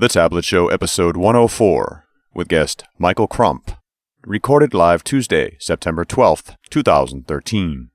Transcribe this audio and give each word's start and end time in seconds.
The 0.00 0.06
Tablet 0.06 0.44
Show, 0.44 0.68
episode 0.68 1.16
104, 1.16 2.06
with 2.32 2.46
guest 2.46 2.84
Michael 2.98 3.26
Crump. 3.26 3.72
Recorded 4.24 4.72
live 4.72 5.02
Tuesday, 5.02 5.56
September 5.58 6.04
12th, 6.04 6.54
2013. 6.70 7.90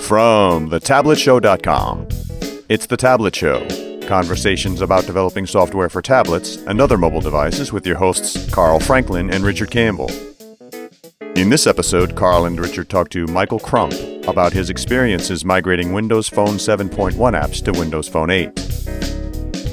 From 0.00 0.70
thetabletshow.com, 0.70 2.08
it's 2.68 2.86
The 2.86 2.96
Tablet 2.96 3.34
Show. 3.34 3.66
Conversations 4.06 4.80
about 4.80 5.06
developing 5.06 5.44
software 5.44 5.88
for 5.88 6.00
tablets 6.02 6.54
and 6.54 6.80
other 6.80 6.96
mobile 6.96 7.20
devices 7.20 7.72
with 7.72 7.84
your 7.84 7.96
hosts 7.96 8.48
Carl 8.52 8.78
Franklin 8.78 9.28
and 9.28 9.42
Richard 9.42 9.72
Campbell. 9.72 10.08
In 11.38 11.50
this 11.50 11.68
episode, 11.68 12.16
Carl 12.16 12.46
and 12.46 12.58
Richard 12.58 12.88
talk 12.88 13.10
to 13.10 13.24
Michael 13.28 13.60
Crump 13.60 13.94
about 14.26 14.52
his 14.52 14.70
experiences 14.70 15.44
migrating 15.44 15.92
Windows 15.92 16.28
Phone 16.28 16.56
7.1 16.56 17.12
apps 17.14 17.64
to 17.64 17.70
Windows 17.70 18.08
Phone 18.08 18.28
8. 18.28 18.52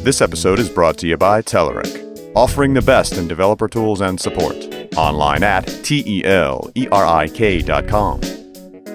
This 0.03 0.21
episode 0.21 0.59
is 0.59 0.69
brought 0.69 0.99
to 0.99 1.07
you 1.07 1.17
by 1.17 1.41
Telerik, 1.41 2.31
offering 2.35 2.75
the 2.75 2.83
best 2.83 3.17
in 3.17 3.27
developer 3.27 3.67
tools 3.67 4.01
and 4.01 4.21
support. 4.21 4.55
Online 4.95 5.41
at 5.41 5.65
T-E-L-E-R-I-K.com. 5.83 6.21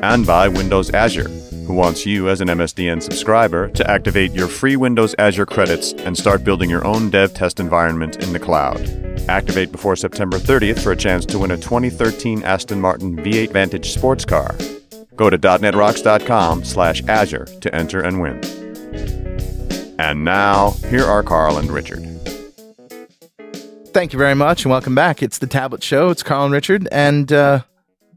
And 0.04 0.24
by 0.24 0.46
Windows 0.46 0.90
Azure, 0.90 1.28
who 1.70 1.76
wants 1.76 2.04
you 2.04 2.28
as 2.28 2.40
an 2.40 2.48
MSDN 2.48 3.00
subscriber 3.00 3.68
to 3.68 3.88
activate 3.88 4.32
your 4.32 4.48
free 4.48 4.74
Windows 4.74 5.14
Azure 5.18 5.46
credits 5.46 5.92
and 5.92 6.18
start 6.18 6.42
building 6.42 6.68
your 6.68 6.84
own 6.84 7.10
dev 7.10 7.32
test 7.32 7.60
environment 7.60 8.20
in 8.24 8.32
the 8.32 8.40
cloud. 8.40 8.80
Activate 9.28 9.70
before 9.70 9.94
September 9.94 10.36
30th 10.38 10.82
for 10.82 10.90
a 10.90 10.96
chance 10.96 11.24
to 11.26 11.38
win 11.38 11.52
a 11.52 11.56
2013 11.56 12.42
Aston 12.42 12.80
Martin 12.80 13.16
V8 13.16 13.52
Vantage 13.52 13.92
sports 13.92 14.24
car. 14.24 14.56
Go 15.14 15.30
to 15.30 15.38
.netrocks.com 15.38 16.64
slash 16.64 17.04
Azure 17.06 17.44
to 17.60 17.72
enter 17.72 18.00
and 18.00 18.20
win. 18.20 18.40
And 20.00 20.24
now, 20.24 20.70
here 20.88 21.04
are 21.04 21.22
Carl 21.22 21.56
and 21.58 21.70
Richard. 21.70 22.04
Thank 23.92 24.12
you 24.12 24.18
very 24.18 24.34
much, 24.34 24.64
and 24.64 24.72
welcome 24.72 24.96
back. 24.96 25.22
It's 25.22 25.38
the 25.38 25.46
Tablet 25.46 25.84
Show. 25.84 26.10
It's 26.10 26.24
Carl 26.24 26.46
and 26.46 26.52
Richard, 26.52 26.88
and 26.90 27.32
uh, 27.32 27.62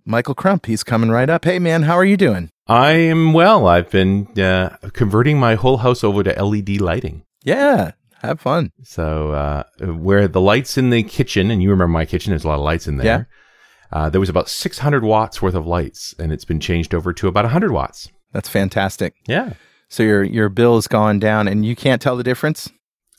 Michael 0.06 0.36
Crump. 0.36 0.66
He's 0.66 0.84
coming 0.84 1.09
right 1.09 1.30
up. 1.30 1.46
Hey, 1.46 1.59
man, 1.59 1.84
how 1.84 1.96
are 1.96 2.06
you 2.06 2.18
doing? 2.18 2.50
I 2.68 2.92
am 2.92 3.34
well. 3.34 3.68
I've 3.68 3.90
been 3.90 4.28
uh, 4.40 4.78
converting 4.94 5.40
my 5.40 5.56
whole 5.56 5.78
house 5.78 6.04
over 6.04 6.23
to 6.23 6.44
LED 6.44 6.80
lighting. 6.82 7.23
Yeah, 7.44 7.92
have 8.22 8.40
fun. 8.40 8.72
So 8.84 9.32
uh, 9.32 9.64
where 9.86 10.28
the 10.28 10.42
lights 10.42 10.78
in 10.78 10.90
the 10.90 11.04
kitchen, 11.04 11.52
and 11.52 11.62
you 11.62 11.70
remember 11.70 11.92
my 11.92 12.06
kitchen, 12.06 12.32
there's 12.32 12.45
a 12.45 12.48
lot 12.48 12.56
of 12.60 12.62
lights 12.62 12.88
in 12.88 12.98
there. 12.98 13.06
Yeah. 13.06 13.23
Uh, 13.92 14.10
there 14.10 14.20
was 14.22 14.30
about 14.30 14.50
600 14.50 15.04
watts 15.04 15.42
worth 15.42 15.56
of 15.56 15.68
lights, 15.68 16.16
and 16.17 16.32
it's 16.32 16.45
been 16.45 16.60
changed 16.60 16.95
over 16.95 17.14
to 17.14 17.28
about 17.28 17.44
100 17.45 17.72
watts. 17.72 18.10
That's 18.32 18.50
fantastic. 18.50 19.14
Yeah. 19.28 19.54
So 19.90 20.02
your 20.02 20.23
your 20.23 20.50
bill 20.50 20.76
has 20.76 20.88
gone 20.88 21.20
down, 21.20 21.48
and 21.48 21.64
you 21.66 21.76
can't 21.76 22.02
tell 22.02 22.16
the 22.17 22.23
difference. 22.23 22.72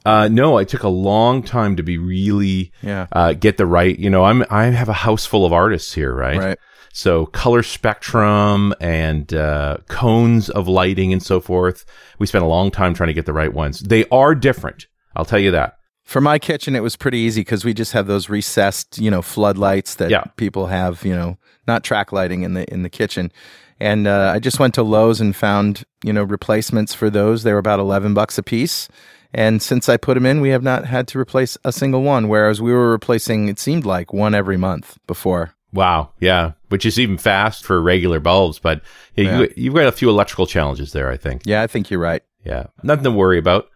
Uh, 0.04 0.28
no, 0.28 0.58
I 0.58 0.64
took 0.64 0.82
a 0.82 0.88
long 0.88 1.42
time 1.42 1.76
to 1.76 1.82
be 1.82 1.96
really 1.96 2.72
Yeah. 2.82 3.06
uh, 3.12 3.32
get 3.34 3.56
the 3.56 3.64
right. 3.66 3.96
You 3.96 4.10
know, 4.10 4.24
I'm 4.24 4.44
I 4.50 4.64
have 4.64 4.88
a 4.88 4.92
house 4.94 5.24
full 5.24 5.46
of 5.46 5.52
artists 5.52 5.92
here, 5.94 6.12
right? 6.14 6.36
Right. 6.38 6.58
So 6.96 7.26
color 7.26 7.64
spectrum 7.64 8.72
and 8.80 9.34
uh, 9.34 9.78
cones 9.88 10.48
of 10.48 10.68
lighting 10.68 11.12
and 11.12 11.20
so 11.20 11.40
forth. 11.40 11.84
We 12.20 12.26
spent 12.28 12.44
a 12.44 12.48
long 12.48 12.70
time 12.70 12.94
trying 12.94 13.08
to 13.08 13.12
get 13.14 13.26
the 13.26 13.32
right 13.32 13.52
ones. 13.52 13.80
They 13.80 14.04
are 14.10 14.32
different. 14.36 14.86
I'll 15.16 15.24
tell 15.24 15.40
you 15.40 15.50
that. 15.50 15.76
For 16.04 16.20
my 16.20 16.38
kitchen, 16.38 16.76
it 16.76 16.82
was 16.84 16.94
pretty 16.94 17.18
easy 17.18 17.40
because 17.40 17.64
we 17.64 17.74
just 17.74 17.92
have 17.92 18.06
those 18.06 18.28
recessed, 18.28 18.98
you 18.98 19.10
know, 19.10 19.22
floodlights 19.22 19.96
that 19.96 20.10
Yeah. 20.10 20.22
people 20.36 20.66
have, 20.66 21.04
you 21.04 21.16
know, 21.16 21.36
not 21.66 21.82
track 21.82 22.12
lighting 22.12 22.42
in 22.42 22.54
the 22.54 22.72
in 22.72 22.82
the 22.82 22.90
kitchen. 22.90 23.32
And 23.80 24.06
uh, 24.06 24.30
I 24.32 24.38
just 24.38 24.60
went 24.60 24.74
to 24.74 24.82
Lowe's 24.84 25.20
and 25.20 25.34
found, 25.34 25.82
you 26.04 26.12
know, 26.12 26.22
replacements 26.22 26.94
for 26.94 27.10
those. 27.10 27.42
They 27.42 27.52
were 27.52 27.58
about 27.58 27.80
eleven 27.80 28.14
bucks 28.14 28.38
a 28.38 28.42
piece. 28.42 28.88
And 29.32 29.60
since 29.60 29.88
I 29.88 29.96
put 29.96 30.14
them 30.14 30.26
in, 30.26 30.40
we 30.40 30.50
have 30.50 30.62
not 30.62 30.84
had 30.84 31.08
to 31.08 31.18
replace 31.18 31.58
a 31.64 31.72
single 31.72 32.02
one. 32.02 32.28
Whereas 32.28 32.62
we 32.62 32.72
were 32.72 32.92
replacing, 32.92 33.48
it 33.48 33.58
seemed 33.58 33.84
like 33.84 34.12
one 34.12 34.32
every 34.32 34.56
month 34.56 34.96
before. 35.08 35.53
Wow. 35.74 36.12
Yeah. 36.20 36.52
Which 36.68 36.86
is 36.86 36.98
even 36.98 37.18
fast 37.18 37.64
for 37.64 37.82
regular 37.82 38.20
bulbs, 38.20 38.58
but 38.58 38.80
yeah, 39.16 39.40
You, 39.40 39.52
you've 39.56 39.74
got 39.74 39.86
a 39.86 39.92
few 39.92 40.08
electrical 40.08 40.46
challenges 40.46 40.92
there, 40.92 41.10
I 41.10 41.16
think. 41.16 41.42
Yeah, 41.44 41.62
I 41.62 41.66
think 41.66 41.90
you're 41.90 42.00
right. 42.00 42.22
Yeah. 42.44 42.66
Nothing 42.82 43.04
to 43.04 43.10
worry 43.10 43.38
about. 43.38 43.68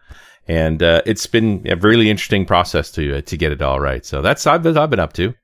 And 0.47 0.81
uh, 0.81 1.01
it's 1.05 1.27
been 1.27 1.65
a 1.69 1.75
really 1.75 2.09
interesting 2.09 2.45
process 2.45 2.89
to 2.93 3.17
uh, 3.17 3.21
to 3.21 3.37
get 3.37 3.51
it 3.51 3.61
all 3.61 3.79
right. 3.79 4.03
So 4.03 4.23
that's 4.23 4.47
I've 4.47 4.63
been, 4.63 4.77
I've 4.77 4.89
been 4.89 4.99
up 4.99 5.13
to. 5.13 5.35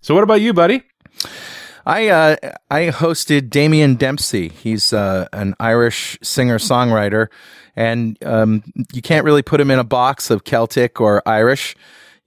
So 0.00 0.14
what 0.14 0.24
about 0.24 0.40
you, 0.40 0.54
buddy? 0.54 0.82
I 1.84 2.08
uh, 2.08 2.36
I 2.70 2.86
hosted 2.88 3.50
Damien 3.50 3.96
Dempsey. 3.96 4.48
He's 4.48 4.94
uh, 4.94 5.28
an 5.34 5.54
Irish 5.60 6.18
singer 6.22 6.56
songwriter, 6.56 7.28
and 7.76 8.16
um, 8.24 8.62
you 8.94 9.02
can't 9.02 9.26
really 9.26 9.42
put 9.42 9.60
him 9.60 9.70
in 9.70 9.78
a 9.78 9.84
box 9.84 10.30
of 10.30 10.44
Celtic 10.44 10.98
or 10.98 11.22
Irish. 11.28 11.76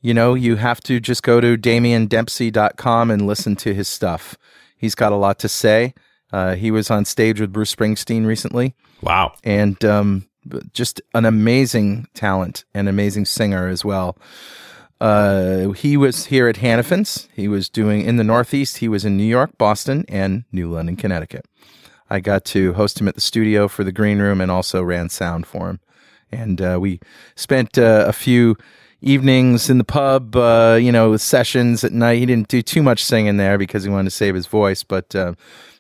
You 0.08 0.14
know, 0.14 0.36
you 0.36 0.56
have 0.56 0.80
to 0.84 1.02
just 1.02 1.22
go 1.22 1.42
to 1.42 1.58
DamienDempsey.com 1.58 3.12
and 3.12 3.28
listen 3.28 3.58
to 3.58 3.74
his 3.74 3.90
stuff. 3.90 4.38
He's 4.78 4.96
got 4.96 5.12
a 5.12 5.18
lot 5.18 5.38
to 5.40 5.50
say. 5.50 5.94
Uh, 6.32 6.56
he 6.56 6.72
was 6.72 6.90
on 6.90 7.04
stage 7.04 7.42
with 7.42 7.52
Bruce 7.52 7.76
Springsteen 7.76 8.26
recently, 8.26 8.74
Wow. 9.02 9.34
and 9.44 9.84
um, 9.84 10.30
just 10.72 11.02
an 11.14 11.26
amazing 11.26 12.08
talent 12.14 12.64
and 12.74 12.88
amazing 12.88 13.26
singer 13.26 13.68
as 13.68 13.84
well. 13.84 14.18
Uh, 15.02 15.72
he 15.72 15.98
was 15.98 16.28
here 16.28 16.48
at 16.48 16.56
Hannafin's. 16.56 17.28
He 17.34 17.50
was 17.50 17.68
doing 17.68 18.00
in 18.00 18.16
the 18.16 18.24
Northeast. 18.24 18.78
He 18.78 18.88
was 18.88 19.04
in 19.04 19.18
New 19.18 19.26
York, 19.26 19.58
Boston, 19.58 20.06
and 20.08 20.46
New 20.54 20.72
London, 20.72 20.96
Connecticut. 20.96 21.46
I 22.10 22.22
got 22.22 22.46
to 22.46 22.72
host 22.72 23.02
him 23.02 23.10
at 23.10 23.16
the 23.16 23.20
studio 23.20 23.68
for 23.68 23.84
the 23.84 23.92
green 23.92 24.20
room 24.20 24.40
and 24.40 24.52
also 24.52 24.82
ran 24.82 25.10
sound 25.10 25.46
for 25.46 25.70
him. 25.70 25.82
And 26.32 26.62
uh, 26.62 26.78
we 26.80 27.02
spent 27.36 27.78
uh, 27.78 28.06
a 28.08 28.14
few 28.14 28.56
evenings 29.02 29.70
in 29.70 29.78
the 29.78 29.84
pub, 29.84 30.36
uh, 30.36 30.78
you 30.82 30.92
know, 30.92 31.12
with 31.12 31.22
sessions 31.22 31.84
at 31.84 31.92
night. 31.92 32.20
He 32.20 32.26
didn't 32.26 32.48
do 32.48 32.62
too 32.62 32.82
much 32.84 33.04
singing 33.04 33.38
there 33.38 33.58
because 33.58 33.84
he 33.84 33.90
wanted 33.90 34.06
to 34.10 34.16
save 34.16 34.36
his 34.36 34.48
voice, 34.48 34.84
but 34.84 35.14
uh, 35.16 35.34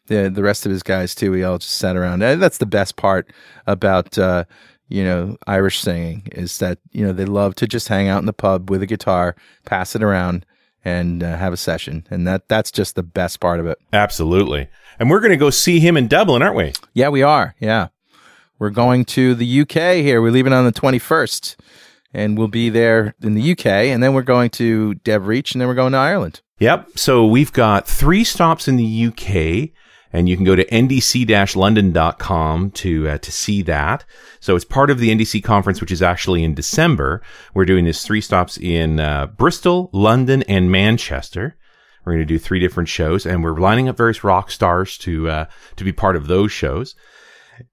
the 0.07 0.29
the 0.29 0.43
rest 0.43 0.65
of 0.65 0.71
his 0.71 0.83
guys 0.83 1.15
too. 1.15 1.31
We 1.31 1.43
all 1.43 1.57
just 1.57 1.75
sat 1.75 1.95
around. 1.95 2.23
Uh, 2.23 2.35
That's 2.35 2.57
the 2.59 2.65
best 2.65 2.95
part 2.95 3.29
about 3.65 4.17
uh, 4.17 4.45
you 4.87 5.03
know 5.03 5.37
Irish 5.47 5.79
singing 5.79 6.27
is 6.31 6.59
that 6.59 6.79
you 6.91 7.05
know 7.05 7.13
they 7.13 7.25
love 7.25 7.55
to 7.55 7.67
just 7.67 7.87
hang 7.87 8.07
out 8.07 8.19
in 8.19 8.25
the 8.25 8.33
pub 8.33 8.69
with 8.69 8.81
a 8.81 8.87
guitar, 8.87 9.35
pass 9.65 9.95
it 9.95 10.03
around, 10.03 10.45
and 10.85 11.23
uh, 11.23 11.35
have 11.37 11.53
a 11.53 11.57
session, 11.57 12.05
and 12.09 12.27
that 12.27 12.47
that's 12.47 12.71
just 12.71 12.95
the 12.95 13.03
best 13.03 13.39
part 13.39 13.59
of 13.59 13.65
it. 13.65 13.77
Absolutely. 13.93 14.67
And 14.99 15.09
we're 15.11 15.19
going 15.19 15.31
to 15.31 15.37
go 15.37 15.51
see 15.51 15.79
him 15.79 15.95
in 15.95 16.07
Dublin, 16.07 16.41
aren't 16.41 16.55
we? 16.55 16.73
Yeah, 16.93 17.09
we 17.09 17.21
are. 17.21 17.53
Yeah, 17.59 17.89
we're 18.57 18.71
going 18.71 19.05
to 19.05 19.35
the 19.35 19.61
UK 19.61 19.97
here. 19.97 20.21
We're 20.21 20.31
leaving 20.31 20.53
on 20.53 20.65
the 20.65 20.71
twenty 20.71 20.97
first, 20.99 21.59
and 22.13 22.37
we'll 22.37 22.47
be 22.47 22.69
there 22.69 23.15
in 23.21 23.35
the 23.35 23.51
UK, 23.51 23.65
and 23.65 24.01
then 24.01 24.13
we're 24.13 24.21
going 24.21 24.49
to 24.51 24.93
DevReach, 25.03 25.53
and 25.53 25.61
then 25.61 25.67
we're 25.67 25.75
going 25.75 25.91
to 25.93 25.97
Ireland. 25.97 26.41
Yep. 26.59 26.97
So 26.97 27.25
we've 27.25 27.53
got 27.53 27.87
three 27.87 28.23
stops 28.23 28.67
in 28.67 28.77
the 28.77 29.07
UK, 29.07 29.69
and 30.11 30.27
you 30.27 30.35
can 30.35 30.45
go 30.45 30.55
to 30.55 30.65
ndc-london.com 30.65 32.71
to 32.71 33.07
uh, 33.07 33.17
to 33.19 33.31
see 33.31 33.61
that. 33.63 34.05
So 34.39 34.55
it's 34.55 34.65
part 34.65 34.89
of 34.89 34.99
the 34.99 35.09
NDC 35.09 35.43
conference, 35.43 35.81
which 35.81 35.91
is 35.91 36.01
actually 36.01 36.43
in 36.43 36.55
December. 36.55 37.21
We're 37.53 37.65
doing 37.65 37.85
this 37.85 38.05
three 38.05 38.21
stops 38.21 38.57
in 38.57 38.99
uh, 38.99 39.27
Bristol, 39.27 39.89
London, 39.93 40.43
and 40.43 40.71
Manchester. 40.71 41.57
We're 42.05 42.13
going 42.13 42.25
to 42.25 42.33
do 42.33 42.39
three 42.39 42.59
different 42.59 42.89
shows, 42.89 43.25
and 43.25 43.43
we're 43.43 43.59
lining 43.59 43.89
up 43.89 43.97
various 43.97 44.23
rock 44.23 44.49
stars 44.49 44.97
to 44.99 45.29
uh, 45.29 45.45
to 45.75 45.83
be 45.83 45.91
part 45.91 46.15
of 46.15 46.27
those 46.27 46.51
shows. 46.51 46.95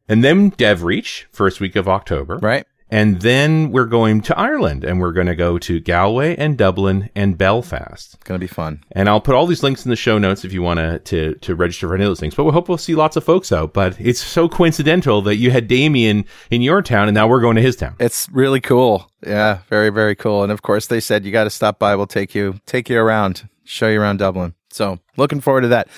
And 0.08 0.24
then 0.24 0.50
DevReach, 0.50 1.24
first 1.30 1.60
week 1.60 1.76
of 1.76 1.88
October. 1.88 2.38
Right. 2.38 2.66
And 2.94 3.20
then 3.22 3.72
we're 3.72 3.86
going 3.86 4.20
to 4.20 4.38
Ireland, 4.38 4.84
and 4.84 5.00
we're 5.00 5.10
going 5.10 5.26
to 5.26 5.34
go 5.34 5.58
to 5.58 5.80
Galway 5.80 6.36
and 6.36 6.56
Dublin 6.56 7.10
and 7.16 7.36
Belfast. 7.36 8.14
It's 8.14 8.22
gonna 8.22 8.38
be 8.38 8.46
fun. 8.46 8.84
And 8.92 9.08
I'll 9.08 9.20
put 9.20 9.34
all 9.34 9.46
these 9.46 9.64
links 9.64 9.84
in 9.84 9.90
the 9.90 9.96
show 9.96 10.16
notes 10.16 10.44
if 10.44 10.52
you 10.52 10.62
want 10.62 10.78
to 10.78 11.00
to 11.00 11.34
to 11.34 11.56
register 11.56 11.88
for 11.88 11.96
any 11.96 12.04
of 12.04 12.10
those 12.10 12.20
things. 12.20 12.36
But 12.36 12.44
we 12.44 12.52
hope 12.52 12.68
we'll 12.68 12.78
see 12.78 12.94
lots 12.94 13.16
of 13.16 13.24
folks 13.24 13.50
out. 13.50 13.72
But 13.72 14.00
it's 14.00 14.22
so 14.22 14.48
coincidental 14.48 15.22
that 15.22 15.38
you 15.38 15.50
had 15.50 15.66
Damien 15.66 16.24
in 16.52 16.62
your 16.62 16.82
town, 16.82 17.08
and 17.08 17.16
now 17.16 17.26
we're 17.26 17.40
going 17.40 17.56
to 17.56 17.62
his 17.62 17.74
town. 17.74 17.96
It's 17.98 18.28
really 18.30 18.60
cool. 18.60 19.10
Yeah, 19.26 19.58
very 19.68 19.90
very 19.90 20.14
cool. 20.14 20.44
And 20.44 20.52
of 20.52 20.62
course, 20.62 20.86
they 20.86 21.00
said 21.00 21.24
you 21.24 21.32
got 21.32 21.44
to 21.44 21.50
stop 21.50 21.80
by. 21.80 21.96
We'll 21.96 22.06
take 22.06 22.32
you 22.32 22.60
take 22.64 22.88
you 22.88 23.00
around, 23.00 23.48
show 23.64 23.88
you 23.88 24.00
around 24.00 24.18
Dublin. 24.18 24.54
So 24.70 25.00
looking 25.16 25.40
forward 25.40 25.62
to 25.62 25.68
that. 25.68 25.88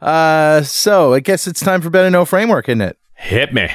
Uh, 0.00 0.62
so 0.62 1.12
I 1.12 1.18
guess 1.18 1.48
it's 1.48 1.58
time 1.58 1.80
for 1.80 1.90
better 1.90 2.08
know 2.08 2.24
framework, 2.24 2.68
isn't 2.68 2.82
it? 2.82 2.98
Hit 3.14 3.52
me. 3.52 3.68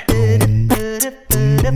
All 1.66 1.72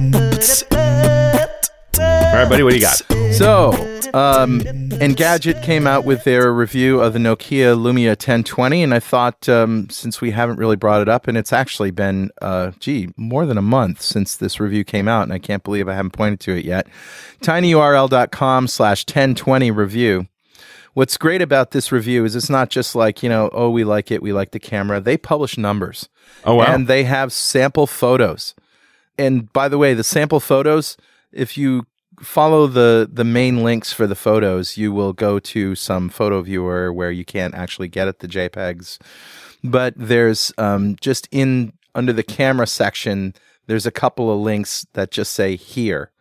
right, 2.36 2.47
buddy, 2.47 2.62
what 2.62 2.69
do 2.69 2.75
you 2.75 2.81
got? 2.81 3.01
So, 3.33 3.71
um, 4.13 4.59
Engadget 5.00 5.63
came 5.63 5.88
out 5.88 6.06
with 6.06 6.24
their 6.25 6.53
review 6.53 7.01
of 7.01 7.13
the 7.13 7.19
Nokia 7.19 7.75
Lumia 7.75 8.09
1020, 8.09 8.83
and 8.83 8.94
I 8.94 9.00
thought 9.00 9.50
um, 9.50 9.89
since 9.89 10.21
we 10.21 10.30
haven't 10.30 10.57
really 10.57 10.75
brought 10.75 11.01
it 11.01 11.09
up, 11.09 11.27
and 11.27 11.36
it's 11.36 11.51
actually 11.51 11.89
been, 11.89 12.30
uh, 12.39 12.69
gee, 12.80 13.09
more 13.18 13.47
than 13.47 13.57
a 13.57 13.63
month 13.63 14.03
since 14.03 14.36
this 14.36 14.59
review 14.59 14.83
came 14.83 15.07
out, 15.07 15.24
and 15.24 15.33
I 15.33 15.39
can't 15.39 15.63
believe 15.63 15.88
I 15.88 15.95
haven't 15.95 16.12
pointed 16.12 16.39
to 16.42 16.56
it 16.56 16.65
yet. 16.65 16.85
tinyurl.com 17.42 18.68
slash 18.68 19.06
1020 19.07 19.71
review. 19.71 20.27
what's 20.94 21.18
great 21.18 21.42
about 21.42 21.71
this 21.71 21.92
review 21.92 22.25
is 22.25 22.35
it's 22.35 22.50
not 22.50 22.69
just 22.69 22.94
like, 22.94 23.24
you 23.24 23.30
know, 23.30 23.50
oh, 23.53 23.71
we 23.71 23.83
like 23.83 24.12
it, 24.12 24.21
we 24.21 24.33
like 24.33 24.51
the 24.51 24.59
camera. 24.59 25.01
They 25.01 25.18
publish 25.18 25.57
numbers. 25.57 26.09
Oh, 26.45 26.56
wow. 26.56 26.65
And 26.65 26.88
they 26.88 27.06
have 27.06 27.33
sample 27.33 27.88
photos. 27.88 28.53
And 29.19 29.51
by 29.51 29.68
the 29.68 29.77
way, 29.77 29.94
the 29.94 30.04
sample 30.04 30.39
photos, 30.39 30.95
if 31.33 31.57
you 31.57 31.86
follow 32.21 32.68
the 32.68 33.10
the 33.12 33.25
main 33.25 33.63
links 33.63 33.92
for 33.92 34.07
the 34.07 34.16
photos, 34.16 34.77
you 34.77 34.92
will 34.92 35.13
go 35.13 35.39
to 35.39 35.75
some 35.75 36.10
photo 36.10 36.42
viewer 36.42 36.92
where 36.92 37.12
you 37.12 37.25
can't 37.25 37.54
actually 37.54 37.89
get 37.89 38.07
at 38.07 38.19
the 38.19 38.27
JPEGs. 38.27 38.98
But 39.63 39.94
there's 39.98 40.54
um, 40.57 40.95
just 41.01 41.27
in 41.31 41.74
under 41.94 42.13
the 42.13 42.24
camera 42.24 42.66
section, 42.66 43.33
there's 43.68 43.86
a 43.86 43.92
couple 43.92 44.31
of 44.31 44.39
links 44.39 44.86
that 44.94 45.12
just 45.12 45.33
say 45.33 45.57
here, 45.57 46.12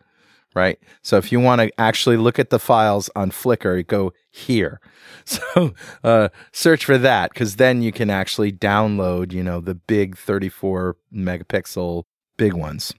right? 0.55 0.81
So 1.03 1.19
if 1.19 1.31
you 1.31 1.39
want 1.39 1.61
to 1.61 1.81
actually 1.81 2.17
look 2.17 2.41
at 2.41 2.51
the 2.51 2.59
files 2.59 3.09
on 3.15 3.31
Flickr, 3.31 3.87
go 3.87 4.13
here. 4.31 4.81
So 5.25 5.75
uh, 6.05 6.31
search 6.53 6.87
for 6.87 6.97
that 6.97 7.35
because 7.35 7.57
then 7.57 7.83
you 7.83 7.93
can 7.93 8.09
actually 8.09 8.51
download, 8.51 9.31
you 9.33 9.43
know, 9.43 9.61
the 9.61 9.75
big 9.75 10.17
34 10.17 10.97
megapixel 11.13 12.05
big 12.39 12.55
ones. 12.55 12.95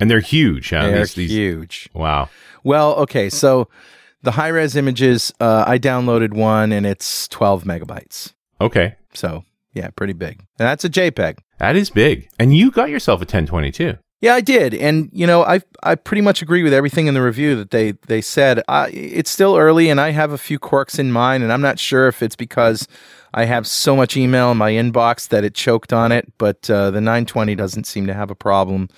And 0.00 0.10
they're 0.10 0.20
huge. 0.20 0.70
Huh? 0.70 0.86
They're 0.86 1.00
These- 1.00 1.14
these- 1.14 1.30
huge. 1.30 1.88
Wow. 1.92 2.30
Well, 2.64 2.94
okay, 2.94 3.28
so 3.28 3.68
the 4.22 4.30
high 4.32 4.48
res 4.48 4.74
images, 4.74 5.32
uh, 5.38 5.64
I 5.66 5.78
downloaded 5.78 6.32
one 6.32 6.72
and 6.72 6.86
it's 6.86 7.28
12 7.28 7.64
megabytes. 7.64 8.32
Okay. 8.60 8.94
So 9.12 9.44
yeah, 9.74 9.88
pretty 9.90 10.14
big. 10.14 10.38
And 10.58 10.66
that's 10.66 10.84
a 10.84 10.88
JPEG. 10.88 11.38
That 11.58 11.76
is 11.76 11.90
big. 11.90 12.28
And 12.38 12.56
you 12.56 12.70
got 12.70 12.88
yourself 12.88 13.20
a 13.20 13.26
1022. 13.26 13.98
Yeah, 14.20 14.34
I 14.34 14.40
did, 14.40 14.72
and 14.72 15.10
you 15.12 15.26
know, 15.26 15.44
I 15.44 15.60
I 15.82 15.96
pretty 15.96 16.22
much 16.22 16.40
agree 16.40 16.62
with 16.62 16.72
everything 16.72 17.08
in 17.08 17.14
the 17.14 17.20
review 17.20 17.54
that 17.56 17.70
they 17.72 17.92
they 18.06 18.22
said. 18.22 18.62
Uh, 18.68 18.88
it's 18.90 19.30
still 19.30 19.54
early, 19.54 19.90
and 19.90 20.00
I 20.00 20.12
have 20.12 20.32
a 20.32 20.38
few 20.38 20.58
quirks 20.58 20.98
in 20.98 21.12
mind, 21.12 21.42
and 21.42 21.52
I'm 21.52 21.60
not 21.60 21.78
sure 21.78 22.08
if 22.08 22.22
it's 22.22 22.36
because 22.36 22.88
I 23.34 23.44
have 23.46 23.66
so 23.66 23.96
much 23.96 24.16
email 24.16 24.52
in 24.52 24.56
my 24.58 24.70
inbox 24.72 25.28
that 25.28 25.44
it 25.44 25.54
choked 25.54 25.92
on 25.92 26.12
it. 26.12 26.32
But 26.38 26.70
uh, 26.70 26.90
the 26.92 27.00
920 27.00 27.54
doesn't 27.56 27.84
seem 27.84 28.06
to 28.06 28.14
have 28.14 28.30
a 28.30 28.34
problem 28.36 28.88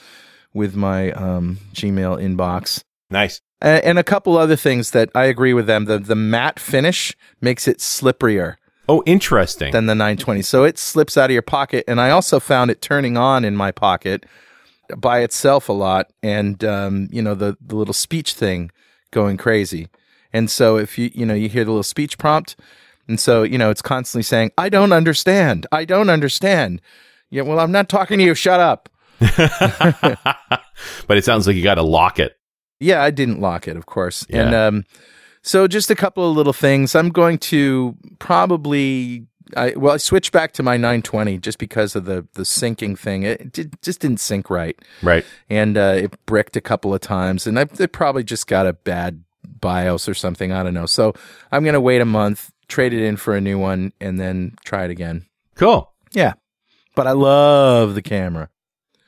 with 0.53 0.77
my 0.77 1.11
um, 1.13 1.59
Gmail 1.73 2.23
inbox. 2.23 2.83
Nice. 3.11 3.41
A- 3.63 3.85
and 3.87 3.99
a 3.99 4.05
couple 4.05 4.37
other 4.37 4.57
things 4.57 4.91
that 4.91 5.09
I 5.15 5.25
agree 5.25 5.55
with 5.55 5.67
them. 5.67 5.87
The 5.87 5.99
the 5.99 6.15
matte 6.15 6.61
finish 6.61 7.17
makes 7.41 7.67
it 7.67 7.79
slipperier 7.79 8.57
Oh, 8.89 9.03
interesting. 9.07 9.73
than 9.73 9.87
the 9.87 9.95
920, 9.95 10.43
so 10.43 10.63
it 10.65 10.79
slips 10.79 11.17
out 11.17 11.31
of 11.31 11.33
your 11.33 11.43
pocket. 11.43 11.83
And 11.89 12.01
I 12.01 12.11
also 12.11 12.39
found 12.39 12.71
it 12.71 12.81
turning 12.81 13.17
on 13.17 13.45
in 13.45 13.57
my 13.57 13.73
pocket 13.73 14.25
by 14.97 15.21
itself 15.21 15.69
a 15.69 15.73
lot, 15.73 16.13
and 16.23 16.63
um, 16.63 17.09
you 17.11 17.23
know 17.23 17.35
the 17.35 17.57
the 17.61 17.75
little 17.77 17.95
speech 17.95 18.35
thing 18.35 18.71
going 19.11 19.37
crazy. 19.39 19.89
And 20.33 20.51
so 20.51 20.77
if 20.77 20.99
you 20.99 21.11
you 21.15 21.25
know 21.27 21.35
you 21.35 21.49
hear 21.49 21.65
the 21.65 21.71
little 21.71 21.83
speech 21.83 22.19
prompt, 22.19 22.55
and 23.09 23.19
so 23.21 23.43
you 23.43 23.59
know 23.59 23.71
it's 23.71 23.83
constantly 23.83 24.23
saying, 24.23 24.51
"I 24.59 24.69
don't 24.69 24.93
understand. 24.93 25.67
I 25.73 25.85
don't 25.85 26.11
understand." 26.11 26.81
Yeah, 27.31 27.43
well, 27.43 27.59
I'm 27.61 27.73
not 27.73 27.89
talking 27.89 28.19
to 28.19 28.25
you. 28.25 28.35
Shut 28.35 28.61
up. 28.61 28.89
but 29.21 31.17
it 31.17 31.25
sounds 31.25 31.47
like 31.47 31.57
you 31.57 31.63
got 31.63 31.75
to 31.77 31.83
lock 31.83 32.19
it. 32.19 32.37
Yeah, 32.81 33.03
I 33.03 33.11
didn't 33.11 33.41
lock 33.41 33.67
it, 33.69 33.77
of 33.77 33.87
course. 33.87 34.27
Yeah. 34.29 34.43
And 34.43 34.55
um, 34.55 34.85
so 35.43 35.67
just 35.67 35.91
a 35.91 35.95
couple 35.95 36.29
of 36.31 36.37
little 36.37 36.53
things. 36.53 36.95
I'm 36.95 37.09
going 37.11 37.39
to 37.39 37.97
probably. 38.19 39.27
I, 39.57 39.75
well, 39.77 39.95
I 39.95 39.99
switched 39.99 40.33
back 40.33 40.51
to 40.55 40.65
my 40.65 40.77
920 40.77 41.39
just 41.39 41.59
because 41.59 41.95
of 41.95 42.05
the 42.05 42.27
the 42.35 42.43
syncing 42.43 42.99
thing. 42.99 43.23
It 43.23 43.53
did, 43.53 43.81
just 43.81 44.01
didn't 44.01 44.19
sync 44.19 44.51
right, 44.51 44.77
Right. 45.03 45.25
and 45.49 45.79
uh, 45.79 45.95
it 45.99 46.27
bricked 46.27 46.57
a 46.57 46.61
couple 46.61 46.93
of 46.93 47.01
times, 47.01 47.47
and 47.47 47.57
I 47.59 47.65
probably 47.65 48.25
just 48.25 48.49
got 48.49 48.67
a 48.67 48.73
bad 48.73 49.23
BIOS 49.61 50.09
or 50.09 50.15
something. 50.15 50.51
I 50.51 50.65
don't 50.65 50.75
know. 50.75 50.87
So 50.87 51.15
I'm 51.53 51.63
going 51.63 51.75
to 51.75 51.81
wait 51.81 52.01
a 52.01 52.05
month, 52.05 52.51
trade 52.69 52.93
it 52.93 53.03
in 53.03 53.17
for 53.17 53.35
a 53.37 53.41
new 53.41 53.59
one, 53.59 53.93
and 54.01 54.19
then 54.21 54.57
try 54.65 54.85
it 54.85 54.91
again. 54.91 55.27
Cool. 55.55 55.93
Yeah, 56.13 56.35
but 56.95 57.07
I 57.07 57.13
love 57.13 57.95
the 57.95 58.03
camera. 58.03 58.51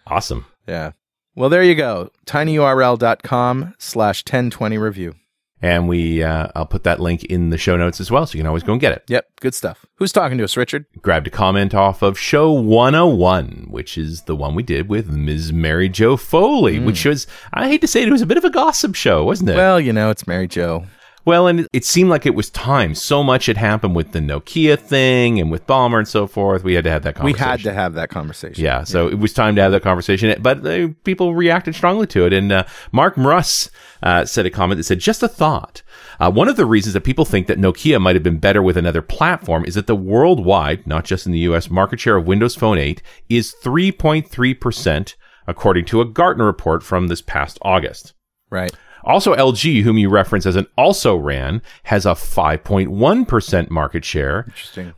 Awesome. 0.07 0.47
Yeah. 0.67 0.93
Well, 1.35 1.49
there 1.49 1.63
you 1.63 1.75
go. 1.75 2.11
tinyurl.com 2.27 3.75
slash 3.79 4.23
1020 4.25 4.79
review. 4.79 5.15
And 5.61 5.89
we, 5.89 6.23
uh, 6.23 6.49
I'll 6.55 6.67
put 6.67 6.85
that 6.85 7.01
link 7.01 7.25
in 7.25 7.51
the 7.51 7.59
show 7.59 7.77
notes 7.77 8.01
as 8.01 8.11
well, 8.13 8.25
so 8.27 8.35
you 8.35 8.41
can 8.41 8.47
always 8.47 8.63
go 8.63 8.73
and 8.73 8.81
get 8.81 8.93
it. 8.93 9.03
Yep, 9.09 9.27
good 9.41 9.55
stuff. 9.55 9.85
Who's 9.97 10.13
talking 10.13 10.39
to 10.39 10.45
us, 10.45 10.57
Richard? 10.57 10.87
Grabbed 11.03 11.27
a 11.27 11.31
comment 11.31 11.75
off 11.75 12.01
of 12.01 12.17
show 12.19 12.53
101, 12.53 13.67
which 13.69 13.99
is 13.99 14.23
the 14.23 14.37
one 14.37 14.55
we 14.55 14.63
did 14.63 14.89
with 14.89 15.11
Ms. 15.11 15.53
Mary 15.53 15.89
Jo 15.89 16.17
Foley, 16.17 16.79
which 16.79 17.05
was, 17.05 17.27
I 17.53 17.67
hate 17.69 17.81
to 17.81 17.89
say 17.89 18.03
it, 18.03 18.09
it 18.09 18.13
was 18.13 18.23
a 18.23 18.27
bit 18.27 18.39
of 18.39 18.45
a 18.45 18.51
gossip 18.51 18.95
show, 18.95 19.25
wasn't 19.25 19.51
it? 19.51 19.57
Well, 19.57 19.81
you 19.81 19.93
know, 19.93 20.11
it's 20.11 20.29
Mary 20.29 20.47
Jo. 20.47 20.87
Well, 21.29 21.47
and 21.47 21.69
it- 21.75 21.85
seemed 21.85 22.09
like 22.09 22.25
it 22.25 22.35
was 22.35 22.49
time. 22.49 22.95
So 22.95 23.23
much 23.23 23.47
had 23.47 23.59
happened 23.59 23.95
with 23.95 24.13
the 24.13 24.19
Nokia 24.21 24.79
thing 24.79 25.39
and 25.39 25.51
with 25.51 25.67
Ballmer 25.67 25.99
and 25.99 26.09
so 26.09 26.27
forth. 26.27 26.65
We 26.65 26.73
had 26.73 26.85
to 26.85 26.91
have 26.91 27.03
that 27.03 27.17
conversation. 27.17 27.45
We 27.45 27.51
had 27.51 27.61
to 27.65 27.73
have 27.75 27.93
that 27.95 28.09
conversation. 28.09 28.65
Yeah, 28.65 28.85
so 28.85 29.09
it 29.09 29.19
was 29.19 29.35
time 29.35 29.55
to 29.57 29.61
have 29.63 29.73
that 29.73 29.83
conversation. 29.83 30.35
But 30.41 30.67
uh, 30.67 30.89
people 31.05 31.35
reacted 31.35 31.75
strongly 31.75 32.07
to 32.09 32.25
it. 32.25 32.33
And 32.33 32.51
uh, 32.51 32.65
Mark 32.93 33.13
Russ 33.19 33.69
uh, 34.03 34.25
said 34.25 34.47
a 34.47 34.51
comment 34.51 34.79
that 34.79 34.85
said, 34.85 35.01
just 35.01 35.23
a 35.23 35.29
thought. 35.29 35.83
Uh, 36.19 36.31
one 36.31 36.49
of 36.49 36.57
the 36.57 36.65
reasons 36.65 36.95
that 36.95 37.03
people 37.03 37.27
think 37.27 37.47
that 37.47 37.59
Nokia 37.59 38.01
might 38.01 38.17
have 38.17 38.23
been 38.23 38.39
better 38.39 38.63
with 38.63 38.79
another 38.79 39.03
platform 39.03 39.67
is 39.67 39.75
that 39.75 39.87
the 39.87 39.97
worldwide, 39.97 40.87
not 40.87 41.05
just 41.05 41.27
in 41.27 41.33
the 41.33 41.41
US, 41.41 41.69
market 41.69 42.01
share 42.01 42.17
of 42.17 42.27
Windows 42.27 42.55
Phone 42.55 42.79
8 42.79 43.03
is 43.29 43.55
3.3%, 43.63 45.15
according 45.47 45.85
to 45.87 46.01
a 46.01 46.07
Gartner 46.07 46.47
report 46.47 46.83
from 46.83 47.09
this 47.09 47.21
past 47.21 47.59
August. 47.61 48.15
Right. 48.51 48.73
Also, 49.05 49.35
LG, 49.35 49.83
whom 49.83 49.99
you 49.99 50.09
reference 50.09 50.47
as 50.47 50.57
an 50.57 50.67
also 50.77 51.17
ran, 51.17 51.63
has 51.85 52.07
a 52.07 52.11
5.1% 52.11 53.71
market 53.71 54.05
share 54.05 54.47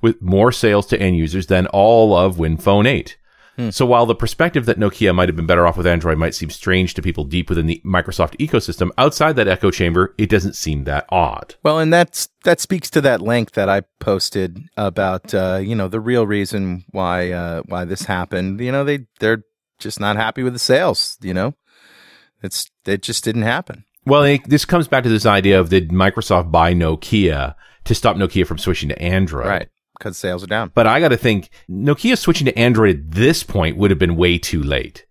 with 0.00 0.20
more 0.20 0.52
sales 0.52 0.86
to 0.86 1.00
end 1.00 1.16
users 1.16 1.46
than 1.46 1.66
all 1.68 2.16
of 2.16 2.36
WinPhone 2.36 2.86
8. 2.86 3.16
Hmm. 3.60 3.70
So 3.70 3.84
while 3.84 4.06
the 4.06 4.14
perspective 4.14 4.64
that 4.66 4.78
Nokia 4.78 5.14
might 5.14 5.28
have 5.28 5.36
been 5.36 5.46
better 5.46 5.66
off 5.66 5.76
with 5.76 5.86
Android 5.86 6.16
might 6.16 6.34
seem 6.34 6.50
strange 6.50 6.94
to 6.94 7.02
people 7.02 7.24
deep 7.24 7.50
within 7.50 7.66
the 7.66 7.82
Microsoft 7.84 8.36
ecosystem, 8.38 8.90
outside 8.96 9.36
that 9.36 9.48
echo 9.48 9.70
chamber, 9.70 10.14
it 10.16 10.30
doesn't 10.30 10.56
seem 10.56 10.84
that 10.84 11.04
odd. 11.10 11.56
Well, 11.62 11.78
and 11.78 11.92
that's 11.92 12.28
that 12.44 12.60
speaks 12.60 12.88
to 12.90 13.00
that 13.02 13.20
link 13.20 13.52
that 13.52 13.68
I 13.68 13.82
posted 13.98 14.62
about 14.76 15.34
uh, 15.34 15.60
you 15.62 15.74
know 15.74 15.88
the 15.88 16.00
real 16.00 16.26
reason 16.26 16.84
why 16.90 17.32
uh, 17.32 17.62
why 17.66 17.84
this 17.84 18.04
happened. 18.04 18.60
You 18.60 18.72
know 18.72 18.84
they 18.84 19.06
they're 19.18 19.44
just 19.78 20.00
not 20.00 20.16
happy 20.16 20.42
with 20.42 20.52
the 20.52 20.58
sales. 20.58 21.18
You 21.20 21.34
know, 21.34 21.54
it's 22.42 22.70
it 22.86 23.02
just 23.02 23.24
didn't 23.24 23.42
happen. 23.42 23.84
Well, 24.10 24.24
it, 24.24 24.40
this 24.48 24.64
comes 24.64 24.88
back 24.88 25.04
to 25.04 25.08
this 25.08 25.24
idea 25.24 25.60
of 25.60 25.68
did 25.68 25.90
Microsoft 25.90 26.50
buy 26.50 26.74
Nokia 26.74 27.54
to 27.84 27.94
stop 27.94 28.16
Nokia 28.16 28.44
from 28.44 28.58
switching 28.58 28.88
to 28.88 29.00
Android? 29.00 29.46
Right. 29.46 29.68
Because 29.96 30.18
sales 30.18 30.42
are 30.42 30.48
down. 30.48 30.72
But 30.74 30.88
I 30.88 30.98
got 30.98 31.10
to 31.10 31.16
think 31.16 31.50
Nokia 31.70 32.18
switching 32.18 32.46
to 32.46 32.58
Android 32.58 32.90
at 32.96 33.10
this 33.12 33.44
point 33.44 33.76
would 33.76 33.92
have 33.92 34.00
been 34.00 34.16
way 34.16 34.36
too 34.36 34.62
late. 34.62 35.06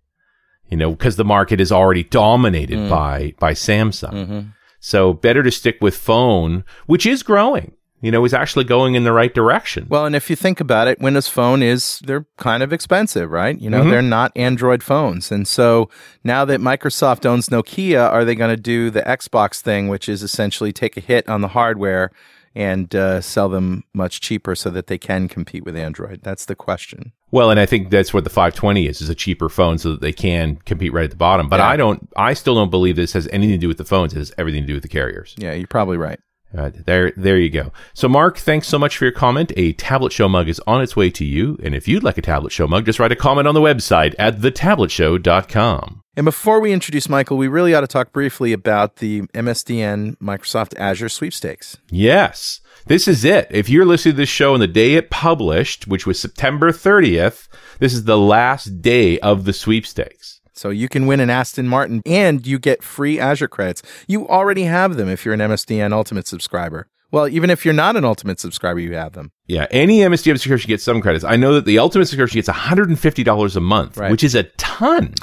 You 0.68 0.76
know, 0.76 0.90
because 0.90 1.16
the 1.16 1.24
market 1.24 1.62
is 1.62 1.72
already 1.72 2.04
dominated 2.04 2.90
by 2.90 3.32
by 3.38 3.54
Samsung. 3.54 4.12
Mm-hmm. 4.12 4.40
So 4.80 5.14
better 5.14 5.42
to 5.42 5.50
stick 5.50 5.78
with 5.80 5.96
phone, 5.96 6.64
which 6.86 7.06
is 7.06 7.22
growing. 7.22 7.72
You 8.02 8.10
know, 8.10 8.24
is 8.24 8.32
actually 8.32 8.64
going 8.64 8.94
in 8.94 9.04
the 9.04 9.12
right 9.12 9.32
direction. 9.34 9.86
Well, 9.90 10.06
and 10.06 10.16
if 10.16 10.30
you 10.30 10.36
think 10.36 10.58
about 10.60 10.88
it, 10.88 11.00
Windows 11.00 11.28
Phone 11.28 11.62
is 11.62 12.00
they're 12.04 12.24
kind 12.38 12.62
of 12.62 12.72
expensive, 12.72 13.30
right? 13.30 13.60
You 13.60 13.68
know, 13.68 13.82
Mhm. 13.82 13.90
they're 13.90 14.00
not 14.02 14.32
Android 14.34 14.82
phones. 14.82 15.30
And 15.30 15.46
so 15.46 15.90
now 16.24 16.44
that 16.46 16.60
Microsoft 16.60 17.26
owns 17.26 17.48
Nokia, 17.50 18.08
are 18.10 18.24
they 18.24 18.34
going 18.34 18.54
to 18.56 18.60
do 18.60 18.88
the 18.90 19.02
Xbox 19.02 19.60
thing, 19.60 19.88
which 19.88 20.08
is 20.08 20.22
essentially 20.22 20.72
take 20.72 20.96
a 20.96 21.00
hit 21.00 21.28
on 21.28 21.42
the 21.42 21.48
hardware 21.48 22.10
and 22.54 22.92
uh, 22.96 23.20
sell 23.20 23.48
them 23.48 23.84
much 23.94 24.20
cheaper 24.20 24.54
so 24.56 24.70
that 24.70 24.86
they 24.88 24.98
can 24.98 25.28
compete 25.28 25.64
with 25.64 25.76
Android? 25.76 26.20
That's 26.22 26.46
the 26.46 26.54
question. 26.56 27.12
Well, 27.30 27.50
and 27.50 27.60
I 27.60 27.66
think 27.66 27.90
that's 27.90 28.12
what 28.14 28.24
the 28.24 28.30
520 28.30 28.86
is, 28.88 29.00
is 29.02 29.08
a 29.08 29.14
cheaper 29.14 29.48
phone 29.48 29.78
so 29.78 29.90
that 29.92 30.00
they 30.00 30.12
can 30.12 30.56
compete 30.64 30.92
right 30.92 31.04
at 31.04 31.10
the 31.10 31.16
bottom. 31.16 31.48
But 31.48 31.60
Yeah. 31.60 31.68
I 31.68 31.76
don't, 31.76 32.08
I 32.16 32.32
still 32.32 32.54
don't 32.56 32.70
believe 32.70 32.96
this 32.96 33.12
has 33.12 33.28
anything 33.30 33.52
to 33.56 33.58
do 33.58 33.68
with 33.68 33.78
the 33.78 33.84
phones. 33.84 34.14
It 34.14 34.18
has 34.18 34.32
everything 34.38 34.62
to 34.62 34.66
do 34.66 34.74
with 34.74 34.82
the 34.82 34.88
carriers. 34.88 35.34
Yeah, 35.38 35.52
you're 35.52 35.66
probably 35.68 35.96
right. 35.96 36.18
Uh, 36.56 36.70
there, 36.74 37.12
there 37.16 37.38
you 37.38 37.50
go. 37.50 37.72
So, 37.94 38.08
Mark, 38.08 38.36
thanks 38.36 38.66
so 38.66 38.78
much 38.78 38.96
for 38.96 39.04
your 39.04 39.12
comment. 39.12 39.52
A 39.56 39.72
Tablet 39.74 40.12
Show 40.12 40.28
mug 40.28 40.48
is 40.48 40.60
on 40.66 40.82
its 40.82 40.96
way 40.96 41.10
to 41.10 41.24
you. 41.24 41.58
And 41.62 41.74
if 41.74 41.86
you'd 41.86 42.02
like 42.02 42.18
a 42.18 42.22
Tablet 42.22 42.52
Show 42.52 42.66
mug, 42.66 42.86
just 42.86 42.98
write 42.98 43.12
a 43.12 43.16
comment 43.16 43.46
on 43.46 43.54
the 43.54 43.60
website 43.60 44.14
at 44.18 44.38
thetabletshow.com. 44.38 46.02
And 46.16 46.24
before 46.24 46.60
we 46.60 46.72
introduce 46.72 47.08
Michael, 47.08 47.36
we 47.36 47.46
really 47.46 47.72
ought 47.72 47.82
to 47.82 47.86
talk 47.86 48.12
briefly 48.12 48.52
about 48.52 48.96
the 48.96 49.22
MSDN 49.28 50.16
Microsoft 50.16 50.76
Azure 50.76 51.08
sweepstakes. 51.08 51.78
Yes, 51.88 52.60
this 52.86 53.06
is 53.06 53.24
it. 53.24 53.46
If 53.50 53.68
you're 53.68 53.86
listening 53.86 54.14
to 54.14 54.16
this 54.16 54.28
show 54.28 54.54
on 54.54 54.60
the 54.60 54.66
day 54.66 54.94
it 54.94 55.10
published, 55.10 55.86
which 55.86 56.06
was 56.06 56.20
September 56.20 56.72
30th, 56.72 57.46
this 57.78 57.94
is 57.94 58.04
the 58.04 58.18
last 58.18 58.82
day 58.82 59.20
of 59.20 59.44
the 59.44 59.52
sweepstakes. 59.52 60.39
So 60.60 60.68
you 60.68 60.90
can 60.90 61.06
win 61.06 61.20
an 61.20 61.30
Aston 61.30 61.66
Martin 61.68 62.02
and 62.04 62.46
you 62.46 62.58
get 62.58 62.82
free 62.82 63.18
Azure 63.18 63.48
credits. 63.48 63.82
You 64.06 64.28
already 64.28 64.64
have 64.64 64.96
them 64.96 65.08
if 65.08 65.24
you're 65.24 65.32
an 65.32 65.40
MSDN 65.40 65.92
Ultimate 65.94 66.26
subscriber. 66.26 66.86
Well, 67.10 67.28
even 67.28 67.48
if 67.48 67.64
you're 67.64 67.72
not 67.72 67.96
an 67.96 68.04
Ultimate 68.04 68.38
subscriber, 68.38 68.78
you 68.78 68.94
have 68.94 69.14
them. 69.14 69.32
Yeah, 69.46 69.66
any 69.70 70.00
MSDN 70.00 70.34
subscription 70.38 70.68
gets 70.68 70.84
some 70.84 71.00
credits. 71.00 71.24
I 71.24 71.36
know 71.36 71.54
that 71.54 71.64
the 71.64 71.78
Ultimate 71.78 72.04
subscription 72.08 72.36
gets 72.36 72.48
$150 72.50 73.56
a 73.56 73.60
month, 73.60 73.96
Right. 73.96 74.10
which 74.10 74.22
is 74.22 74.34
a 74.34 74.42
ton. 74.58 75.14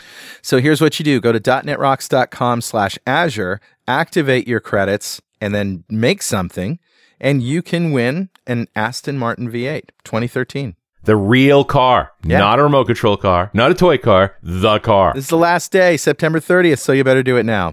So 0.42 0.60
here's 0.60 0.82
what 0.82 0.98
you 0.98 1.06
do. 1.06 1.22
Go 1.22 1.32
to 1.32 1.40
.netrocks.com 1.40 2.62
slash 2.62 2.98
Azure, 3.06 3.62
activate 3.88 4.48
your 4.48 4.60
credits, 4.60 5.22
and 5.40 5.54
then 5.54 5.84
make 5.88 6.24
something. 6.24 6.80
and 7.20 7.42
you 7.44 7.62
can 7.64 7.92
win 7.92 8.30
an 8.48 8.68
Aston 8.76 9.18
Martin 9.18 9.50
V8 9.52 9.90
2013. 10.04 10.76
The 11.08 11.16
real 11.16 11.64
car, 11.64 12.12
Yeah. 12.26 12.40
not 12.40 12.60
a 12.60 12.64
remote 12.64 12.86
control 12.88 13.16
car, 13.16 13.50
not 13.54 13.72
a 13.72 13.74
toy 13.74 13.98
car, 13.98 14.34
the 14.44 14.78
car. 14.80 15.14
This 15.16 15.24
is 15.24 15.30
the 15.30 15.38
last 15.38 15.72
day, 15.72 15.96
September 15.96 16.42
30th, 16.42 16.80
so 16.80 16.92
you 16.92 17.06
better 17.06 17.24
do 17.24 17.38
it 17.38 17.46
now. 17.46 17.72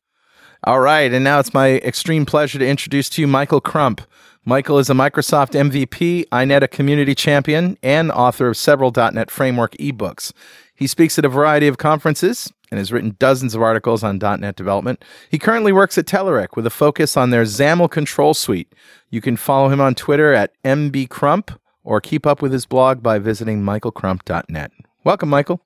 All 0.62 0.78
right, 0.78 1.12
and 1.12 1.24
now 1.24 1.40
it's 1.40 1.52
my 1.52 1.72
extreme 1.78 2.24
pleasure 2.26 2.60
to 2.60 2.66
introduce 2.66 3.08
to 3.10 3.20
you 3.20 3.26
Michael 3.26 3.60
Crump. 3.60 4.02
Michael 4.44 4.78
is 4.78 4.88
a 4.88 4.94
Microsoft 4.94 5.56
MVP, 5.56 6.26
INETA 6.30 6.70
community 6.70 7.12
champion, 7.12 7.76
and 7.82 8.12
author 8.12 8.46
of 8.46 8.56
several 8.56 8.92
.NET 8.96 9.32
Framework 9.32 9.72
ebooks. 9.80 10.32
He 10.72 10.86
speaks 10.86 11.18
at 11.18 11.24
a 11.24 11.28
variety 11.28 11.66
of 11.66 11.76
conferences 11.76 12.52
and 12.70 12.78
has 12.78 12.92
written 12.92 13.16
dozens 13.18 13.56
of 13.56 13.62
articles 13.62 14.04
on 14.04 14.18
.NET 14.18 14.54
development. 14.54 15.04
He 15.28 15.40
currently 15.40 15.72
works 15.72 15.98
at 15.98 16.06
Telerik 16.06 16.54
with 16.54 16.66
a 16.68 16.70
focus 16.70 17.16
on 17.16 17.30
their 17.30 17.42
XAML 17.42 17.90
control 17.90 18.32
suite. 18.32 18.72
You 19.10 19.20
can 19.20 19.36
follow 19.36 19.70
him 19.70 19.80
on 19.80 19.96
Twitter 19.96 20.32
at 20.32 20.52
mbcrump 20.64 21.56
or 21.84 22.00
keep 22.00 22.26
up 22.26 22.42
with 22.42 22.52
his 22.52 22.66
blog 22.66 23.02
by 23.02 23.18
visiting 23.18 23.62
michaelcrump.net. 23.62 24.72
Welcome, 25.04 25.28
Michael. 25.28 25.60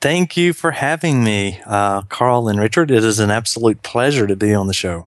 Thank 0.00 0.36
you 0.36 0.52
for 0.52 0.72
having 0.72 1.24
me, 1.24 1.60
uh, 1.64 2.02
Carl 2.02 2.48
and 2.48 2.60
Richard. 2.60 2.90
It 2.90 3.04
is 3.04 3.18
an 3.18 3.30
absolute 3.30 3.82
pleasure 3.82 4.26
to 4.26 4.36
be 4.36 4.52
on 4.52 4.66
the 4.66 4.74
show. 4.74 5.06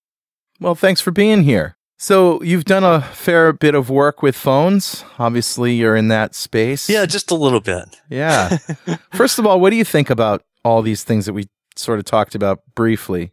Well, 0.60 0.76
thanks 0.76 1.02
for 1.02 1.12
being 1.12 1.44
here. 1.44 1.76
So, 1.98 2.42
you've 2.42 2.66
done 2.66 2.84
a 2.84 3.02
fair 3.02 3.54
bit 3.54 3.76
of 3.76 3.90
work 3.90 4.22
with 4.22 4.36
phones. 4.36 5.06
Obviously, 5.18 5.76
you're 5.76 5.96
in 5.96 6.10
that 6.10 6.36
space. 6.36 6.90
Yeah, 6.90 7.06
just 7.06 7.32
a 7.32 7.36
little 7.36 7.62
bit. 7.62 8.02
Yeah. 8.10 8.58
First 9.14 9.40
of 9.40 9.46
all, 9.46 9.60
what 9.60 9.70
do 9.70 9.76
you 9.78 9.86
think 9.86 10.10
about 10.10 10.44
all 10.64 10.82
these 10.82 11.04
things 11.04 11.26
that 11.26 11.34
we 11.34 11.48
sort 11.76 12.00
of 12.00 12.06
talked 12.06 12.36
about 12.36 12.62
briefly? 12.76 13.32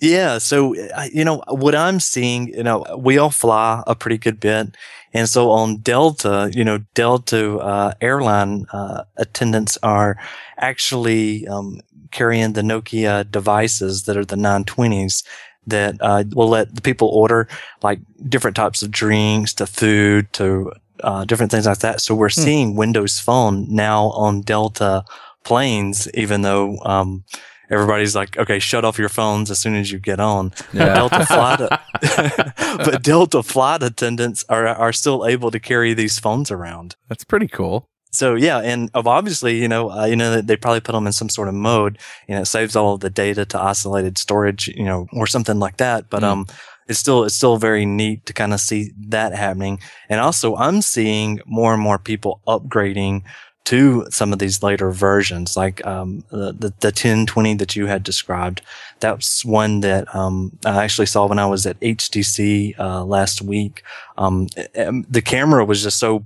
Yeah. 0.00 0.38
So, 0.38 0.74
you 1.12 1.24
know, 1.24 1.42
what 1.48 1.74
I'm 1.74 1.98
seeing, 1.98 2.48
you 2.48 2.62
know, 2.62 2.84
we 2.96 3.18
all 3.18 3.30
fly 3.30 3.82
a 3.86 3.94
pretty 3.94 4.18
good 4.18 4.38
bit. 4.38 4.76
And 5.12 5.28
so 5.28 5.50
on 5.50 5.78
Delta, 5.78 6.50
you 6.54 6.64
know, 6.64 6.78
Delta 6.94 7.56
uh, 7.56 7.94
airline 8.00 8.66
uh, 8.72 9.04
attendants 9.16 9.78
are 9.82 10.16
actually 10.58 11.48
um, 11.48 11.80
carrying 12.10 12.52
the 12.52 12.62
Nokia 12.62 13.28
devices 13.30 14.04
that 14.04 14.16
are 14.16 14.24
the 14.24 14.36
920s 14.36 15.24
that 15.66 15.96
uh, 16.00 16.24
will 16.32 16.48
let 16.48 16.74
the 16.74 16.80
people 16.80 17.08
order 17.08 17.48
like 17.82 18.00
different 18.28 18.56
types 18.56 18.82
of 18.82 18.90
drinks 18.90 19.52
to 19.54 19.66
food 19.66 20.32
to 20.34 20.72
uh, 21.02 21.24
different 21.24 21.50
things 21.52 21.66
like 21.66 21.78
that. 21.78 22.00
So 22.00 22.14
we're 22.14 22.28
seeing 22.28 22.76
Windows 22.76 23.20
Phone 23.20 23.66
now 23.68 24.06
on 24.10 24.42
Delta 24.42 25.04
planes, 25.44 26.08
even 26.14 26.42
though 26.42 26.78
um, 26.84 27.24
everybody's 27.70 28.14
like, 28.16 28.36
okay, 28.38 28.58
shut 28.58 28.84
off 28.84 28.98
your 28.98 29.08
phones 29.08 29.50
as 29.50 29.58
soon 29.58 29.74
as 29.74 29.90
you 29.92 29.98
get 29.98 30.20
on. 30.20 30.52
Yeah. 30.72 30.94
Delta 30.94 31.26
flight, 31.26 31.60
but 32.84 33.02
Delta 33.02 33.42
flight 33.42 33.82
attendants 33.82 34.44
are 34.48 34.66
are 34.66 34.92
still 34.92 35.26
able 35.26 35.50
to 35.50 35.60
carry 35.60 35.94
these 35.94 36.18
phones 36.18 36.50
around. 36.50 36.96
That's 37.08 37.24
pretty 37.24 37.48
cool. 37.48 37.86
So 38.10 38.34
yeah, 38.34 38.58
and 38.60 38.90
obviously, 38.94 39.60
you 39.60 39.68
know, 39.68 39.90
uh, 39.90 40.06
you 40.06 40.16
know, 40.16 40.40
they 40.40 40.56
probably 40.56 40.80
put 40.80 40.92
them 40.92 41.06
in 41.06 41.12
some 41.12 41.28
sort 41.28 41.48
of 41.48 41.54
mode, 41.54 41.98
and 42.26 42.40
it 42.40 42.46
saves 42.46 42.74
all 42.74 42.94
of 42.94 43.00
the 43.00 43.10
data 43.10 43.44
to 43.46 43.60
isolated 43.60 44.16
storage, 44.16 44.68
you 44.68 44.84
know, 44.84 45.06
or 45.12 45.26
something 45.26 45.58
like 45.58 45.76
that. 45.76 46.08
But 46.10 46.22
Mm. 46.22 46.26
um, 46.32 46.46
it's 46.88 46.98
still 46.98 47.24
it's 47.24 47.34
still 47.34 47.58
very 47.58 47.84
neat 47.84 48.24
to 48.26 48.32
kind 48.32 48.54
of 48.54 48.60
see 48.60 48.92
that 49.08 49.34
happening. 49.34 49.78
And 50.08 50.20
also, 50.20 50.56
I'm 50.56 50.80
seeing 50.80 51.40
more 51.44 51.74
and 51.74 51.82
more 51.82 51.98
people 51.98 52.40
upgrading 52.46 53.24
to 53.68 54.06
some 54.08 54.32
of 54.32 54.38
these 54.38 54.62
later 54.62 54.90
versions, 54.90 55.54
like 55.54 55.84
um, 55.86 56.24
the, 56.30 56.52
the 56.52 56.72
the 56.80 56.88
1020 56.88 57.54
that 57.56 57.76
you 57.76 57.84
had 57.86 58.02
described. 58.02 58.62
That's 59.00 59.44
one 59.44 59.80
that 59.80 60.12
um, 60.14 60.58
I 60.64 60.82
actually 60.82 61.04
saw 61.06 61.26
when 61.26 61.38
I 61.38 61.44
was 61.44 61.66
at 61.66 61.78
HTC 61.80 62.78
uh, 62.78 63.04
last 63.04 63.42
week. 63.42 63.82
Um, 64.16 64.46
the 64.56 65.22
camera 65.22 65.66
was 65.66 65.82
just 65.82 65.98
so 65.98 66.24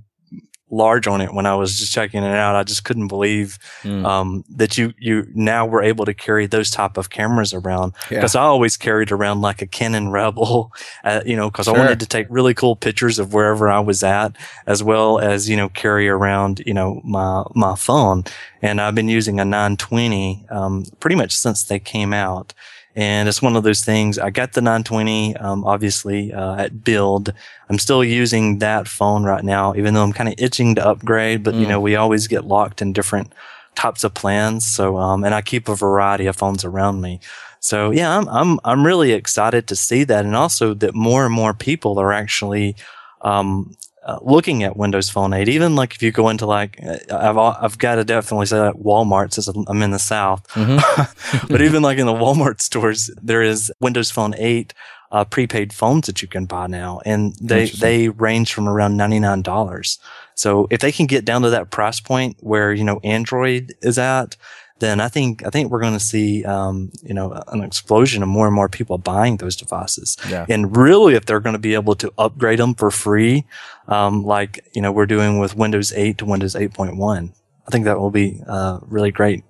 large 0.73 1.07
on 1.07 1.21
it 1.21 1.33
when 1.33 1.45
I 1.45 1.55
was 1.55 1.77
just 1.77 1.93
checking 1.93 2.23
it 2.23 2.35
out. 2.35 2.55
I 2.55 2.63
just 2.63 2.83
couldn't 2.83 3.07
believe 3.07 3.59
Mm. 3.83 4.05
um, 4.05 4.43
that 4.49 4.77
you 4.77 4.93
you 4.97 5.27
now 5.33 5.65
were 5.65 5.83
able 5.83 6.05
to 6.05 6.13
carry 6.13 6.47
those 6.47 6.69
type 6.71 6.97
of 6.97 7.09
cameras 7.09 7.53
around. 7.53 7.93
Yeah. 8.09 8.17
Because 8.19 8.35
I 8.35 8.41
always 8.43 8.77
carried 8.77 9.11
around 9.11 9.41
like 9.41 9.61
a 9.61 9.67
Canon 9.67 10.09
Rebel, 10.09 10.71
uh, 11.03 11.21
you 11.25 11.35
know, 11.35 11.49
because 11.49 11.65
Sure. 11.65 11.75
I 11.75 11.79
wanted 11.79 11.99
to 11.99 12.05
take 12.07 12.27
really 12.29 12.53
cool 12.53 12.75
pictures 12.75 13.19
of 13.19 13.33
wherever 13.33 13.69
I 13.69 13.79
was 13.79 14.03
at, 14.03 14.35
as 14.67 14.81
well 14.83 15.19
as 15.19 15.47
you 15.49 15.55
know 15.57 15.69
carry 15.69 16.07
around 16.09 16.61
you 16.65 16.73
know 16.73 17.01
my 17.03 17.43
my 17.55 17.75
phone. 17.75 18.23
And 18.61 18.79
I've 18.79 18.95
been 18.95 19.09
using 19.09 19.39
a 19.39 19.45
920 19.45 20.45
um, 20.49 20.85
pretty 20.99 21.15
much 21.17 21.35
since 21.35 21.63
they 21.63 21.79
came 21.79 22.13
out. 22.13 22.53
And 22.95 23.27
it's 23.27 23.41
one 23.41 23.55
of 23.55 23.63
those 23.63 23.83
things. 23.83 24.19
I 24.19 24.29
got 24.29 24.53
the 24.53 24.61
920, 24.61 25.35
um, 25.37 25.63
obviously, 25.65 26.31
uh, 26.33 26.55
at 26.55 26.83
build. 26.83 27.33
I'm 27.69 27.79
still 27.79 28.03
using 28.03 28.59
that 28.59 28.87
phone 28.87 29.23
right 29.23 29.43
now, 29.43 29.73
even 29.75 29.93
though 29.93 30.03
I'm 30.03 30.13
kind 30.13 30.29
of 30.29 30.35
itching 30.37 30.75
to 30.75 30.85
upgrade, 30.87 31.43
but 31.43 31.55
you 31.55 31.65
Mm. 31.65 31.69
know, 31.69 31.79
we 31.81 31.95
always 31.95 32.27
get 32.27 32.45
locked 32.45 32.81
in 32.81 32.93
different 32.93 33.33
types 33.75 34.03
of 34.03 34.13
plans. 34.13 34.67
So, 34.67 34.97
um, 34.97 35.23
and 35.23 35.33
I 35.33 35.41
keep 35.41 35.67
a 35.67 35.75
variety 35.75 36.27
of 36.27 36.35
phones 36.35 36.63
around 36.63 37.01
me. 37.01 37.19
So 37.59 37.89
yeah, 37.91 38.15
I'm, 38.15 38.27
I'm, 38.29 38.59
I'm 38.63 38.85
really 38.85 39.13
excited 39.13 39.67
to 39.67 39.75
see 39.75 40.03
that. 40.03 40.25
And 40.25 40.35
also 40.35 40.73
that 40.75 40.93
more 40.93 41.25
and 41.25 41.33
more 41.33 41.53
people 41.55 41.97
are 41.99 42.13
actually, 42.13 42.75
um, 43.21 43.75
uh, 44.05 44.19
looking 44.21 44.63
at 44.63 44.75
Windows 44.77 45.09
Phone 45.09 45.33
8, 45.33 45.47
even 45.49 45.75
like 45.75 45.95
if 45.95 46.03
you 46.03 46.11
go 46.11 46.29
into 46.29 46.45
like, 46.45 46.79
uh, 46.85 46.97
I've, 47.11 47.37
I've 47.37 47.77
got 47.77 47.95
to 47.95 48.03
definitely 48.03 48.45
say 48.47 48.57
that 48.57 48.75
Walmart 48.75 49.33
since 49.33 49.47
I'm 49.47 49.81
in 49.81 49.91
the 49.91 49.99
South, 49.99 50.45
Mhm. 50.49 51.47
but 51.49 51.61
even 51.61 51.81
like 51.83 51.97
in 51.97 52.05
the 52.05 52.13
Walmart 52.13 52.61
stores, 52.61 53.09
there 53.21 53.41
is 53.41 53.71
Windows 53.79 54.11
Phone 54.11 54.35
8 54.37 54.73
uh, 55.11 55.23
prepaid 55.23 55.71
phones 55.71 56.07
that 56.07 56.21
you 56.23 56.27
can 56.27 56.45
buy 56.45 56.65
now, 56.65 56.99
and 57.05 57.35
they 57.39 57.67
they 57.67 58.09
range 58.09 58.51
from 58.51 58.67
around 58.67 58.97
ninety 58.97 59.19
nine 59.19 59.43
dollars. 59.43 59.99
So 60.33 60.67
if 60.71 60.79
they 60.81 60.91
can 60.91 61.05
get 61.05 61.23
down 61.23 61.43
to 61.43 61.51
that 61.51 61.69
price 61.69 61.99
point 61.99 62.35
where 62.39 62.73
you 62.73 62.83
know 62.83 62.99
Android 63.03 63.75
is 63.83 63.99
at, 63.99 64.35
then 64.79 64.99
I 64.99 65.07
think 65.07 65.45
I 65.45 65.49
think 65.49 65.71
we're 65.71 65.79
going 65.79 65.93
to 65.93 65.99
see 65.99 66.43
um, 66.43 66.91
you 67.03 67.13
know 67.13 67.41
an 67.47 67.61
explosion 67.61 68.23
of 68.23 68.29
more 68.29 68.47
and 68.47 68.55
more 68.55 68.69
people 68.69 68.97
buying 68.97 69.37
those 69.37 69.55
devices. 69.55 70.17
Yeah. 70.29 70.45
And 70.49 70.75
really, 70.75 71.15
if 71.15 71.25
they're 71.25 71.39
going 71.39 71.53
to 71.53 71.59
be 71.59 71.73
able 71.73 71.95
to 71.95 72.11
upgrade 72.17 72.59
them 72.59 72.75
for 72.75 72.91
free, 72.91 73.45
um, 73.87 74.23
like 74.23 74.59
you 74.73 74.81
know 74.81 74.91
we're 74.91 75.05
doing 75.05 75.39
with 75.39 75.55
Windows 75.55 75.93
8 75.93 76.17
to 76.17 76.25
Windows 76.25 76.55
8.1, 76.55 77.33
I 77.67 77.71
think 77.71 77.85
that 77.85 77.99
will 77.99 78.11
be 78.11 78.41
uh, 78.47 78.79
really 78.83 79.11
great 79.11 79.43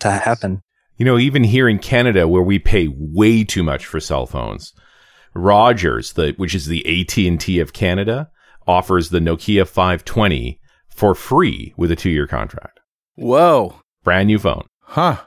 to 0.00 0.10
happen. 0.10 0.62
You 0.96 1.04
know, 1.04 1.18
even 1.18 1.44
here 1.44 1.68
in 1.68 1.78
Canada, 1.78 2.28
where 2.28 2.42
we 2.42 2.58
pay 2.58 2.88
way 2.88 3.44
too 3.44 3.62
much 3.62 3.86
for 3.86 4.00
cell 4.00 4.26
phones, 4.26 4.74
Rogers, 5.34 6.12
the 6.12 6.34
which 6.36 6.54
is 6.54 6.66
the 6.66 7.00
AT 7.00 7.16
and 7.18 7.40
T 7.40 7.60
of 7.60 7.72
Canada, 7.72 8.30
offers 8.66 9.10
the 9.10 9.18
Nokia 9.18 9.66
520 9.66 10.60
for 10.88 11.14
free 11.14 11.72
with 11.76 11.90
a 11.90 11.96
two-year 11.96 12.26
contract. 12.26 12.80
Whoa. 13.16 13.80
Brand 14.02 14.28
new 14.28 14.38
phone. 14.38 14.66
Huh. 14.80 15.18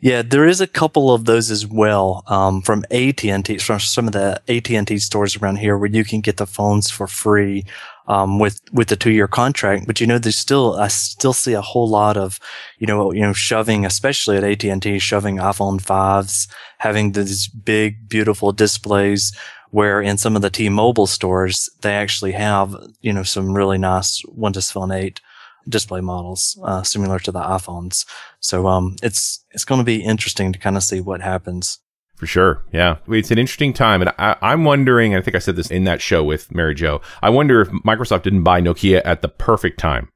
Yeah, 0.00 0.22
there 0.22 0.46
is 0.46 0.60
a 0.60 0.68
couple 0.68 1.12
of 1.12 1.24
those 1.24 1.50
as 1.50 1.66
well 1.66 2.22
um, 2.28 2.62
from 2.62 2.84
AT&T, 2.92 3.58
from 3.58 3.80
some 3.80 4.06
of 4.06 4.12
the 4.12 4.40
AT&T 4.48 4.98
stores 4.98 5.36
around 5.36 5.56
here 5.56 5.76
where 5.76 5.90
you 5.90 6.04
can 6.04 6.20
get 6.20 6.36
the 6.36 6.46
phones 6.46 6.88
for 6.88 7.08
free 7.08 7.64
um, 8.06 8.38
with 8.38 8.60
with 8.72 8.88
the 8.88 8.96
two 8.96 9.10
year 9.10 9.26
contract. 9.26 9.88
But 9.88 10.00
you 10.00 10.06
know, 10.06 10.18
there's 10.18 10.38
still 10.38 10.76
I 10.76 10.86
still 10.86 11.32
see 11.32 11.52
a 11.54 11.60
whole 11.60 11.88
lot 11.88 12.16
of 12.16 12.38
you 12.78 12.86
know 12.86 13.12
you 13.12 13.22
know 13.22 13.32
shoving, 13.32 13.84
especially 13.84 14.36
at 14.36 14.44
AT&T, 14.44 15.00
shoving 15.00 15.38
iPhone 15.38 15.80
fives, 15.80 16.46
having 16.78 17.12
these 17.12 17.48
big 17.48 18.08
beautiful 18.08 18.52
displays. 18.52 19.36
Where 19.70 20.00
in 20.00 20.16
some 20.16 20.34
of 20.34 20.40
the 20.40 20.48
T-Mobile 20.48 21.06
stores 21.06 21.68
they 21.82 21.92
actually 21.92 22.32
have 22.32 22.74
you 23.02 23.12
know 23.12 23.22
some 23.24 23.52
really 23.52 23.76
nice 23.76 24.22
Windows 24.28 24.70
Phone 24.70 24.90
8 24.90 25.20
display 25.68 26.00
models 26.00 26.58
uh, 26.64 26.82
similar 26.82 27.18
to 27.20 27.32
the 27.32 27.40
iPhones. 27.40 28.04
So 28.40 28.66
um, 28.66 28.96
it's 29.02 29.44
it's 29.50 29.64
going 29.64 29.78
to 29.80 29.84
be 29.84 30.02
interesting 30.02 30.52
to 30.52 30.58
kind 30.58 30.76
of 30.76 30.82
see 30.82 31.00
what 31.00 31.20
happens. 31.20 31.78
For 32.16 32.26
sure. 32.26 32.64
Yeah. 32.72 32.96
It's 33.08 33.30
an 33.30 33.38
interesting 33.38 33.72
time. 33.72 34.00
And 34.02 34.12
I, 34.18 34.34
I'm 34.42 34.64
wondering, 34.64 35.14
I 35.14 35.20
think 35.20 35.36
I 35.36 35.38
said 35.38 35.54
this 35.54 35.70
in 35.70 35.84
that 35.84 36.02
show 36.02 36.24
with 36.24 36.52
Mary 36.52 36.74
Jo. 36.74 37.00
I 37.22 37.30
wonder 37.30 37.60
if 37.60 37.68
Microsoft 37.68 38.22
didn't 38.24 38.42
buy 38.42 38.60
Nokia 38.60 39.02
at 39.04 39.22
the 39.22 39.28
perfect 39.28 39.78
time, 39.78 40.08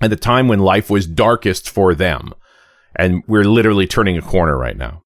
at 0.00 0.10
the 0.10 0.16
time 0.16 0.46
when 0.46 0.60
life 0.60 0.90
was 0.90 1.08
darkest 1.08 1.68
for 1.68 1.92
them. 1.92 2.34
And 2.94 3.24
we're 3.26 3.44
literally 3.44 3.88
turning 3.88 4.16
a 4.16 4.22
corner 4.22 4.56
right 4.56 4.76
now. 4.76 5.02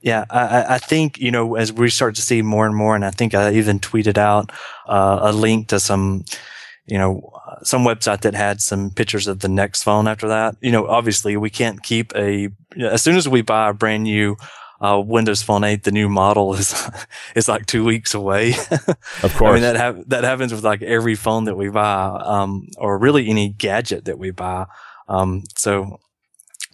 Yeah, 0.00 0.24
I, 0.30 0.74
I- 0.74 0.78
think 0.78 1.18
you 1.18 1.30
know 1.30 1.54
as 1.54 1.72
we 1.72 1.88
start 1.90 2.16
to 2.16 2.22
see 2.22 2.42
more 2.42 2.66
and 2.66 2.74
more, 2.74 2.96
and 2.96 3.04
I 3.04 3.10
think 3.10 3.34
I 3.34 3.52
even 3.52 3.78
tweeted 3.78 4.18
out 4.18 4.50
uh, 4.88 5.18
a 5.22 5.32
link 5.32 5.68
to 5.68 5.78
some, 5.78 6.24
you 6.86 6.98
know, 6.98 7.30
some 7.64 7.84
website 7.84 8.20
that 8.22 8.34
had 8.34 8.60
some 8.60 8.90
pictures 8.90 9.26
of 9.28 9.40
the 9.40 9.48
next 9.48 9.82
phone. 9.82 10.08
After 10.08 10.28
that, 10.28 10.56
you 10.60 10.72
know, 10.72 10.86
obviously 10.86 11.36
we 11.36 11.50
can't 11.50 11.82
keep 11.82 12.12
a. 12.16 12.48
As 12.80 13.02
soon 13.02 13.16
as 13.16 13.28
we 13.28 13.42
buy 13.42 13.70
a 13.70 13.74
brand 13.74 14.04
new 14.04 14.36
uh, 14.80 15.00
Windows 15.04 15.42
Phone 15.42 15.62
8, 15.62 15.84
the 15.84 15.92
new 15.92 16.08
model 16.08 16.54
is 16.54 16.74
is 17.36 17.48
like 17.48 17.66
two 17.66 17.84
weeks 17.84 18.14
away. 18.14 18.54
Of 19.22 19.34
course, 19.36 19.50
I 19.50 19.52
mean 19.52 19.62
that 19.62 19.76
hap- 19.76 20.04
that 20.08 20.24
happens 20.24 20.52
with 20.52 20.64
like 20.64 20.82
every 20.82 21.14
phone 21.14 21.44
that 21.44 21.56
we 21.56 21.68
buy, 21.68 22.20
um, 22.24 22.66
or 22.78 22.98
really 22.98 23.28
any 23.28 23.48
gadget 23.50 24.04
that 24.06 24.18
we 24.18 24.30
buy. 24.32 24.66
Um, 25.08 25.44
so 25.56 26.00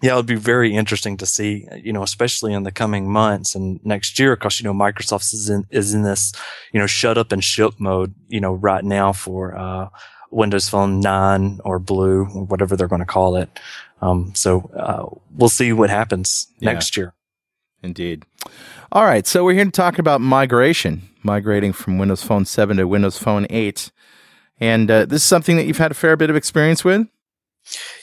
Yeah, 0.01 0.13
it 0.13 0.17
would 0.17 0.27
be 0.27 0.37
very 0.37 0.75
interesting 0.77 1.17
to 1.19 1.27
see, 1.27 1.67
you 1.83 1.93
know, 1.93 2.05
especially 2.05 2.53
in 2.55 2.63
the 2.63 2.71
coming 2.71 3.11
months 3.11 3.55
and 3.57 3.81
next 3.85 4.19
year, 4.19 4.37
because, 4.37 4.61
you 4.61 4.65
know, 4.65 4.73
Microsoft 4.73 5.35
is 5.35 5.51
in, 5.51 5.65
is 5.71 5.93
in 5.93 6.03
this, 6.03 6.33
you 6.73 6.79
know, 6.79 6.87
shut 6.87 7.19
up 7.19 7.33
and 7.33 7.43
ship 7.43 7.75
mode, 7.79 8.15
you 8.29 8.41
know, 8.41 8.53
right 8.55 8.85
now 8.85 9.13
for, 9.13 9.57
uh, 9.59 9.89
Windows 10.31 10.69
Phone 10.69 11.01
9 11.01 11.61
or 11.65 11.79
Blue 11.79 12.23
or 12.35 12.45
whatever 12.45 12.77
they're 12.77 12.89
going 12.89 13.01
to 13.01 13.07
call 13.07 13.37
it. 13.37 13.49
Um, 14.01 14.33
so, 14.35 14.71
uh, 14.77 15.07
we'll 15.37 15.49
see 15.49 15.73
what 15.73 15.91
happens 15.91 16.47
Yeah. 16.59 16.73
next 16.73 16.97
year. 16.97 17.15
Indeed. 17.83 18.25
All 18.93 19.05
right, 19.05 19.27
so 19.27 19.45
we're 19.45 19.55
here 19.55 19.65
to 19.65 19.71
talk 19.71 19.99
about 19.99 20.21
migration, 20.21 21.09
migrating 21.23 21.73
from 21.73 21.99
Windows 21.99 22.23
Phone 22.23 22.45
7 22.45 22.77
to 22.79 22.87
Windows 22.89 23.19
Phone 23.19 23.47
8. 23.51 23.91
And 24.61 24.91
uh, 24.91 25.05
this 25.05 25.23
is 25.23 25.29
something 25.29 25.57
that 25.57 25.67
you've 25.67 25.79
had 25.79 25.91
a 25.93 25.95
fair 25.95 26.17
bit 26.17 26.31
of 26.31 26.37
experience 26.37 26.85
with? 26.85 27.07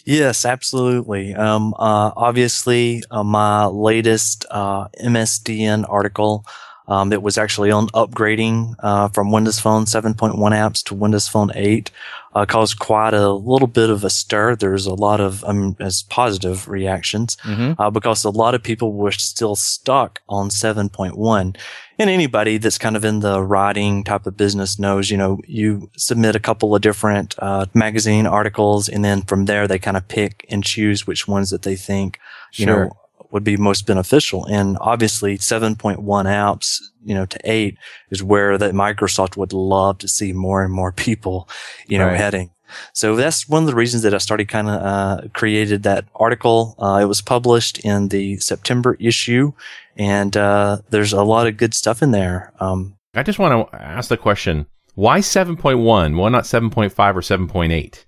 Yes, 0.05 0.46
absolutely. 0.46 1.34
Um, 1.34 1.74
uh, 1.74 2.12
obviously, 2.15 3.01
uh, 3.10 3.24
my 3.24 3.65
latest 3.65 4.46
uh, 4.51 4.88
MSDN 5.03 5.86
article 5.89 6.46
um, 6.88 7.10
that 7.10 7.22
was 7.24 7.38
actually 7.38 7.72
on 7.72 7.88
upgrading 7.89 8.75
uh, 8.80 9.08
from 9.10 9.32
Windows 9.32 9.60
Phone 9.60 9.86
7.1 9.86 10.36
apps 10.38 10.84
to 10.86 10.94
Windows 10.96 11.27
Phone 11.27 11.51
8 11.56 11.89
uh, 12.36 12.46
caused 12.46 12.80
quite 12.80 13.13
a 13.13 13.30
little 13.32 13.68
bit 13.68 13.89
of 13.89 14.04
a 14.04 14.10
stir. 14.10 14.56
There's 14.56 14.86
a 14.86 14.94
lot 14.94 15.20
of 15.22 15.44
um, 15.46 15.75
as 15.80 16.04
positive 16.04 16.68
reactions 16.68 17.38
Mm-hmm. 17.44 17.82
uh, 17.82 17.89
because 17.89 18.24
a 18.24 18.30
lot 18.30 18.56
of 18.56 18.62
people 18.63 18.94
were 18.94 19.12
still 19.12 19.56
stuck 19.56 20.22
on 20.30 20.50
7.1. 20.50 21.56
And 21.98 22.10
anybody 22.10 22.58
that's 22.58 22.77
kind 22.77 22.96
of 22.96 23.06
in 23.06 23.22
the 23.22 23.42
writing 23.42 24.04
type 24.04 24.25
of 24.27 24.36
business 24.38 24.77
knows, 24.77 25.10
you 25.10 25.18
know, 25.18 25.39
you 25.48 25.89
submit 25.98 26.36
a 26.36 26.39
couple 26.39 26.75
of 26.75 26.82
different 26.82 27.36
uh, 27.39 27.65
magazine 27.74 28.27
articles, 28.27 28.89
and 28.89 29.04
then 29.06 29.22
from 29.22 29.46
there 29.46 29.68
they 29.68 29.80
kind 29.80 29.96
of 29.98 30.08
pick 30.08 30.46
and 30.50 30.63
choose 30.63 31.08
which 31.08 31.27
ones 31.27 31.50
that 31.51 31.62
they 31.62 31.75
think, 31.75 32.20
you 32.54 32.65
Sure. 32.65 32.86
know, 32.86 32.98
would 33.32 33.44
be 33.44 33.58
most 33.58 33.86
beneficial. 33.88 34.46
And 34.46 34.77
obviously, 34.82 35.38
7.1 35.38 35.98
apps, 36.25 36.79
you 37.03 37.13
know, 37.13 37.25
to 37.25 37.39
8 37.44 37.77
is 38.12 38.24
where 38.24 38.58
that 38.58 38.74
Microsoft 38.74 39.38
would 39.38 39.53
love 39.53 39.98
to 40.00 40.08
see 40.08 40.34
more 40.34 40.63
and 40.63 40.74
more 40.74 40.91
people, 40.91 41.48
you 41.88 41.98
know, 41.98 42.08
Right. 42.08 42.17
heading. 42.20 42.51
So 42.94 43.15
that's 43.15 43.48
one 43.48 43.62
of 43.63 43.67
the 43.67 43.75
reasons 43.75 44.03
that 44.03 44.13
I 44.13 44.17
started 44.17 44.48
kind 44.48 44.67
of 44.67 44.82
uh, 44.82 45.27
created 45.34 45.84
that 45.84 46.05
article. 46.15 46.75
Uh, 46.79 47.00
it 47.01 47.05
was 47.05 47.22
published 47.22 47.77
in 47.79 48.10
the 48.10 48.38
September 48.38 48.98
issue, 49.00 49.53
and 49.96 50.36
uh, 50.36 50.79
there's 50.89 51.13
a 51.13 51.24
lot 51.24 51.46
of 51.48 51.58
good 51.58 51.74
stuff 51.75 52.01
in 52.01 52.12
there. 52.12 52.51
Um, 52.60 52.98
I 53.13 53.22
just 53.24 53.38
want 53.39 53.72
to 53.72 53.82
ask 53.82 54.10
the 54.10 54.17
question: 54.17 54.65
Why 54.96 55.20
7.1? 55.20 56.15
Why 56.17 56.29
not 56.29 56.44
7.5 56.46 57.15
or 57.15 57.22
7.8? 57.22 58.03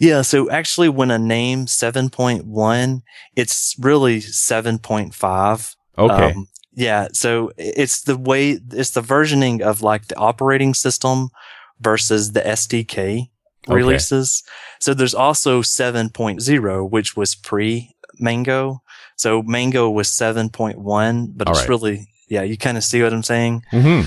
Yeah, 0.00 0.22
so 0.22 0.50
actually, 0.50 0.88
when 0.88 1.10
I 1.10 1.18
name 1.18 1.66
7.1, 1.66 3.02
it's 3.36 3.76
really 3.78 4.20
7.5. 4.20 5.76
Okay, 5.98 6.32
Um, 6.32 6.48
yeah, 6.72 7.08
so 7.12 7.50
it's 7.58 8.02
the 8.02 8.16
way 8.16 8.58
it's 8.72 8.90
the 8.90 9.02
versioning 9.02 9.60
of 9.60 9.82
like 9.82 10.06
the 10.08 10.16
operating 10.16 10.72
system 10.74 11.28
versus 11.80 12.32
the 12.32 12.40
SDK 12.40 13.28
Okay. 13.68 13.74
releases. 13.74 14.42
So 14.80 14.94
there's 14.94 15.14
also 15.14 15.60
7.0, 15.62 16.90
which 16.90 17.16
was 17.16 17.34
pre 17.34 17.94
Mango. 18.18 18.82
So 19.16 19.42
Mango 19.42 19.90
was 19.90 20.08
7.1, 20.08 21.32
but 21.36 21.48
All 21.48 21.52
it's 21.54 21.60
right. 21.60 21.68
really 21.68 22.08
yeah, 22.28 22.42
you 22.42 22.56
kind 22.56 22.78
of 22.78 22.84
see 22.84 23.02
what 23.02 23.12
I'm 23.12 23.22
saying. 23.24 23.64
hmm 23.70 24.02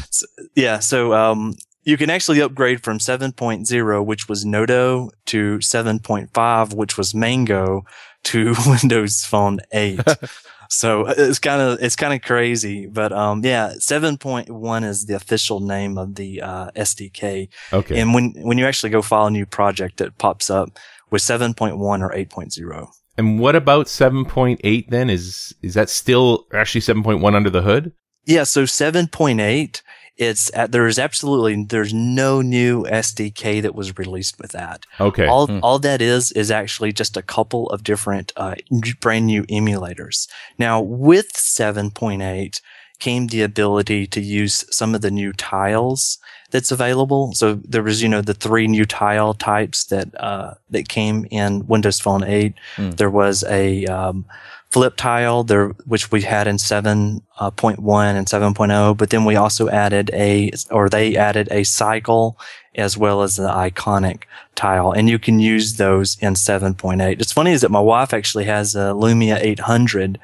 Yeah, 0.55 0.79
so 0.79 1.13
um, 1.13 1.55
you 1.83 1.97
can 1.97 2.09
actually 2.09 2.41
upgrade 2.41 2.83
from 2.83 2.97
7.0, 2.97 4.05
which 4.05 4.29
was 4.29 4.45
Nodo, 4.45 5.09
to 5.25 5.57
7.5, 5.57 6.73
which 6.73 6.97
was 6.97 7.13
Mango, 7.13 7.83
to 8.23 8.55
Windows 8.67 9.25
Phone 9.25 9.59
8. 9.71 9.99
so 10.69 11.07
uh, 11.07 11.13
it's 11.17 11.39
kind 11.39 11.61
of 11.61 11.81
it's 11.81 11.95
kind 11.95 12.13
of 12.13 12.21
crazy, 12.21 12.87
but 12.87 13.11
um, 13.11 13.43
yeah, 13.43 13.73
7.1 13.77 14.83
is 14.85 15.05
the 15.05 15.15
official 15.15 15.59
name 15.59 15.97
of 15.97 16.15
the 16.15 16.41
uh, 16.41 16.71
SDK, 16.71 17.49
okay. 17.71 17.99
and 17.99 18.13
when 18.13 18.33
when 18.37 18.57
you 18.57 18.65
actually 18.65 18.89
go 18.89 19.01
file 19.01 19.27
a 19.27 19.31
new 19.31 19.45
project, 19.45 20.01
it 20.01 20.17
pops 20.17 20.49
up 20.49 20.77
with 21.11 21.21
7.1 21.21 21.77
or 21.77 22.09
8.0. 22.09 22.87
And 23.17 23.39
what 23.39 23.55
about 23.55 23.85
7.8 23.85 24.89
then? 24.89 25.09
Is 25.09 25.53
is 25.61 25.75
that 25.75 25.89
still 25.89 26.47
actually 26.53 26.81
7.1 26.81 27.35
under 27.35 27.49
the 27.49 27.61
hood? 27.61 27.91
Yeah, 28.25 28.43
so 28.43 28.63
7.8, 28.63 29.81
it's 30.17 30.51
at, 30.53 30.71
there's 30.71 30.99
absolutely 30.99 31.63
there's 31.63 31.93
no 31.93 32.41
new 32.41 32.83
SDK 32.83 33.61
that 33.61 33.75
was 33.75 33.97
released 33.97 34.39
with 34.39 34.51
that. 34.51 34.85
Okay. 34.99 35.25
All 35.27 35.47
Hmm. 35.47 35.59
all 35.63 35.79
that 35.79 36.01
is 36.01 36.31
is 36.33 36.51
actually 36.51 36.93
just 36.93 37.17
a 37.17 37.21
couple 37.21 37.69
of 37.71 37.83
different 37.83 38.31
uh, 38.37 38.55
brand 39.01 39.25
new 39.25 39.43
emulators. 39.43 40.27
Now 40.59 40.81
with 40.81 41.33
7.8 41.33 42.61
came 42.99 43.27
the 43.27 43.41
ability 43.41 44.07
to 44.07 44.21
use 44.21 44.63
some 44.69 44.95
of 44.95 45.01
the 45.01 45.11
new 45.11 45.33
tiles 45.33 46.19
that's 46.53 46.71
available. 46.71 47.33
So 47.33 47.55
there 47.55 47.81
was 47.81 48.01
you 48.01 48.07
know 48.07 48.21
the 48.21 48.35
three 48.35 48.67
new 48.67 48.85
tile 48.85 49.33
types 49.33 49.85
that 49.85 50.07
uh, 50.21 50.53
that 50.69 50.87
came 50.87 51.25
in 51.31 51.67
Windows 51.67 51.99
Phone 51.99 52.23
8. 52.23 52.53
Hmm. 52.75 52.91
There 52.91 53.09
was 53.09 53.43
a 53.45 53.85
um, 53.87 54.25
flip 54.69 54.95
tile 54.95 55.43
there 55.43 55.69
which 55.85 56.11
we 56.11 56.21
had 56.21 56.47
in 56.47 56.57
7.1 56.57 57.21
and 57.39 58.27
7.0 58.27 58.97
but 58.97 59.09
then 59.11 59.23
we 59.23 59.35
also 59.35 59.69
added 59.69 60.09
a 60.13 60.51
or 60.71 60.89
they 60.89 61.15
added 61.15 61.47
a 61.51 61.63
cycle 61.63 62.39
as 62.73 62.97
well 62.97 63.21
as 63.21 63.35
the 63.35 63.47
iconic 63.47 64.23
tile 64.55 64.91
and 64.91 65.07
you 65.07 65.19
can 65.19 65.39
use 65.39 65.77
those 65.77 66.17
in 66.21 66.33
7.8 66.33 67.21
it's 67.21 67.31
funny 67.31 67.51
is 67.51 67.61
that 67.61 67.69
my 67.69 67.79
wife 67.79 68.15
actually 68.15 68.45
has 68.45 68.75
a 68.75 68.93
lumia 68.97 69.37
800 69.39 70.19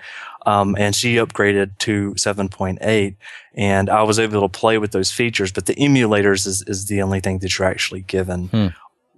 um, 0.49 0.75
and 0.77 0.95
she 0.95 1.15
upgraded 1.15 1.77
to 1.79 2.11
7.8 2.15 3.15
and 3.55 3.89
i 3.89 4.01
was 4.03 4.17
able 4.19 4.41
to 4.41 4.59
play 4.59 4.77
with 4.77 4.91
those 4.91 5.11
features 5.11 5.51
but 5.51 5.65
the 5.65 5.75
emulators 5.75 6.47
is, 6.47 6.63
is 6.67 6.85
the 6.87 7.01
only 7.01 7.19
thing 7.19 7.39
that 7.39 7.51
you're 7.57 7.67
actually 7.67 8.01
given 8.01 8.47
Hmm. 8.47 8.67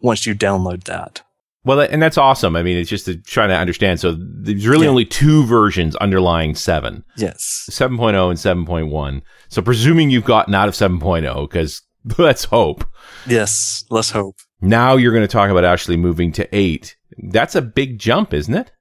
once 0.01 0.25
you 0.27 0.33
download 0.35 0.83
that 0.85 1.21
Well, 1.63 1.79
and 1.79 2.01
that's 2.01 2.17
awesome. 2.17 2.55
I 2.55 2.63
mean, 2.63 2.75
it's 2.81 2.89
just 2.89 3.05
to, 3.05 3.13
trying 3.35 3.49
to 3.49 3.55
understand. 3.55 3.99
So 3.99 4.15
there's 4.17 4.65
really 4.67 4.85
Yeah. 4.85 4.89
only 4.95 5.05
two 5.05 5.45
versions 5.45 5.95
underlying 5.97 6.55
7, 6.55 7.03
yes 7.17 7.67
7.0 7.69 8.29
and 8.31 8.39
7.1. 8.39 9.21
So 9.49 9.61
presuming 9.61 10.09
you've 10.09 10.25
gotten 10.35 10.55
out 10.55 10.67
of 10.67 10.73
7.0, 10.73 11.47
because 11.47 11.83
let's 12.17 12.45
hope. 12.45 12.83
yes 13.27 13.83
let's 13.91 14.09
hope 14.11 14.35
Now 14.59 14.95
you're 14.97 15.13
going 15.17 15.27
to 15.29 15.37
talk 15.37 15.51
about 15.51 15.63
actually 15.73 15.97
moving 15.97 16.31
to 16.33 16.43
8. 16.55 16.95
That's 17.31 17.55
a 17.55 17.61
big 17.61 17.99
jump, 17.99 18.33
isn't 18.33 18.55
it? 18.55 18.71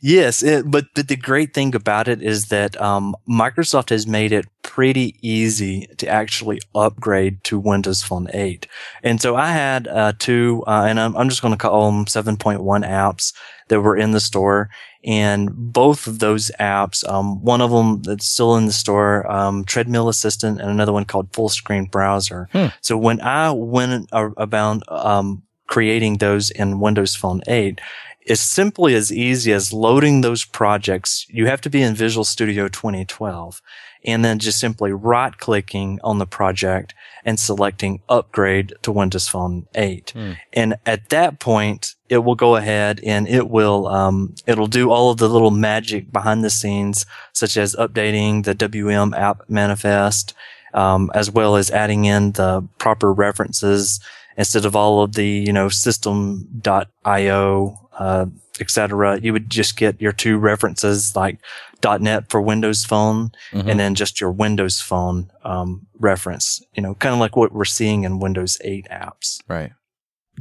Yes, 0.00 0.42
it, 0.42 0.70
but 0.70 0.86
but 0.94 1.08
the 1.08 1.16
great 1.16 1.54
thing 1.54 1.74
about 1.74 2.08
it 2.08 2.22
is 2.22 2.46
that 2.46 2.80
um, 2.80 3.14
Microsoft 3.28 3.90
has 3.90 4.06
made 4.06 4.32
it 4.32 4.46
pretty 4.62 5.16
easy 5.22 5.86
to 5.98 6.08
actually 6.08 6.60
upgrade 6.74 7.42
to 7.44 7.58
Windows 7.58 8.02
Phone 8.02 8.28
8. 8.32 8.66
And 9.02 9.20
so 9.20 9.36
I 9.36 9.52
had 9.52 9.88
uh, 9.88 10.12
two, 10.18 10.64
uh, 10.66 10.86
and 10.88 10.98
I'm, 10.98 11.16
I'm 11.16 11.28
just 11.28 11.42
going 11.42 11.54
to 11.54 11.58
call 11.58 11.90
them 11.90 12.04
7.1 12.06 12.58
apps 12.86 13.32
that 13.68 13.80
were 13.80 13.96
in 13.96 14.10
the 14.10 14.20
store. 14.20 14.68
And 15.04 15.50
both 15.54 16.06
of 16.06 16.18
those 16.18 16.50
apps, 16.58 17.08
um, 17.08 17.42
one 17.42 17.60
of 17.60 17.70
them 17.70 18.02
that's 18.02 18.26
still 18.26 18.56
in 18.56 18.66
the 18.66 18.72
store, 18.72 19.30
um, 19.30 19.64
Treadmill 19.64 20.08
Assistant, 20.08 20.60
and 20.60 20.70
another 20.70 20.92
one 20.92 21.04
called 21.04 21.32
Full 21.32 21.48
Screen 21.48 21.84
Browser. 21.84 22.48
Hmm. 22.52 22.66
So 22.80 22.98
when 22.98 23.20
I 23.20 23.52
went 23.52 24.08
about 24.12 24.82
um, 24.88 25.42
creating 25.68 26.18
those 26.18 26.50
in 26.50 26.80
Windows 26.80 27.14
Phone 27.14 27.42
8, 27.46 27.80
it's 28.26 28.40
simply 28.40 28.94
as 28.94 29.12
easy 29.12 29.52
as 29.52 29.72
loading 29.72 30.20
those 30.20 30.44
projects. 30.44 31.26
You 31.28 31.46
have 31.46 31.60
to 31.60 31.70
be 31.70 31.80
in 31.80 31.94
Visual 31.94 32.24
Studio 32.24 32.66
2012 32.66 33.62
and 34.04 34.24
then 34.24 34.40
just 34.40 34.58
simply 34.58 34.92
right 34.92 35.38
clicking 35.38 36.00
on 36.02 36.18
the 36.18 36.26
project 36.26 36.92
and 37.24 37.38
selecting 37.38 38.02
upgrade 38.08 38.74
to 38.82 38.90
Windows 38.90 39.28
Phone 39.28 39.66
8. 39.74 40.10
Hmm. 40.10 40.32
And 40.52 40.74
at 40.86 41.08
that 41.10 41.38
point, 41.38 41.94
it 42.08 42.18
will 42.18 42.34
go 42.34 42.56
ahead 42.56 43.00
and 43.04 43.28
it 43.28 43.48
will, 43.48 43.86
um, 43.86 44.34
it'll 44.44 44.66
do 44.66 44.90
all 44.90 45.10
of 45.10 45.18
the 45.18 45.28
little 45.28 45.52
magic 45.52 46.12
behind 46.12 46.44
the 46.44 46.50
scenes, 46.50 47.06
such 47.32 47.56
as 47.56 47.76
updating 47.76 48.44
the 48.44 48.54
WM 48.54 49.14
app 49.14 49.48
manifest, 49.48 50.34
um, 50.74 51.12
as 51.14 51.30
well 51.30 51.54
as 51.56 51.70
adding 51.70 52.06
in 52.06 52.32
the 52.32 52.66
proper 52.78 53.12
references 53.12 54.00
instead 54.36 54.64
of 54.64 54.76
all 54.76 55.02
of 55.02 55.14
the, 55.14 55.26
you 55.26 55.52
know, 55.52 55.68
system.io, 55.68 56.28
uh, 57.98 58.26
et 58.60 58.70
cetera, 58.70 59.18
you 59.20 59.32
would 59.32 59.50
just 59.50 59.76
get 59.76 60.00
your 60.00 60.12
two 60.12 60.38
references 60.38 61.14
like 61.16 61.38
.NET 62.00 62.30
for 62.30 62.40
Windows 62.40 62.84
Phone 62.84 63.30
Mhm. 63.52 63.70
and 63.70 63.80
then 63.80 63.94
just 63.94 64.20
your 64.20 64.30
Windows 64.32 64.80
Phone 64.80 65.30
um, 65.44 65.86
reference. 65.98 66.62
You 66.74 66.82
know, 66.82 66.94
kind 66.94 67.12
of 67.14 67.20
like 67.20 67.36
what 67.36 67.52
we're 67.52 67.64
seeing 67.64 68.04
in 68.04 68.18
Windows 68.18 68.58
8 68.64 68.86
apps. 68.90 69.38
Right. 69.48 69.72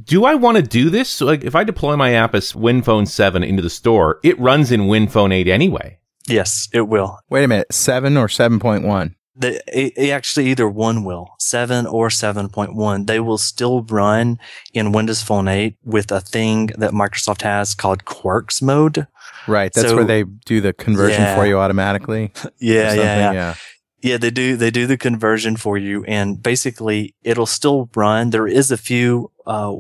Do 0.04 0.26
I 0.26 0.36
want 0.36 0.58
to 0.58 0.64
do 0.64 0.90
this? 0.90 1.08
So, 1.10 1.26
like, 1.26 1.44
if 1.46 1.56
I 1.56 1.64
deploy 1.64 1.96
my 1.96 2.14
app 2.14 2.36
as 2.36 2.52
WinPhone 2.54 3.08
7 3.08 3.44
into 3.44 3.62
the 3.62 3.70
store, 3.70 4.20
it 4.24 4.38
runs 4.40 4.72
in 4.72 4.82
WinPhone 4.82 5.34
8 5.34 5.48
anyway. 5.48 6.00
Yes, 6.28 6.68
it 6.74 6.88
will. 6.90 7.20
Wait 7.30 7.44
a 7.44 7.48
minute. 7.48 7.68
7 7.72 8.18
or 8.18 8.28
7.1? 8.28 9.16
The, 9.36 9.62
it, 9.68 10.10
actually 10.12 10.48
either 10.48 10.68
one 10.70 11.04
will, 11.04 11.36
7 11.40 11.86
or 11.86 12.10
7.1. 12.10 13.06
They 13.08 13.20
will 13.20 13.38
still 13.38 13.84
run 13.84 14.40
in 14.74 14.92
Windows 14.92 15.22
Phone 15.22 15.48
8 15.48 15.76
with 15.84 16.12
a 16.12 16.22
thing 16.22 16.68
that 16.78 16.92
Microsoft 16.92 17.42
has 17.42 17.76
called 17.76 18.06
Quirks 18.06 18.62
mode. 18.62 19.08
Right. 19.48 19.72
That's 19.74 19.90
So- 19.90 19.96
where 19.96 20.06
they 20.06 20.24
do 20.24 20.62
the 20.62 20.74
conversion 20.74 21.22
Yeah. 21.22 21.36
for 21.36 21.46
you 21.46 21.58
automatically. 21.60 22.32
Yeah, 22.60 22.94
yeah, 22.94 23.04
yeah. 23.04 23.32
yeah. 23.34 23.56
Yeah, 24.02 24.18
they 24.18 24.30
do. 24.30 24.56
They 24.56 24.70
do 24.70 24.86
the 24.86 24.98
conversion 24.98 25.56
for 25.58 25.80
you, 25.80 26.04
and 26.04 26.42
basically, 26.42 27.16
it'll 27.24 27.48
still 27.48 27.90
run. 27.96 28.30
There 28.30 28.46
is 28.46 28.70
a 28.70 28.78
few 28.78 29.32
uh, 29.48 29.74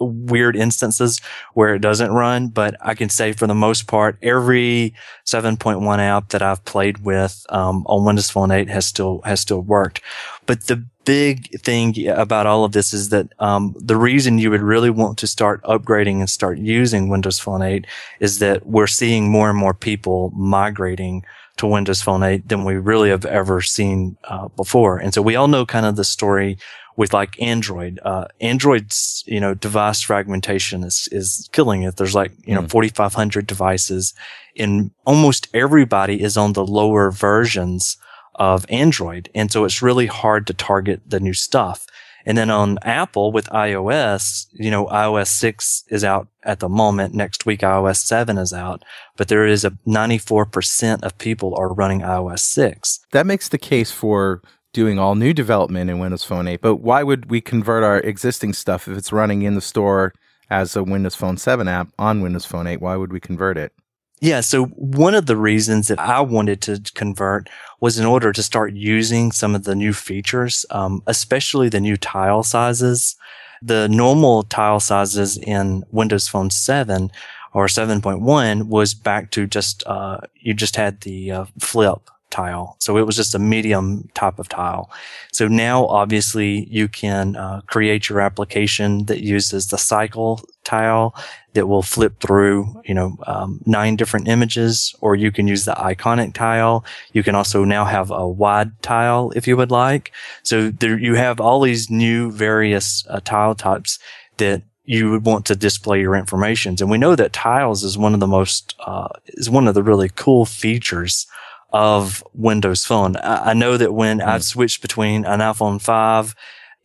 weird 0.00 0.56
instances 0.56 1.20
where 1.54 1.74
it 1.74 1.80
doesn't 1.80 2.12
run, 2.12 2.48
but 2.48 2.74
I 2.80 2.94
can 2.94 3.08
say 3.08 3.32
for 3.32 3.46
the 3.46 3.54
most 3.54 3.86
part, 3.86 4.18
every 4.22 4.94
7.1 5.26 5.98
app 5.98 6.30
that 6.30 6.42
I've 6.42 6.64
played 6.64 7.04
with 7.04 7.44
um, 7.50 7.84
on 7.86 8.04
Windows 8.04 8.30
Phone 8.30 8.50
8 8.50 8.68
has 8.68 8.86
still 8.86 9.20
has 9.24 9.40
still 9.40 9.60
worked. 9.60 10.00
But 10.46 10.66
the 10.66 10.84
big 11.04 11.60
thing 11.60 12.08
about 12.08 12.46
all 12.46 12.64
of 12.64 12.72
this 12.72 12.92
is 12.92 13.08
that 13.08 13.32
um, 13.38 13.74
the 13.78 13.96
reason 13.96 14.38
you 14.38 14.50
would 14.50 14.62
really 14.62 14.90
want 14.90 15.18
to 15.18 15.26
start 15.26 15.62
upgrading 15.64 16.20
and 16.20 16.30
start 16.30 16.58
using 16.58 17.08
Windows 17.08 17.38
Phone 17.38 17.62
8 17.62 17.86
is 18.20 18.38
that 18.38 18.66
we're 18.66 18.86
seeing 18.86 19.30
more 19.30 19.48
and 19.48 19.58
more 19.58 19.74
people 19.74 20.30
migrating 20.34 21.24
to 21.56 21.66
Windows 21.66 22.00
Phone 22.00 22.22
8 22.22 22.48
than 22.48 22.64
we 22.64 22.76
really 22.76 23.10
have 23.10 23.24
ever 23.26 23.60
seen 23.60 24.16
uh, 24.24 24.48
before. 24.48 24.98
And 24.98 25.12
so 25.12 25.20
we 25.20 25.36
all 25.36 25.48
know 25.48 25.66
kind 25.66 25.84
of 25.84 25.96
the 25.96 26.04
story 26.04 26.58
with 27.00 27.14
like 27.14 27.40
Android. 27.40 27.98
Uh, 28.04 28.26
Android's, 28.42 29.24
you 29.26 29.40
know, 29.40 29.54
device 29.54 30.02
fragmentation 30.02 30.84
is, 30.84 31.08
is 31.10 31.48
killing 31.50 31.82
it. 31.82 31.96
There's 31.96 32.14
like, 32.14 32.32
you 32.44 32.54
know, 32.54 32.68
4,500 32.68 33.46
devices 33.46 34.12
and 34.54 34.90
almost 35.06 35.48
everybody 35.54 36.22
is 36.22 36.36
on 36.36 36.52
the 36.52 36.66
lower 36.66 37.10
versions 37.10 37.96
of 38.34 38.66
Android. 38.68 39.30
And 39.34 39.50
so 39.50 39.64
it's 39.64 39.80
really 39.80 40.08
hard 40.08 40.46
to 40.48 40.52
target 40.52 41.00
the 41.06 41.20
new 41.20 41.32
stuff. 41.32 41.86
And 42.26 42.36
then 42.36 42.50
on 42.50 42.76
Apple 42.82 43.32
with 43.32 43.48
iOS, 43.48 44.48
you 44.52 44.70
know, 44.70 44.84
iOS 44.88 45.28
6 45.28 45.84
is 45.88 46.04
out 46.04 46.28
at 46.42 46.60
the 46.60 46.68
moment. 46.68 47.14
Next 47.14 47.46
week, 47.46 47.60
iOS 47.60 47.96
7 47.96 48.36
is 48.36 48.52
out, 48.52 48.84
but 49.16 49.28
there 49.28 49.46
is 49.46 49.64
a 49.64 49.70
94% 49.86 51.02
of 51.02 51.16
people 51.16 51.56
are 51.56 51.72
running 51.72 52.02
iOS 52.02 52.40
6. 52.40 53.00
That 53.12 53.24
makes 53.24 53.48
the 53.48 53.56
case 53.56 53.90
for 53.90 54.42
doing 54.72 54.98
all 54.98 55.14
new 55.14 55.32
development 55.32 55.90
in 55.90 55.98
Windows 55.98 56.24
Phone 56.24 56.46
8. 56.46 56.60
But 56.60 56.76
why 56.76 57.02
would 57.02 57.30
we 57.30 57.40
convert 57.40 57.82
our 57.82 57.98
existing 57.98 58.52
stuff 58.52 58.86
if 58.86 58.96
it's 58.96 59.12
running 59.12 59.42
in 59.42 59.54
the 59.54 59.60
store 59.60 60.12
as 60.48 60.76
a 60.76 60.84
Windows 60.84 61.14
Phone 61.14 61.36
7 61.36 61.68
app 61.68 61.88
on 61.98 62.20
Windows 62.20 62.46
Phone 62.46 62.66
8? 62.66 62.80
Why 62.80 62.96
would 62.96 63.12
we 63.12 63.20
convert 63.20 63.58
it? 63.58 63.72
Yeah. 64.20 64.40
So 64.40 64.66
one 64.66 65.14
of 65.14 65.26
the 65.26 65.36
reasons 65.36 65.88
that 65.88 65.98
I 65.98 66.20
wanted 66.20 66.60
to 66.62 66.82
convert 66.94 67.48
was 67.80 67.98
in 67.98 68.04
order 68.04 68.32
to 68.32 68.42
start 68.42 68.74
using 68.74 69.32
some 69.32 69.54
of 69.54 69.64
the 69.64 69.74
new 69.74 69.94
features, 69.94 70.66
um, 70.70 71.02
especially 71.06 71.68
the 71.68 71.80
new 71.80 71.96
tile 71.96 72.42
sizes. 72.42 73.16
The 73.62 73.88
normal 73.88 74.42
tile 74.42 74.80
sizes 74.80 75.36
in 75.38 75.84
Windows 75.90 76.28
Phone 76.28 76.50
7 76.50 77.10
or 77.52 77.66
7.1 77.66 78.68
was 78.68 78.94
back 78.94 79.30
to 79.32 79.46
just, 79.46 79.82
uh, 79.86 80.18
you 80.34 80.54
just 80.54 80.76
had 80.76 81.00
the 81.00 81.30
uh, 81.30 81.44
flip 81.58 82.10
tile. 82.30 82.76
So 82.78 82.96
it 82.96 83.06
was 83.06 83.16
just 83.16 83.34
a 83.34 83.38
medium 83.38 84.08
type 84.14 84.38
of 84.38 84.48
tile. 84.48 84.90
So 85.32 85.48
now 85.48 85.86
obviously 85.86 86.66
you 86.70 86.88
can 86.88 87.36
uh, 87.36 87.60
create 87.66 88.08
your 88.08 88.20
application 88.20 89.06
that 89.06 89.22
uses 89.22 89.68
the 89.68 89.78
cycle 89.78 90.40
tile 90.64 91.14
that 91.54 91.66
will 91.66 91.82
flip 91.82 92.20
through, 92.20 92.80
you 92.84 92.94
know, 92.94 93.16
um, 93.26 93.60
nine 93.66 93.96
different 93.96 94.28
images, 94.28 94.94
or 95.00 95.16
you 95.16 95.32
can 95.32 95.48
use 95.48 95.64
the 95.64 95.72
iconic 95.72 96.32
tile. 96.32 96.84
You 97.12 97.22
can 97.22 97.34
also 97.34 97.64
now 97.64 97.84
have 97.84 98.10
a 98.10 98.28
wide 98.28 98.80
tile 98.82 99.32
if 99.34 99.48
you 99.48 99.56
would 99.56 99.70
like. 99.70 100.12
So 100.42 100.70
there 100.70 100.98
you 100.98 101.16
have 101.16 101.40
all 101.40 101.60
these 101.60 101.90
new 101.90 102.30
various 102.30 103.04
uh, 103.08 103.20
tile 103.24 103.54
types 103.54 103.98
that 104.36 104.62
you 104.84 105.10
would 105.10 105.24
want 105.24 105.46
to 105.46 105.54
display 105.54 106.00
your 106.00 106.16
information. 106.16 106.76
And 106.80 106.90
we 106.90 106.98
know 106.98 107.14
that 107.14 107.32
tiles 107.32 107.84
is 107.84 107.98
one 107.98 108.14
of 108.14 108.20
the 108.20 108.26
most, 108.26 108.74
uh, 108.80 109.08
is 109.28 109.48
one 109.50 109.68
of 109.68 109.74
the 109.74 109.82
really 109.82 110.08
cool 110.08 110.44
features 110.44 111.26
of 111.72 112.22
Windows 112.34 112.84
Phone. 112.84 113.16
I, 113.16 113.50
I 113.50 113.54
know 113.54 113.76
that 113.76 113.92
when 113.92 114.20
I've 114.20 114.44
switched 114.44 114.82
between 114.82 115.24
an 115.24 115.40
iPhone 115.40 115.80
5 115.80 116.34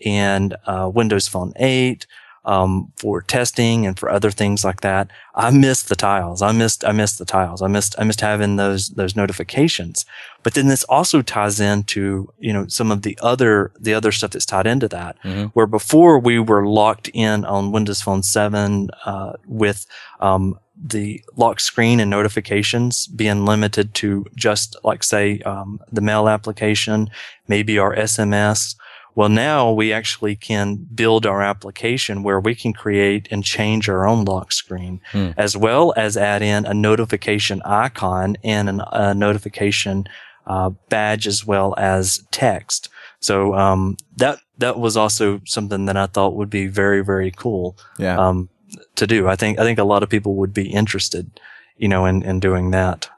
and 0.06 0.56
uh, 0.66 0.90
Windows 0.94 1.28
Phone 1.28 1.54
8 1.58 2.06
um, 2.46 2.92
for 2.96 3.22
testing 3.22 3.86
and 3.86 3.98
for 3.98 4.10
other 4.10 4.32
things 4.32 4.64
like 4.64 4.82
that, 4.82 5.10
I 5.34 5.50
missed 5.50 5.90
the 5.90 5.96
tiles. 5.96 6.42
I 6.42 6.52
missed 6.52 6.86
I 6.86 6.92
missed 6.92 7.18
the 7.18 7.26
tiles. 7.26 7.62
I 7.62 7.68
missed 7.68 7.96
I 7.98 8.04
missed 8.04 8.22
having 8.22 8.56
those 8.56 8.90
those 8.90 9.16
notifications. 9.16 10.06
But 10.44 10.54
then 10.54 10.68
this 10.68 10.84
also 10.86 11.22
ties 11.22 11.60
into 11.60 12.32
you 12.40 12.54
know 12.54 12.68
some 12.68 12.92
of 12.92 13.02
the 13.02 13.18
other 13.22 13.72
the 13.80 13.94
other 13.94 14.12
stuff 14.12 14.32
that's 14.32 14.46
tied 14.46 14.68
into 14.68 14.88
that. 14.90 15.18
Where 15.54 15.68
before 15.68 16.20
we 16.20 16.40
were 16.40 16.66
locked 16.66 17.10
in 17.14 17.46
on 17.46 17.72
Windows 17.72 18.02
Phone 18.02 18.24
7 18.24 18.90
uh, 19.06 19.34
with 19.48 19.86
um, 20.20 20.60
the 20.78 21.24
lock 21.36 21.60
screen 21.60 22.00
and 22.00 22.10
notifications 22.10 23.08
being 23.08 23.46
limited 23.46 23.94
to 23.96 24.26
just 24.36 24.76
like 24.84 25.04
say 25.04 25.40
um, 25.40 25.80
the 25.92 26.02
mail 26.02 26.28
application, 26.28 27.10
maybe 27.48 27.80
our 27.80 27.96
SMS. 27.96 28.76
Well, 29.16 29.30
now 29.30 29.72
we 29.72 29.94
actually 29.94 30.36
can 30.36 30.76
build 30.94 31.26
our 31.26 31.42
application 31.42 32.22
where 32.22 32.40
we 32.40 32.54
can 32.54 32.74
create 32.74 33.28
and 33.32 33.44
change 33.44 33.88
our 33.88 34.06
own 34.06 34.26
lock 34.26 34.52
screen 34.52 35.00
as 35.38 35.56
well 35.56 35.94
as 35.96 36.18
add 36.18 36.42
in 36.42 36.66
a 36.66 36.74
notification 36.74 37.62
icon 37.64 38.36
and 38.44 38.68
an, 38.70 38.82
a 38.92 39.14
notification 39.14 40.06
uh, 40.46 40.72
badge 40.90 41.28
as 41.28 41.46
well 41.46 41.74
as 41.78 42.24
text. 42.32 42.90
So 43.22 43.56
um, 43.56 43.96
that 44.18 44.40
that 44.58 44.78
was 44.80 44.96
also 44.98 45.42
something 45.46 45.86
that 45.86 45.98
I 45.98 46.06
thought 46.08 46.36
would 46.36 46.50
be 46.50 46.68
very 46.68 47.04
very 47.04 47.32
cool 47.32 47.78
Yeah. 47.98 48.18
um, 48.20 48.50
to 48.96 49.08
do. 49.08 49.28
I 49.28 49.36
think 49.38 49.58
I 49.60 49.64
think 49.64 49.80
a 49.80 49.84
lot 49.86 50.04
of 50.04 50.10
people 50.10 50.36
would 50.36 50.54
be 50.54 50.68
interested, 50.70 51.40
you 51.78 51.88
know, 51.88 52.06
in, 52.06 52.22
in 52.22 52.40
doing 52.40 52.72
that. 52.72 53.10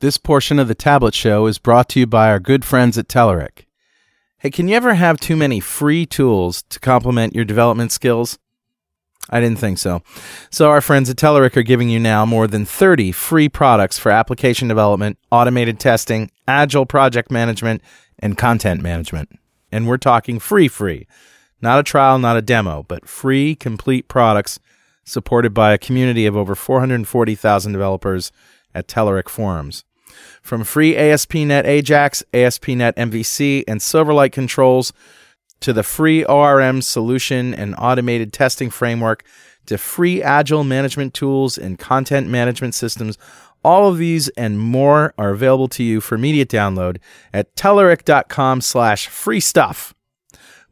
This 0.00 0.18
portion 0.18 0.58
of 0.58 0.68
the 0.68 0.74
Tablet 0.74 1.14
Show 1.14 1.46
is 1.46 1.58
brought 1.58 1.88
to 1.90 2.00
you 2.00 2.06
by 2.06 2.28
our 2.28 2.38
good 2.40 2.64
friends 2.64 2.98
at 2.98 3.08
Telerik. 3.08 3.64
Hey, 4.44 4.50
can 4.50 4.68
you 4.68 4.76
ever 4.76 4.92
have 4.92 5.18
too 5.18 5.36
many 5.36 5.58
free 5.58 6.04
tools 6.04 6.64
to 6.64 6.78
complement 6.78 7.34
your 7.34 7.46
development 7.46 7.92
skills? 7.92 8.38
I 9.30 9.40
didn't 9.40 9.58
think 9.58 9.78
so. 9.78 10.02
So, 10.50 10.68
our 10.68 10.82
friends 10.82 11.08
at 11.08 11.16
Telerik 11.16 11.56
are 11.56 11.62
giving 11.62 11.88
you 11.88 11.98
now 11.98 12.26
more 12.26 12.46
than 12.46 12.66
30 12.66 13.10
free 13.12 13.48
products 13.48 13.98
for 13.98 14.12
application 14.12 14.68
development, 14.68 15.16
automated 15.32 15.80
testing, 15.80 16.30
agile 16.46 16.84
project 16.84 17.30
management, 17.30 17.80
and 18.18 18.36
content 18.36 18.82
management. 18.82 19.30
And 19.72 19.88
we're 19.88 19.96
talking 19.96 20.38
free, 20.38 20.68
free. 20.68 21.06
Not 21.62 21.80
a 21.80 21.82
trial, 21.82 22.18
not 22.18 22.36
a 22.36 22.42
demo, 22.42 22.82
but 22.82 23.08
free, 23.08 23.54
complete 23.54 24.08
products 24.08 24.60
supported 25.04 25.54
by 25.54 25.72
a 25.72 25.78
community 25.78 26.26
of 26.26 26.36
over 26.36 26.54
440,000 26.54 27.72
developers 27.72 28.30
at 28.74 28.88
Telerik 28.88 29.30
forums. 29.30 29.86
From 30.44 30.62
free 30.62 30.94
ASP.NET 30.94 31.64
Ajax, 31.64 32.22
ASP.NET 32.34 32.94
MVC, 32.96 33.64
and 33.66 33.80
Silverlight 33.80 34.32
controls 34.32 34.92
to 35.60 35.72
the 35.72 35.82
free 35.82 36.22
ORM 36.22 36.82
solution 36.82 37.54
and 37.54 37.74
automated 37.78 38.30
testing 38.30 38.68
framework 38.68 39.24
to 39.64 39.78
free 39.78 40.22
agile 40.22 40.62
management 40.62 41.14
tools 41.14 41.56
and 41.56 41.78
content 41.78 42.28
management 42.28 42.74
systems, 42.74 43.16
all 43.64 43.88
of 43.88 43.96
these 43.96 44.28
and 44.36 44.60
more 44.60 45.14
are 45.16 45.30
available 45.30 45.68
to 45.68 45.82
you 45.82 46.02
for 46.02 46.14
immediate 46.14 46.50
download 46.50 46.98
at 47.32 47.56
Telerik.com 47.56 48.60
slash 48.60 49.08
free 49.08 49.40
stuff. 49.40 49.94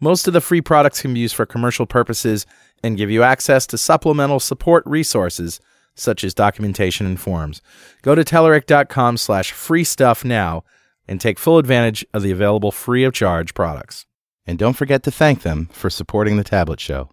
Most 0.00 0.26
of 0.26 0.34
the 0.34 0.42
free 0.42 0.60
products 0.60 1.00
can 1.00 1.14
be 1.14 1.20
used 1.20 1.34
for 1.34 1.46
commercial 1.46 1.86
purposes 1.86 2.44
and 2.84 2.98
give 2.98 3.10
you 3.10 3.22
access 3.22 3.66
to 3.68 3.78
supplemental 3.78 4.38
support 4.38 4.84
resources 4.84 5.60
such 5.94 6.24
as 6.24 6.34
documentation 6.34 7.06
and 7.06 7.20
forums. 7.20 7.60
Go 8.02 8.14
to 8.14 8.24
Telerik.com 8.24 9.16
slash 9.16 9.52
free 9.52 9.84
stuff 9.84 10.24
now 10.24 10.64
and 11.06 11.20
take 11.20 11.38
full 11.38 11.58
advantage 11.58 12.04
of 12.14 12.22
the 12.22 12.30
available 12.30 12.72
free 12.72 13.04
of 13.04 13.12
charge 13.12 13.54
products. 13.54 14.06
And 14.46 14.58
don't 14.58 14.76
forget 14.76 15.02
to 15.04 15.10
thank 15.10 15.42
them 15.42 15.68
for 15.72 15.90
supporting 15.90 16.36
the 16.36 16.44
Tablet 16.44 16.80
Show. 16.80 17.10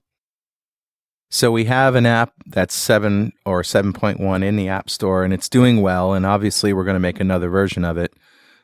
So 1.29 1.51
we 1.51 1.65
have 1.65 1.93
an 1.93 2.07
app 2.07 2.33
that's 2.47 2.73
7 2.73 3.33
or 3.45 3.61
7.1 3.61 4.43
in 4.43 4.55
the 4.55 4.67
App 4.67 4.89
Store 4.89 5.23
and 5.23 5.31
it's 5.31 5.47
doing 5.47 5.81
well 5.81 6.13
and 6.13 6.25
obviously 6.25 6.73
we're 6.73 6.85
going 6.85 6.95
to 6.95 6.99
make 6.99 7.19
another 7.19 7.49
version 7.49 7.85
of 7.85 7.97
it. 7.97 8.13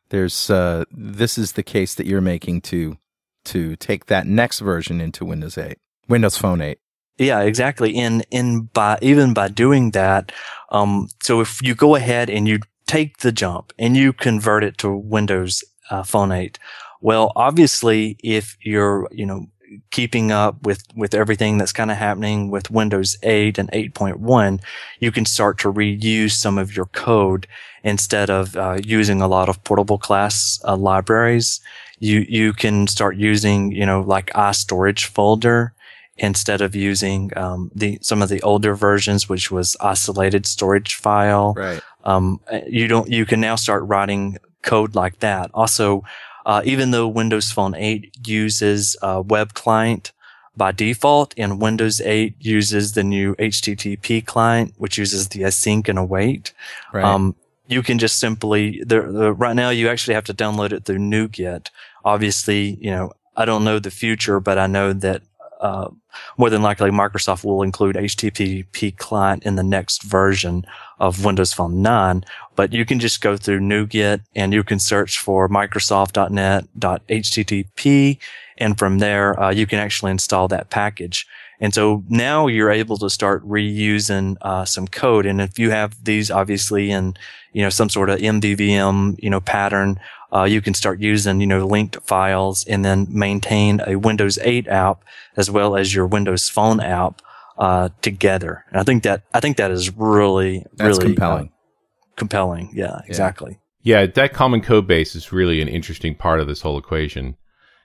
There's 0.09 0.49
uh, 0.49 0.85
this 0.91 1.37
is 1.37 1.53
the 1.53 1.63
case 1.63 1.93
that 1.95 2.07
you're 2.07 2.21
making 2.21 2.61
to 2.61 2.97
to 3.45 3.75
take 3.75 4.07
that 4.07 4.25
next 4.25 4.59
version 4.59 4.99
into 4.99 5.25
Windows 5.25 5.57
8. 5.57 5.77
Windows 6.07 6.37
Phone 6.37 6.61
8. 6.61 6.79
Yeah, 7.17 7.41
exactly. 7.41 7.95
And 7.97 8.25
and 8.31 8.71
by 8.73 8.97
even 9.01 9.33
by 9.33 9.47
doing 9.47 9.91
that, 9.91 10.31
um, 10.69 11.07
so 11.23 11.39
if 11.41 11.61
you 11.61 11.73
go 11.75 11.95
ahead 11.95 12.29
and 12.29 12.47
you 12.47 12.59
take 12.87 13.19
the 13.19 13.31
jump 13.31 13.71
and 13.79 13.95
you 13.95 14.11
convert 14.13 14.63
it 14.63 14.77
to 14.79 14.95
Windows 14.95 15.63
uh, 15.89 16.03
Phone 16.03 16.31
8, 16.31 16.59
well, 17.01 17.31
obviously, 17.35 18.17
if 18.23 18.57
you're 18.61 19.07
you 19.11 19.25
know 19.25 19.47
keeping 19.91 20.31
up 20.31 20.61
with, 20.63 20.83
with 20.95 21.13
everything 21.13 21.57
that's 21.57 21.73
kind 21.73 21.91
of 21.91 21.97
happening 21.97 22.49
with 22.51 22.69
Windows 22.71 23.17
8 23.23 23.57
and 23.57 23.69
8.1, 23.73 24.61
you 24.99 25.11
can 25.11 25.25
start 25.25 25.57
to 25.59 25.73
reuse 25.73 26.31
some 26.31 26.57
of 26.57 26.75
your 26.75 26.85
code 26.87 27.47
instead 27.83 28.29
of 28.29 28.55
uh, 28.55 28.77
using 28.85 29.21
a 29.21 29.27
lot 29.27 29.49
of 29.49 29.61
portable 29.63 29.97
class 29.97 30.59
uh, 30.65 30.77
libraries. 30.77 31.61
You, 31.99 32.25
you 32.29 32.53
can 32.53 32.87
start 32.87 33.17
using, 33.17 33.71
you 33.71 33.85
know, 33.85 34.01
like 34.01 34.27
iStorage 34.33 35.05
folder 35.05 35.73
instead 36.17 36.61
of 36.61 36.75
using 36.75 37.31
um, 37.37 37.71
the 37.73 37.99
some 38.01 38.21
of 38.21 38.29
the 38.29 38.41
older 38.41 38.75
versions, 38.75 39.27
which 39.27 39.51
was 39.51 39.75
isolated 39.81 40.45
storage 40.45 40.95
file. 40.95 41.53
Right. 41.55 41.81
Um, 42.03 42.39
you 42.67 42.87
don't. 42.87 43.09
You 43.09 43.25
can 43.25 43.41
now 43.41 43.55
start 43.55 43.83
writing 43.83 44.37
code 44.61 44.95
like 44.95 45.19
that. 45.19 45.51
Also, 45.53 46.03
uh, 46.45 46.61
even 46.65 46.91
though 46.91 47.07
Windows 47.07 47.51
Phone 47.51 47.75
8 47.75 48.17
uses 48.25 48.95
a 49.01 49.21
web 49.21 49.53
client 49.53 50.11
by 50.57 50.71
default, 50.71 51.33
and 51.37 51.61
Windows 51.61 51.99
8 52.01 52.35
uses 52.39 52.93
the 52.93 53.03
new 53.03 53.35
HTTP 53.35 54.25
client, 54.25 54.73
which 54.77 54.97
uses 54.97 55.29
the 55.29 55.41
async 55.41 55.89
and 55.89 55.99
await. 55.99 56.53
Right. 56.93 57.03
Um, 57.03 57.35
you 57.67 57.81
can 57.81 57.97
just 57.97 58.19
simply 58.19 58.83
the, 58.85 59.01
the, 59.01 59.33
right 59.33 59.55
now 59.55 59.69
you 59.69 59.89
actually 59.89 60.13
have 60.13 60.25
to 60.25 60.33
download 60.33 60.71
it 60.71 60.85
through 60.85 60.99
NuGet. 60.99 61.69
Obviously, 62.03 62.77
you 62.79 62.91
know 62.91 63.11
I 63.35 63.45
don't 63.45 63.63
know 63.63 63.79
the 63.79 63.91
future, 63.91 64.39
but 64.39 64.57
I 64.57 64.67
know 64.67 64.93
that 64.93 65.23
uh, 65.61 65.89
more 66.37 66.49
than 66.49 66.61
likely 66.61 66.91
Microsoft 66.91 67.43
will 67.43 67.61
include 67.61 67.95
HTTP 67.95 68.95
client 68.97 69.43
in 69.43 69.55
the 69.55 69.63
next 69.63 70.03
version 70.03 70.65
of 70.99 71.25
Windows 71.25 71.53
Phone 71.53 71.81
9. 71.81 72.23
But 72.55 72.73
you 72.73 72.85
can 72.85 72.99
just 72.99 73.21
go 73.21 73.37
through 73.37 73.61
NuGet 73.61 74.21
and 74.35 74.53
you 74.53 74.63
can 74.63 74.79
search 74.79 75.19
for 75.19 75.49
Microsoft.net.http. 75.49 78.17
And 78.57 78.77
from 78.77 78.99
there, 78.99 79.37
uh, 79.39 79.51
you 79.51 79.67
can 79.67 79.79
actually 79.79 80.11
install 80.11 80.47
that 80.47 80.69
package. 80.69 81.27
And 81.59 81.73
so 81.73 82.03
now 82.09 82.47
you're 82.47 82.71
able 82.71 82.97
to 82.97 83.09
start 83.09 83.47
reusing 83.47 84.35
uh, 84.41 84.65
some 84.65 84.87
code. 84.87 85.25
And 85.25 85.39
if 85.39 85.57
you 85.57 85.69
have 85.71 86.03
these 86.03 86.29
obviously 86.29 86.91
in, 86.91 87.15
you 87.53 87.61
know, 87.61 87.69
some 87.69 87.89
sort 87.89 88.09
of 88.09 88.19
MVVM, 88.19 89.15
you 89.19 89.29
know, 89.29 89.39
pattern, 89.39 89.99
uh, 90.33 90.43
you 90.43 90.61
can 90.61 90.73
start 90.73 90.99
using, 90.99 91.39
you 91.39 91.47
know, 91.47 91.65
linked 91.65 91.97
files 92.03 92.65
and 92.65 92.83
then 92.83 93.07
maintain 93.09 93.81
a 93.87 93.95
Windows 93.95 94.37
8 94.39 94.67
app 94.67 95.03
as 95.37 95.49
well 95.49 95.77
as 95.77 95.95
your 95.95 96.07
Windows 96.07 96.49
Phone 96.49 96.81
app 96.81 97.21
uh, 97.57 97.89
together. 98.01 98.65
And 98.69 98.79
I 98.79 98.83
think 98.83 99.03
that 99.03 99.23
I 99.33 99.39
think 99.39 99.57
that 99.57 99.71
is 99.71 99.95
really, 99.95 100.65
That's 100.73 100.97
really 100.97 101.13
compelling. 101.13 101.47
uh, 101.47 102.15
compelling. 102.17 102.71
Yeah, 102.73 102.99
exactly. 103.07 103.59
Yeah, 103.81 104.07
that 104.07 104.33
common 104.33 104.61
code 104.61 104.87
base 104.87 105.15
is 105.15 105.31
really 105.31 105.61
an 105.61 105.67
interesting 105.67 106.15
part 106.15 106.39
of 106.39 106.47
this 106.47 106.61
whole 106.61 106.77
equation. 106.77 107.37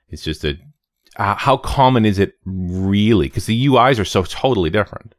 It's 0.08 0.24
just 0.24 0.42
that 0.42 0.58
uh, 1.20 1.36
how 1.36 1.58
common 1.58 2.06
is 2.06 2.18
it 2.18 2.32
really? 2.46 3.28
Because 3.28 3.44
the 3.44 3.66
UIs 3.66 4.00
are 4.00 4.06
so 4.06 4.22
totally 4.22 4.70
different. 4.70 5.14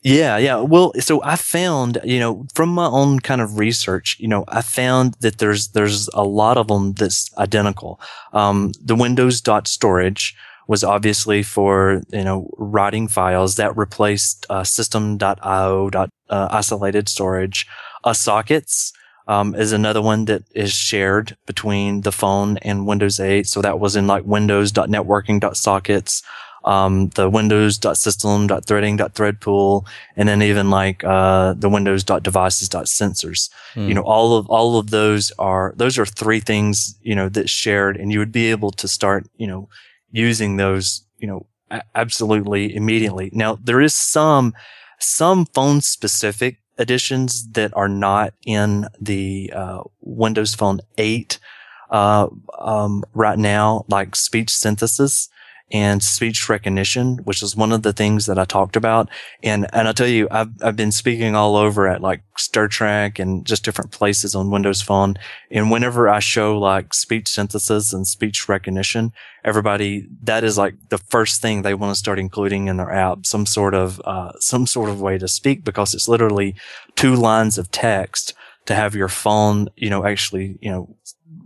Yeah, 0.00 0.38
yeah. 0.38 0.56
Well, 0.56 0.94
so 0.98 1.22
I 1.22 1.36
found, 1.36 1.98
you 2.02 2.18
know, 2.18 2.46
from 2.54 2.70
my 2.70 2.86
own 2.86 3.20
kind 3.20 3.42
of 3.42 3.58
research, 3.58 4.16
you 4.18 4.26
know, 4.26 4.44
I 4.48 4.62
found 4.62 5.14
that 5.20 5.36
there's 5.36 5.68
there's 5.68 6.08
a 6.14 6.24
lot 6.24 6.56
of 6.56 6.68
them 6.68 6.94
that's 6.94 7.30
identical. 7.36 8.00
Um, 8.32 8.72
the 8.82 8.96
Windows 8.96 9.42
dot 9.42 9.68
storage 9.68 10.34
was 10.66 10.82
obviously 10.82 11.42
for 11.42 12.02
you 12.10 12.24
know 12.24 12.48
writing 12.56 13.06
files 13.06 13.56
that 13.56 13.76
replaced 13.76 14.46
uh, 14.48 14.64
system.io 14.64 15.90
uh, 15.94 16.08
isolated 16.50 17.10
storage. 17.10 17.66
Uh, 18.02 18.14
sockets 18.14 18.94
um, 19.32 19.54
is 19.54 19.72
another 19.72 20.02
one 20.02 20.26
that 20.26 20.42
is 20.54 20.72
shared 20.72 21.36
between 21.46 22.02
the 22.02 22.12
phone 22.12 22.58
and 22.58 22.86
Windows 22.86 23.18
8. 23.18 23.46
So 23.46 23.62
that 23.62 23.80
was 23.80 23.96
in 23.96 24.06
like 24.06 24.24
Windows.networking.sockets, 24.24 26.22
um, 26.64 27.08
the 27.10 27.30
Windows.system.threading.threadpool, 27.30 29.86
and 30.16 30.28
then 30.28 30.42
even 30.42 30.68
like 30.70 31.02
uh, 31.02 31.54
the 31.54 31.70
Windows.devices.sensors. 31.70 33.50
Hmm. 33.74 33.88
You 33.88 33.94
know, 33.94 34.02
all 34.02 34.36
of 34.36 34.46
all 34.50 34.78
of 34.78 34.90
those 34.90 35.32
are 35.38 35.72
those 35.76 35.98
are 35.98 36.06
three 36.06 36.40
things 36.40 36.94
you 37.02 37.14
know 37.14 37.30
that 37.30 37.48
shared, 37.48 37.96
and 37.96 38.12
you 38.12 38.18
would 38.18 38.32
be 38.32 38.50
able 38.50 38.72
to 38.72 38.86
start 38.86 39.26
you 39.36 39.46
know 39.46 39.70
using 40.10 40.58
those 40.58 41.06
you 41.18 41.26
know 41.26 41.46
absolutely 41.94 42.76
immediately. 42.76 43.30
Now 43.32 43.56
there 43.68 43.80
is 43.80 43.94
some 43.94 44.52
some 44.98 45.46
phone 45.46 45.80
specific 45.80 46.58
editions 46.78 47.48
that 47.52 47.74
are 47.76 47.88
not 47.88 48.34
in 48.44 48.86
the 49.00 49.52
uh, 49.54 49.82
Windows 50.00 50.54
Phone 50.54 50.80
8 50.98 51.38
uh, 51.90 52.28
um, 52.58 53.04
right 53.14 53.38
now, 53.38 53.84
like 53.88 54.16
speech 54.16 54.50
synthesis 54.50 55.28
and 55.72 56.02
speech 56.02 56.50
recognition, 56.50 57.16
which 57.24 57.42
is 57.42 57.56
one 57.56 57.72
of 57.72 57.82
the 57.82 57.94
things 57.94 58.26
that 58.26 58.38
I 58.38 58.44
talked 58.44 58.76
about. 58.76 59.08
And 59.42 59.66
and 59.72 59.88
I'll 59.88 59.94
tell 59.94 60.06
you, 60.06 60.28
I've 60.30 60.50
I've 60.62 60.76
been 60.76 60.92
speaking 60.92 61.34
all 61.34 61.56
over 61.56 61.88
at 61.88 62.02
like 62.02 62.22
Star 62.36 62.68
Trek 62.68 63.18
and 63.18 63.44
just 63.46 63.64
different 63.64 63.90
places 63.90 64.34
on 64.34 64.50
Windows 64.50 64.82
Phone. 64.82 65.16
And 65.50 65.70
whenever 65.70 66.08
I 66.08 66.18
show 66.18 66.58
like 66.58 66.92
speech 66.92 67.28
synthesis 67.28 67.92
and 67.92 68.06
speech 68.06 68.48
recognition, 68.48 69.12
everybody 69.44 70.06
that 70.22 70.44
is 70.44 70.58
like 70.58 70.74
the 70.90 70.98
first 70.98 71.40
thing 71.40 71.62
they 71.62 71.74
want 71.74 71.90
to 71.90 71.98
start 71.98 72.18
including 72.18 72.68
in 72.68 72.76
their 72.76 72.92
app, 72.92 73.24
some 73.24 73.46
sort 73.46 73.74
of 73.74 74.00
uh, 74.04 74.32
some 74.40 74.66
sort 74.66 74.90
of 74.90 75.00
way 75.00 75.16
to 75.16 75.26
speak 75.26 75.64
because 75.64 75.94
it's 75.94 76.08
literally 76.08 76.54
two 76.96 77.14
lines 77.14 77.56
of 77.56 77.70
text 77.70 78.34
to 78.66 78.74
have 78.74 78.94
your 78.94 79.08
phone, 79.08 79.68
you 79.76 79.90
know, 79.90 80.06
actually, 80.06 80.56
you 80.60 80.70
know, 80.70 80.94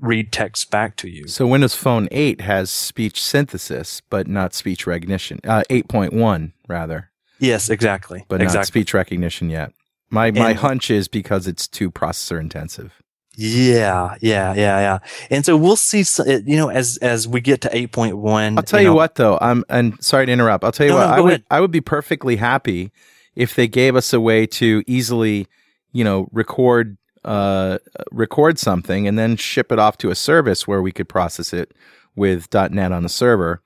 read 0.00 0.32
text 0.32 0.70
back 0.70 0.96
to 0.96 1.08
you. 1.08 1.26
So 1.28 1.46
Windows 1.46 1.74
Phone 1.74 2.08
8 2.10 2.40
has 2.42 2.70
speech 2.70 3.22
synthesis, 3.22 4.00
but 4.10 4.26
not 4.26 4.54
speech 4.54 4.86
recognition. 4.86 5.40
Uh, 5.44 5.62
8.1 5.70 6.52
rather, 6.68 7.10
Yes, 7.38 7.68
exactly. 7.70 8.24
but 8.28 8.40
not 8.40 8.66
speech 8.66 8.94
recognition 8.94 9.50
yet. 9.50 9.72
My 10.10 10.30
my 10.30 10.50
And- 10.50 10.58
hunch 10.58 10.90
is 10.90 11.08
because 11.08 11.46
it's 11.46 11.66
too 11.66 11.90
processor 11.90 12.40
intensive. 12.40 12.92
Yeah, 13.38 14.14
yeah, 14.22 14.54
yeah, 14.54 14.78
yeah. 14.80 14.98
And 15.30 15.44
so 15.44 15.58
we'll 15.58 15.76
see, 15.76 16.04
you 16.46 16.56
know, 16.56 16.70
as 16.70 16.96
as 17.02 17.28
we 17.28 17.42
get 17.42 17.60
to 17.62 17.68
8.1. 17.76 18.56
I'll 18.56 18.62
tell 18.62 18.80
you, 18.80 18.86
know- 18.88 18.94
what 18.94 19.16
though, 19.16 19.36
I'm 19.42 19.62
and 19.68 20.02
sorry 20.02 20.24
to 20.26 20.32
interrupt. 20.32 20.64
I'll 20.64 20.72
tell 20.72 20.86
you 20.86 20.92
No, 20.92 20.98
what, 20.98 21.06
no, 21.08 21.12
I 21.12 21.20
would 21.20 21.28
ahead. 21.32 21.44
I 21.50 21.60
would 21.60 21.70
be 21.70 21.82
perfectly 21.82 22.36
happy 22.36 22.92
if 23.34 23.54
they 23.54 23.68
gave 23.68 23.94
us 23.94 24.12
a 24.14 24.20
way 24.20 24.46
to 24.46 24.82
easily, 24.86 25.46
you 25.92 26.02
know, 26.02 26.28
record 26.32 26.96
uh 27.26 27.78
record 28.12 28.58
something 28.58 29.06
and 29.06 29.18
then 29.18 29.36
ship 29.36 29.70
it 29.72 29.78
off 29.78 29.98
to 29.98 30.10
a 30.10 30.14
service 30.14 30.66
where 30.66 30.80
we 30.80 30.92
could 30.92 31.08
process 31.08 31.52
it 31.52 31.74
with 32.14 32.48
.NET 32.54 32.92
on 32.92 33.02
the 33.02 33.08
server 33.08 33.62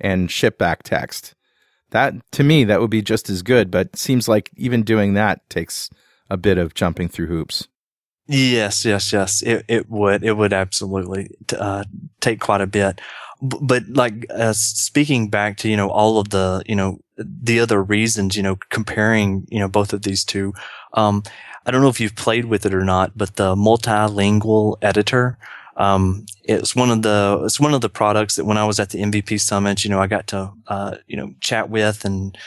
and 0.00 0.30
ship 0.30 0.58
back 0.58 0.82
text. 0.82 1.34
That 1.90 2.14
to 2.32 2.42
me 2.44 2.64
that 2.64 2.80
would 2.80 2.90
be 2.90 3.02
just 3.02 3.30
as 3.30 3.42
good, 3.42 3.70
but 3.70 3.96
seems 3.96 4.28
like 4.28 4.50
even 4.56 4.82
doing 4.82 5.14
that 5.14 5.48
takes 5.48 5.88
a 6.28 6.36
bit 6.36 6.58
of 6.58 6.74
jumping 6.74 7.08
through 7.08 7.28
hoops. 7.28 7.68
Yes, 8.28 8.84
yes, 8.84 9.12
yes. 9.12 9.42
It 9.42 9.64
it 9.68 9.88
would 9.88 10.24
it 10.24 10.32
would 10.32 10.52
absolutely 10.52 11.30
uh, 11.56 11.84
take 12.20 12.40
quite 12.40 12.60
a 12.60 12.66
bit. 12.66 13.00
B- 13.40 13.58
But 13.60 13.84
like 13.88 14.26
uh, 14.30 14.52
speaking 14.52 15.30
back 15.30 15.58
to 15.58 15.68
you 15.68 15.76
know 15.76 15.88
all 15.88 16.18
of 16.18 16.30
the 16.30 16.62
you 16.66 16.74
know 16.74 16.98
the 17.16 17.60
other 17.60 17.82
reasons 17.82 18.36
you 18.36 18.42
know 18.42 18.56
comparing 18.70 19.46
you 19.48 19.60
know 19.60 19.68
both 19.68 19.92
of 19.92 20.02
these 20.02 20.24
two, 20.24 20.54
um, 20.94 21.22
I 21.66 21.70
don't 21.70 21.82
know 21.82 21.88
if 21.88 22.00
you've 22.00 22.14
played 22.14 22.46
with 22.46 22.64
it 22.64 22.72
or 22.72 22.84
not, 22.84 23.12
but 23.16 23.36
the 23.36 23.56
multilingual 23.56 24.78
editor, 24.80 25.36
um, 25.76 26.24
it's 26.44 26.74
one 26.74 26.90
of 26.90 27.02
the 27.02 27.42
it's 27.44 27.60
one 27.60 27.74
of 27.74 27.80
the 27.80 27.90
products 27.90 28.36
that 28.36 28.44
when 28.44 28.56
I 28.56 28.64
was 28.64 28.80
at 28.80 28.90
the 28.90 29.02
MVP 29.02 29.40
summit, 29.40 29.84
you 29.84 29.90
know, 29.90 30.00
I 30.00 30.06
got 30.06 30.28
to 30.28 30.52
uh, 30.68 30.96
you 31.06 31.16
know 31.16 31.34
chat 31.40 31.68
with 31.68 32.04
and 32.04 32.38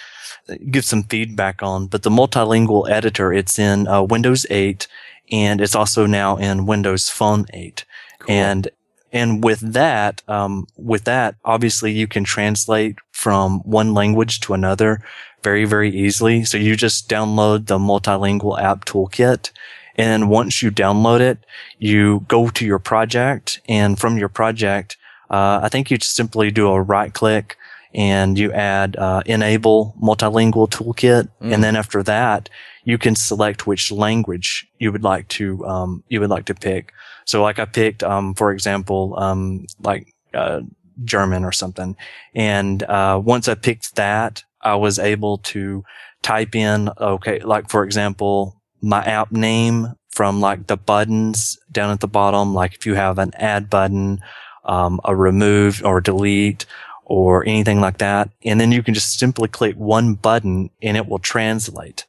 give 0.71 0.85
some 0.85 1.03
feedback 1.03 1.61
on. 1.61 1.87
But 1.87 2.03
the 2.03 2.09
multilingual 2.09 2.89
editor, 2.89 3.33
it's 3.33 3.59
in 3.59 3.87
uh, 3.87 4.03
Windows 4.03 4.45
8 4.49 4.87
and 5.31 5.61
it's 5.61 5.75
also 5.75 6.05
now 6.05 6.37
in 6.37 6.65
Windows 6.65 7.09
Phone 7.09 7.45
8. 7.53 7.85
And 8.27 8.67
and 9.11 9.43
with 9.43 9.59
that, 9.73 10.21
um, 10.27 10.67
with 10.77 11.05
that, 11.05 11.35
obviously 11.43 11.91
you 11.91 12.07
can 12.07 12.23
translate 12.23 12.97
from 13.11 13.59
one 13.59 13.93
language 13.93 14.39
to 14.41 14.53
another 14.53 15.03
very, 15.43 15.65
very 15.65 15.89
easily. 15.89 16.43
So 16.43 16.57
you 16.57 16.75
just 16.75 17.09
download 17.09 17.67
the 17.67 17.77
multilingual 17.77 18.61
app 18.61 18.85
toolkit. 18.85 19.51
And 19.95 20.29
once 20.29 20.63
you 20.63 20.71
download 20.71 21.19
it, 21.19 21.39
you 21.77 22.25
go 22.27 22.49
to 22.49 22.65
your 22.65 22.79
project 22.79 23.59
and 23.67 23.99
from 23.99 24.17
your 24.17 24.29
project, 24.29 24.97
uh, 25.29 25.59
I 25.61 25.69
think 25.69 25.91
you 25.91 25.97
just 25.97 26.15
simply 26.15 26.51
do 26.51 26.69
a 26.69 26.81
right 26.81 27.13
click 27.13 27.57
and 27.93 28.37
you 28.37 28.51
add, 28.53 28.95
uh, 28.95 29.23
enable 29.25 29.95
multilingual 30.01 30.69
toolkit. 30.69 31.27
Mm. 31.41 31.53
And 31.53 31.63
then 31.63 31.75
after 31.75 32.03
that, 32.03 32.49
you 32.85 32.97
can 32.97 33.15
select 33.15 33.67
which 33.67 33.91
language 33.91 34.67
you 34.77 34.91
would 34.91 35.03
like 35.03 35.27
to, 35.29 35.65
um, 35.65 36.03
you 36.07 36.19
would 36.19 36.29
like 36.29 36.45
to 36.45 36.55
pick. 36.55 36.93
So 37.29 37.43
like 37.43 37.59
I 37.59 37.65
picked, 37.65 38.01
um, 38.01 38.33
for 38.33 38.51
example, 38.51 39.13
um, 39.19 39.67
like, 39.83 40.11
uh, 40.33 40.61
German 41.03 41.45
or 41.45 41.51
something. 41.51 41.95
And, 42.33 42.81
uh, 42.81 43.21
once 43.23 43.47
I 43.47 43.53
picked 43.53 43.95
that, 43.97 44.43
I 44.61 44.75
was 44.75 44.97
able 44.97 45.37
to 45.53 45.83
type 46.23 46.55
in, 46.55 46.89
okay, 46.99 47.39
like 47.41 47.69
for 47.69 47.83
example, 47.83 48.59
my 48.81 49.03
app 49.05 49.31
name 49.31 49.93
from 50.09 50.41
like 50.41 50.65
the 50.65 50.75
buttons 50.75 51.59
down 51.71 51.91
at 51.91 51.99
the 51.99 52.07
bottom. 52.07 52.55
Like 52.55 52.73
if 52.73 52.87
you 52.87 52.95
have 52.95 53.19
an 53.19 53.31
add 53.35 53.69
button, 53.69 54.21
um, 54.65 54.99
a 55.05 55.15
remove 55.15 55.83
or 55.85 56.01
delete 56.01 56.65
or 57.05 57.45
anything 57.45 57.79
like 57.79 57.99
that. 57.99 58.31
And 58.43 58.59
then 58.59 58.71
you 58.71 58.81
can 58.81 58.95
just 58.95 59.19
simply 59.19 59.47
click 59.47 59.75
one 59.75 60.15
button 60.15 60.71
and 60.81 60.97
it 60.97 61.07
will 61.07 61.19
translate. 61.19 62.07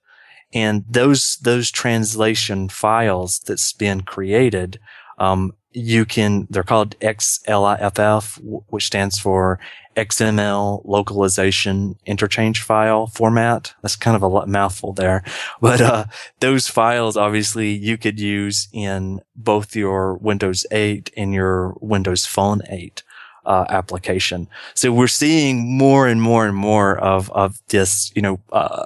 And 0.55 0.85
those, 0.89 1.37
those 1.43 1.71
translation 1.71 2.71
files 2.71 3.39
that's 3.39 3.73
been 3.75 4.01
created, 4.01 4.81
um, 5.21 5.53
you 5.73 6.05
can, 6.05 6.49
they're 6.51 6.65
called 6.65 6.99
XLIFF, 6.99 8.41
which 8.69 8.87
stands 8.87 9.19
for 9.19 9.61
XML 9.97 10.83
localization 10.85 11.97
interchange 12.07 12.63
file 12.63 13.07
format. 13.07 13.75
That's 13.83 13.97
kind 13.97 14.17
of 14.17 14.23
a 14.23 14.47
mouthful 14.47 14.93
there, 14.93 15.23
but, 15.61 15.81
uh, 15.81 16.05
those 16.41 16.67
files 16.67 17.17
obviously 17.17 17.71
you 17.71 17.97
could 17.99 18.19
use 18.19 18.69
in 18.73 19.21
both 19.37 19.77
your 19.77 20.15
Windows 20.15 20.67
8 20.73 21.13
and 21.17 21.33
your 21.33 21.77
Windows 21.81 22.27
Phone 22.27 22.63
8. 22.69 23.05
Uh, 23.47 23.65
application. 23.71 24.47
So 24.75 24.93
we're 24.93 25.09
seeing 25.09 25.77
more 25.79 26.07
and 26.07 26.21
more 26.21 26.47
and 26.47 26.55
more 26.55 26.99
of, 26.99 27.33
of 27.33 27.59
this, 27.69 28.13
you 28.15 28.21
know, 28.21 28.39
uh, 28.53 28.85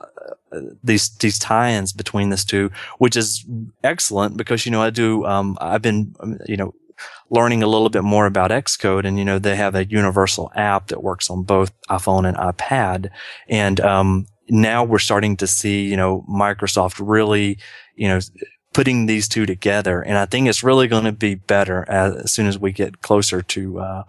these 0.83 1.11
these 1.19 1.39
tie-ins 1.39 1.93
between 1.93 2.31
this 2.31 2.45
two, 2.45 2.71
which 2.99 3.17
is 3.17 3.45
excellent 3.83 4.37
because 4.37 4.65
you 4.67 4.73
know 4.73 4.83
I 4.83 4.91
do 4.91 5.25
um, 5.27 5.57
I've 5.61 5.83
been 5.83 6.15
um, 6.21 6.39
you 6.47 6.57
know 6.57 6.75
learning 7.31 7.63
a 7.63 7.67
little 7.67 7.89
bit 7.89 8.05
more 8.05 8.27
about 8.27 8.51
Xcode, 8.51 9.05
and 9.05 9.19
you 9.19 9.25
know 9.25 9.39
they 9.39 9.57
have 9.57 9.75
a 9.75 9.87
universal 9.87 10.51
app 10.55 10.89
that 10.89 11.03
works 11.03 11.31
on 11.31 11.43
both 11.43 11.73
iPhone 11.89 12.27
and 12.27 12.37
iPad, 12.37 13.11
and 13.49 13.81
um, 13.81 14.27
now 14.49 14.85
we're 14.85 14.99
starting 14.99 15.37
to 15.39 15.47
see 15.47 15.85
you 15.85 15.97
know 15.97 16.25
Microsoft 16.29 17.01
really 17.05 17.59
you 17.97 18.09
know 18.09 18.21
putting 18.75 19.07
these 19.07 19.29
two 19.29 19.47
together, 19.47 20.03
and 20.03 20.19
I 20.19 20.27
think 20.27 20.49
it's 20.49 20.65
really 20.65 20.89
going 20.89 21.05
to 21.05 21.13
be 21.13 21.37
better 21.37 21.89
as, 21.89 22.17
as, 22.17 22.33
soon 22.33 22.47
as 22.47 22.59
we 22.59 22.73
get 22.73 23.03
closer 23.03 23.41
to 23.41 23.79
uh, 23.79 24.03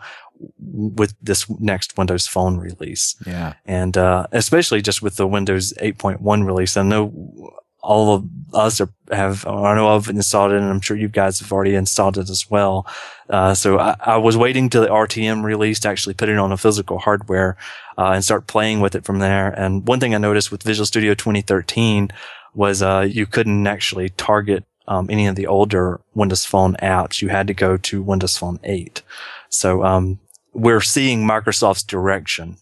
with 0.60 1.16
this 1.22 1.50
next 1.60 1.98
Windows 1.98 2.28
Phone 2.28 2.58
release. 2.58 3.16
Yeah. 3.26 3.54
And, 3.66 3.98
uh, 3.98 4.28
especially 4.32 4.82
just 4.82 5.02
with 5.02 5.16
the 5.16 5.28
Windows 5.28 5.74
8.1 5.82 6.46
release, 6.46 6.78
I 6.78 6.84
know 6.84 7.54
all 7.82 8.16
of 8.16 8.26
us 8.54 8.82
are, 8.82 8.90
have, 9.12 9.46
I 9.46 9.76
know 9.76 9.96
I've 9.96 10.10
installed 10.10 10.52
it 10.52 10.58
and 10.58 10.66
I'm 10.66 10.82
sure 10.82 10.98
you 10.98 11.08
guys 11.08 11.40
have 11.40 11.52
already 11.52 11.76
installed 11.76 12.18
it 12.18 12.30
as 12.30 12.50
well. 12.50 12.88
Uh, 13.30 13.54
so 13.54 13.80
I, 13.80 13.96
I, 14.00 14.18
was 14.18 14.36
waiting 14.36 14.70
till 14.70 14.82
the 14.82 14.88
RTM 14.88 15.44
release 15.44 15.80
to 15.82 15.90
actually 15.90 16.16
put 16.16 16.30
it 16.30 16.38
on 16.38 16.52
a 16.52 16.58
physical 16.58 16.98
hardware, 16.98 17.58
uh, 17.98 18.12
and 18.12 18.24
start 18.24 18.48
playing 18.48 18.82
with 18.82 18.96
it 18.96 19.06
from 19.06 19.20
there. 19.20 19.50
And 19.50 19.88
one 19.88 20.00
thing 20.00 20.16
I 20.16 20.18
noticed 20.18 20.52
with 20.52 20.64
Visual 20.64 20.86
Studio 20.86 21.14
2013 21.14 22.10
was, 22.54 22.82
uh, 22.82 23.08
you 23.08 23.26
couldn't 23.26 23.68
actually 23.68 24.10
target 24.10 24.66
um, 24.88 25.08
any 25.10 25.28
of 25.28 25.36
the 25.36 25.48
older 25.48 26.02
Windows 26.14 26.46
Phone 26.46 26.76
apps. 26.82 27.22
You 27.22 27.30
had 27.30 27.48
to 27.48 27.54
go 27.54 27.78
to 27.78 28.02
Windows 28.02 28.38
Phone 28.38 28.60
8. 28.64 29.02
So 29.50 29.84
um, 29.84 30.20
we're 30.56 30.82
seeing 30.82 31.28
Microsoft's 31.28 31.84
direction 31.84 32.58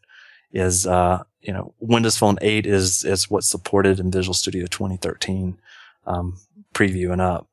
is, 0.51 0.85
uh, 0.87 1.23
you 1.41 1.53
know, 1.53 1.73
Windows 1.79 2.17
Phone 2.17 2.37
8 2.41 2.65
is, 2.65 3.05
is 3.05 3.29
what's 3.29 3.49
supported 3.49 3.99
in 3.99 4.11
Visual 4.11 4.33
Studio 4.33 4.65
2013, 4.65 5.59
um, 6.07 6.37
preview 6.73 7.11
and 7.11 7.21
up. 7.21 7.47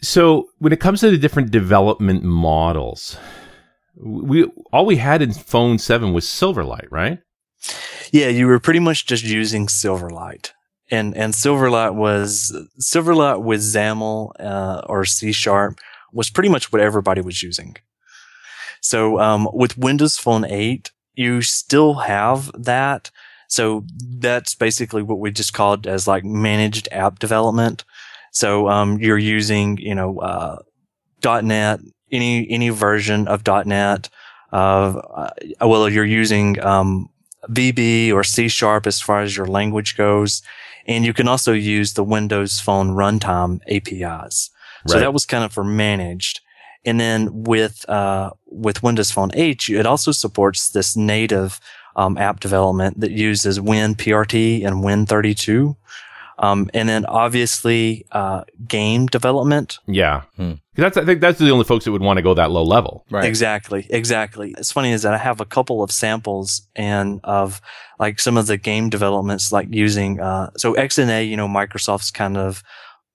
So 0.00 0.48
when 0.58 0.72
it 0.72 0.80
comes 0.80 1.00
to 1.00 1.10
the 1.10 1.18
different 1.18 1.50
development 1.50 2.22
models, 2.22 3.18
we, 3.96 4.44
all 4.72 4.86
we 4.86 4.96
had 4.96 5.22
in 5.22 5.32
Phone 5.32 5.78
7 5.78 6.12
was 6.12 6.24
Silverlight, 6.24 6.86
right? 6.90 7.18
Yeah, 8.12 8.28
you 8.28 8.46
were 8.46 8.60
pretty 8.60 8.80
much 8.80 9.06
just 9.06 9.24
using 9.24 9.66
Silverlight. 9.66 10.52
And, 10.90 11.16
and 11.16 11.34
Silverlight 11.34 11.94
was, 11.96 12.56
Silverlight 12.80 13.42
with 13.42 13.60
XAML, 13.60 14.30
uh, 14.38 14.82
or 14.86 15.04
C 15.04 15.32
sharp 15.32 15.80
was 16.12 16.30
pretty 16.30 16.48
much 16.48 16.72
what 16.72 16.80
everybody 16.80 17.20
was 17.20 17.42
using. 17.42 17.76
So 18.80 19.18
um, 19.20 19.48
with 19.52 19.78
Windows 19.78 20.18
Phone 20.18 20.44
8, 20.44 20.90
you 21.14 21.42
still 21.42 21.94
have 21.94 22.50
that. 22.54 23.10
So 23.48 23.84
that's 24.00 24.54
basically 24.54 25.02
what 25.02 25.18
we 25.18 25.30
just 25.30 25.52
called 25.52 25.86
as 25.86 26.06
like 26.06 26.24
managed 26.24 26.88
app 26.92 27.18
development. 27.18 27.84
So 28.30 28.68
um, 28.68 28.98
you're 28.98 29.18
using, 29.18 29.78
you 29.78 29.94
know, 29.94 30.18
uh, 30.20 30.58
.NET, 31.24 31.80
any 32.12 32.48
any 32.50 32.68
version 32.68 33.26
of 33.26 33.42
.NET. 33.66 34.08
Uh, 34.52 35.00
well, 35.60 35.88
you're 35.88 36.04
using 36.04 36.62
um, 36.64 37.08
VB 37.50 38.12
or 38.12 38.22
C 38.22 38.48
Sharp 38.48 38.86
as 38.86 39.00
far 39.00 39.20
as 39.22 39.36
your 39.36 39.46
language 39.46 39.96
goes, 39.96 40.42
and 40.86 41.04
you 41.04 41.12
can 41.12 41.28
also 41.28 41.52
use 41.52 41.94
the 41.94 42.04
Windows 42.04 42.60
Phone 42.60 42.90
Runtime 42.90 43.60
APIs. 43.68 44.50
Right. 44.84 44.92
So 44.92 45.00
that 45.00 45.12
was 45.12 45.26
kind 45.26 45.44
of 45.44 45.52
for 45.52 45.64
managed. 45.64 46.40
And 46.84 46.98
then 46.98 47.44
with 47.44 47.88
uh, 47.88 48.30
with 48.46 48.82
Windows 48.82 49.10
Phone 49.10 49.30
8, 49.34 49.68
it 49.70 49.86
also 49.86 50.12
supports 50.12 50.70
this 50.70 50.96
native 50.96 51.60
um, 51.96 52.16
app 52.16 52.40
development 52.40 53.00
that 53.00 53.10
uses 53.10 53.58
WinPRT 53.58 54.64
and 54.64 54.76
Win32. 54.76 55.76
Um, 56.40 56.70
and 56.72 56.88
then 56.88 57.04
obviously 57.06 58.06
uh, 58.12 58.44
game 58.66 59.06
development. 59.06 59.80
Yeah, 59.86 60.22
hmm. 60.36 60.52
that's 60.76 60.96
I 60.96 61.04
think 61.04 61.20
that's 61.20 61.40
the 61.40 61.50
only 61.50 61.64
folks 61.64 61.84
that 61.84 61.90
would 61.90 62.02
want 62.02 62.18
to 62.18 62.22
go 62.22 62.32
that 62.34 62.52
low 62.52 62.62
level. 62.62 63.04
Right. 63.10 63.24
Exactly. 63.24 63.86
Exactly. 63.90 64.54
It's 64.56 64.70
funny 64.70 64.92
is 64.92 65.02
that 65.02 65.14
I 65.14 65.18
have 65.18 65.40
a 65.40 65.44
couple 65.44 65.82
of 65.82 65.90
samples 65.90 66.62
and 66.76 67.20
of 67.24 67.60
like 67.98 68.20
some 68.20 68.36
of 68.36 68.46
the 68.46 68.56
game 68.56 68.88
developments, 68.88 69.50
like 69.50 69.66
using 69.72 70.20
uh, 70.20 70.50
so 70.56 70.74
XNA. 70.74 71.28
You 71.28 71.36
know, 71.36 71.48
Microsoft's 71.48 72.12
kind 72.12 72.36
of 72.36 72.62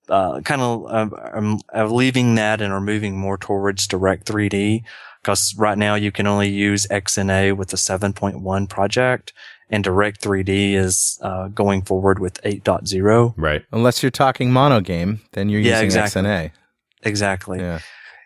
uh, 0.09 0.41
kind 0.41 0.61
of 0.61 0.85
uh, 0.87 1.09
I'm 1.33 1.59
leaving 1.91 2.35
that 2.35 2.61
and 2.61 2.73
are 2.73 2.81
moving 2.81 3.17
more 3.17 3.37
towards 3.37 3.87
Direct 3.87 4.25
3D 4.25 4.83
because 5.21 5.55
right 5.57 5.77
now 5.77 5.95
you 5.95 6.11
can 6.11 6.27
only 6.27 6.49
use 6.49 6.85
XNA 6.87 7.55
with 7.55 7.69
the 7.69 7.77
7.1 7.77 8.69
project 8.69 9.33
and 9.69 9.83
Direct 9.83 10.21
3D 10.21 10.73
is 10.73 11.17
uh, 11.21 11.47
going 11.47 11.81
forward 11.81 12.19
with 12.19 12.41
8.0. 12.43 13.33
Right. 13.37 13.63
Unless 13.71 14.03
you're 14.03 14.11
talking 14.11 14.51
MonoGame, 14.51 15.19
then 15.31 15.49
you're 15.49 15.61
yeah, 15.61 15.81
using 15.81 15.85
exactly. 15.85 16.21
XNA. 16.21 16.51
Exactly. 17.03 17.59
Yeah. 17.59 17.79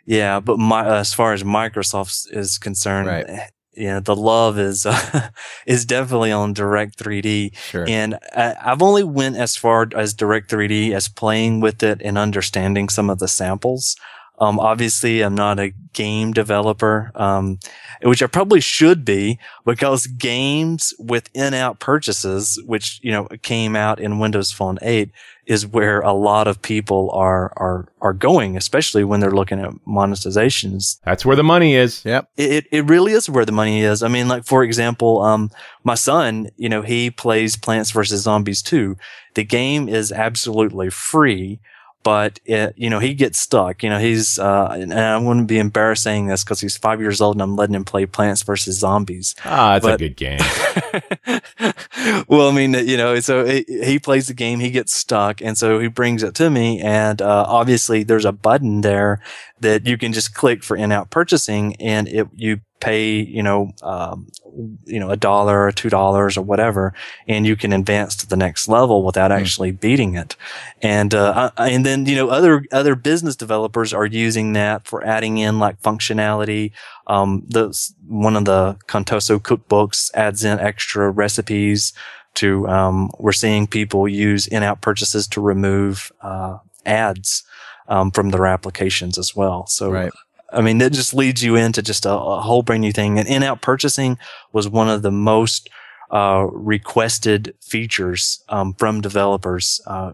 Yeah, 0.06 0.40
but 0.40 0.58
my, 0.58 1.00
as 1.00 1.14
far 1.14 1.34
as 1.34 1.44
Microsoft 1.44 2.34
is 2.34 2.58
concerned, 2.58 3.08
right. 3.08 3.52
Yeah, 3.78 4.00
the 4.00 4.16
love 4.16 4.58
is 4.58 4.88
uh, 4.88 5.30
is 5.68 5.86
definitely 5.86 6.32
on 6.32 6.54
Direct 6.54 6.98
3D. 6.98 7.56
Sure. 7.56 7.86
And 7.88 8.18
I, 8.36 8.56
have 8.60 8.82
only 8.82 9.04
went 9.04 9.38
as 9.38 9.56
far 9.56 9.88
as 9.96 10.16
Direct 10.16 10.50
3D 10.50 10.92
as 10.92 11.08
playing 11.08 11.60
with 11.60 11.84
it 11.84 12.02
and 12.04 12.18
understanding 12.18 12.90
some 12.90 13.10
of 13.10 13.20
the 13.20 13.28
samples. 13.28 13.96
Um, 14.40 14.60
obviously, 14.60 15.22
I'm 15.22 15.36
not 15.36 15.60
a 15.60 15.74
game 15.94 16.32
developer, 16.32 17.12
um, 17.16 17.60
which 18.04 18.22
I 18.22 18.28
probably 18.28 18.62
should 18.62 19.04
be 19.04 19.40
because 19.66 20.06
games 20.06 20.94
with 21.00 21.30
in-app 21.34 21.80
purchases, 21.80 22.62
which 22.66 23.00
you 23.02 23.12
know 23.12 23.28
came 23.42 23.76
out 23.76 24.00
in 24.00 24.20
Windows 24.20 24.52
Phone 24.52 24.78
8, 24.82 25.10
is 25.48 25.66
where 25.66 26.02
a 26.02 26.14
lot 26.14 26.48
of 26.48 26.62
people 26.62 27.10
are 27.14 27.52
are 27.58 27.88
are 28.02 28.14
going, 28.14 28.56
especially 28.56 29.04
when 29.04 29.22
they're 29.22 29.32
looking 29.32 29.60
at 29.60 29.72
monetizations. 29.88 31.00
That's 31.04 31.26
where 31.26 31.36
the 31.36 31.44
money 31.44 31.74
is. 31.74 32.06
Yep. 32.06 32.30
It 32.38 32.68
it 32.72 32.86
really 32.86 33.14
is 33.14 33.28
where 33.30 33.46
the 33.46 33.52
money 33.52 33.82
is. 33.82 34.04
I 34.04 34.08
mean, 34.08 34.28
like 34.28 34.46
for 34.46 34.64
example, 34.64 35.22
um, 35.22 35.50
my 35.84 35.96
son, 35.96 36.50
you 36.58 36.70
know, 36.70 36.84
he 36.84 37.10
plays 37.10 37.58
Plants 37.58 37.90
vs 37.90 38.22
Zombies 38.22 38.62
2. 38.62 38.96
The 39.34 39.44
game 39.44 39.90
is 39.90 40.12
absolutely 40.12 40.92
free 40.92 41.60
but 42.08 42.40
it, 42.46 42.74
you 42.78 42.90
know, 42.90 43.00
he 43.00 43.14
gets 43.14 43.38
stuck. 43.38 43.84
You 43.84 43.90
know, 43.90 44.00
he's, 44.00 44.40
uh, 44.40 44.70
and 44.72 44.94
I 44.94 45.18
wouldn't 45.18 45.48
be 45.48 45.60
embarrassed 45.60 46.04
saying 46.04 46.28
this 46.28 46.42
because 46.42 46.62
he's 46.62 46.78
five 46.78 47.02
years 47.02 47.20
old 47.20 47.36
and 47.36 47.42
I'm 47.42 47.58
letting 47.58 47.76
him 47.76 47.84
play 47.84 48.06
Plants 48.06 48.44
vs. 48.44 48.78
Zombies. 48.78 49.36
Ah, 49.44 49.76
it's 49.76 49.86
a 49.86 49.98
good 49.98 50.16
game. 50.16 50.40
well, 52.30 52.48
I 52.48 52.54
mean, 52.54 52.76
you 52.76 52.96
know, 52.96 53.20
so 53.20 53.46
he 53.46 54.00
plays 54.00 54.28
the 54.28 54.34
game, 54.34 54.62
he 54.62 54.72
gets 54.72 54.94
stuck. 54.94 55.42
And 55.42 55.58
so 55.58 55.80
he 55.80 55.90
brings 55.90 56.24
it 56.24 56.34
to 56.36 56.50
me. 56.50 56.80
And, 56.80 57.22
uh, 57.22 57.44
obviously 57.46 58.04
there's 58.04 58.24
a 58.24 58.32
button 58.32 58.80
there 58.80 59.22
that 59.60 59.86
you 59.86 59.98
can 59.98 60.14
just 60.14 60.34
click 60.34 60.64
for 60.64 60.78
in-app 60.78 61.10
purchasing 61.10 61.76
and 61.76 62.08
it, 62.08 62.30
you 62.34 62.62
pay, 62.80 63.16
you 63.20 63.44
know, 63.44 63.72
um, 63.84 64.28
you 64.86 65.00
know, 65.00 65.10
a 65.10 65.18
dollar 65.18 65.64
or 65.64 65.72
two 65.72 65.90
dollars 65.90 66.38
or 66.38 66.42
whatever, 66.42 66.94
and 67.28 67.46
you 67.46 67.56
can 67.56 67.74
advance 67.74 68.16
to 68.18 68.28
the 68.28 68.36
next 68.36 68.68
level 68.68 69.04
without 69.04 69.32
mm. 69.32 69.36
actually 69.40 69.72
beating 69.72 70.16
it. 70.16 70.36
And, 70.82 71.14
uh, 71.14 71.52
and 71.58 71.86
then, 71.86 72.06
you 72.06 72.16
know, 72.16 72.30
other, 72.30 72.66
other 72.72 72.96
business 72.96 73.36
developers 73.36 73.94
are 73.94 74.06
using 74.06 74.54
that 74.54 74.88
for 74.88 75.06
adding 75.06 75.38
in 75.38 75.60
like 75.60 75.82
functionality. 75.82 76.72
Um, 77.08 77.44
the, 77.48 77.78
one 78.08 78.36
of 78.36 78.46
the 78.46 78.78
Contoso 78.88 79.40
cookbooks 79.40 80.12
adds 80.14 80.44
in 80.44 80.60
extra 80.60 81.10
recipes 81.10 81.94
to, 82.36 82.68
um, 82.68 83.10
we're 83.20 83.32
seeing 83.32 83.68
people 83.68 84.08
use 84.08 84.48
in-app 84.48 84.82
purchases 84.82 85.28
to 85.28 85.42
remove, 85.42 86.12
uh, 86.22 86.58
ads. 86.86 87.44
Um, 87.90 88.12
from 88.12 88.32
their 88.32 88.46
applications 88.46 89.18
as 89.18 89.34
well. 89.34 89.66
So 89.68 89.90
right. 89.90 90.12
I 90.52 90.62
mean, 90.62 90.78
that 90.78 90.94
just 90.94 91.14
leads 91.14 91.44
you 91.44 91.56
into 91.56 91.82
just 91.82 92.06
a, 92.06 92.12
a 92.12 92.42
whole 92.42 92.64
brand 92.64 92.82
new 92.82 92.92
thing. 92.92 93.20
And 93.20 93.28
in-app 93.28 93.62
purchasing 93.62 94.18
was 94.54 94.70
one 94.70 94.90
of 94.90 95.02
the 95.02 95.12
most 95.12 95.70
uh, 96.12 96.48
requested 96.52 97.54
features 97.62 98.44
um, 98.50 98.74
from 98.76 99.02
developers 99.02 99.82
uh, 99.88 100.14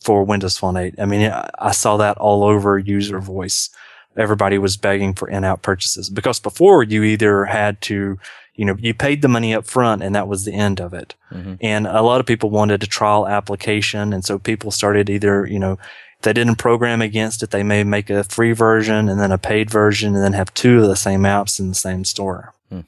for 0.00 0.22
Windows 0.22 0.56
Phone 0.56 0.76
8. 0.76 0.94
I 0.98 1.06
mean, 1.06 1.32
I 1.58 1.72
saw 1.72 1.96
that 1.96 2.18
all 2.18 2.44
over 2.44 2.78
user 2.78 3.18
voice. 3.18 3.70
Everybody 4.16 4.58
was 4.58 4.76
begging 4.76 5.14
for 5.14 5.28
in-app 5.28 5.62
purchases 5.62 6.08
because 6.08 6.38
before 6.38 6.84
you 6.84 7.02
either 7.02 7.46
had 7.46 7.80
to, 7.82 8.18
you 8.54 8.64
know, 8.64 8.76
you 8.78 8.94
paid 8.94 9.22
the 9.22 9.28
money 9.28 9.52
up 9.52 9.66
front 9.66 10.04
and 10.04 10.14
that 10.14 10.28
was 10.28 10.44
the 10.44 10.52
end 10.52 10.80
of 10.80 10.94
it. 10.94 11.16
Mm-hmm. 11.32 11.54
And 11.60 11.88
a 11.88 12.02
lot 12.02 12.20
of 12.20 12.26
people 12.26 12.50
wanted 12.50 12.84
a 12.84 12.86
trial 12.86 13.26
application. 13.26 14.12
And 14.12 14.24
so 14.24 14.38
people 14.38 14.70
started 14.70 15.10
either, 15.10 15.46
you 15.46 15.58
know, 15.58 15.78
they 16.24 16.32
didn't 16.32 16.56
program 16.56 17.00
against 17.00 17.42
it, 17.42 17.50
they 17.50 17.62
may 17.62 17.84
make 17.84 18.10
a 18.10 18.24
free 18.24 18.52
version 18.52 19.08
and 19.08 19.20
then 19.20 19.32
a 19.32 19.38
paid 19.38 19.70
version 19.70 20.14
and 20.14 20.24
then 20.24 20.32
have 20.32 20.52
two 20.54 20.82
of 20.82 20.88
the 20.88 20.96
same 20.96 21.22
apps 21.22 21.60
in 21.60 21.68
the 21.68 21.74
same 21.74 22.04
store. 22.04 22.54
Hmm. 22.70 22.80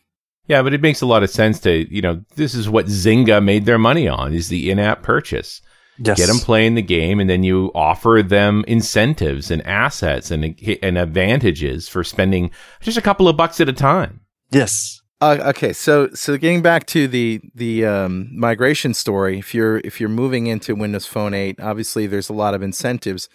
Yeah, 0.48 0.62
but 0.62 0.74
it 0.74 0.82
makes 0.82 1.00
a 1.00 1.06
lot 1.06 1.22
of 1.22 1.30
sense 1.30 1.60
to, 1.60 1.92
you 1.94 2.02
know, 2.02 2.22
this 2.34 2.54
is 2.54 2.68
what 2.68 2.86
Zynga 2.86 3.42
made 3.42 3.64
their 3.64 3.78
money 3.78 4.08
on 4.08 4.34
is 4.34 4.48
the 4.48 4.70
in-app 4.70 5.02
purchase. 5.02 5.60
Yes. 5.98 6.18
Get 6.18 6.26
them 6.26 6.38
playing 6.38 6.74
the 6.74 6.82
game 6.82 7.20
and 7.20 7.30
then 7.30 7.42
you 7.42 7.70
offer 7.74 8.22
them 8.22 8.64
incentives 8.68 9.50
and 9.50 9.66
assets 9.66 10.30
and, 10.30 10.44
and 10.82 10.98
advantages 10.98 11.88
for 11.88 12.04
spending 12.04 12.50
just 12.80 12.98
a 12.98 13.02
couple 13.02 13.28
of 13.28 13.36
bucks 13.36 13.60
at 13.60 13.68
a 13.68 13.72
time. 13.72 14.20
Yes. 14.50 15.00
Uh, 15.20 15.38
okay, 15.46 15.72
so 15.72 16.10
so 16.12 16.36
getting 16.36 16.60
back 16.60 16.84
to 16.86 17.08
the 17.08 17.40
the 17.54 17.86
um, 17.86 18.28
migration 18.32 18.92
story, 18.92 19.38
if 19.38 19.54
you're 19.54 19.78
if 19.78 19.98
you're 19.98 20.10
moving 20.10 20.46
into 20.46 20.74
Windows 20.74 21.06
Phone 21.06 21.32
8, 21.32 21.58
obviously 21.60 22.06
there's 22.06 22.28
a 22.28 22.34
lot 22.34 22.52
of 22.52 22.62
incentives. 22.62 23.28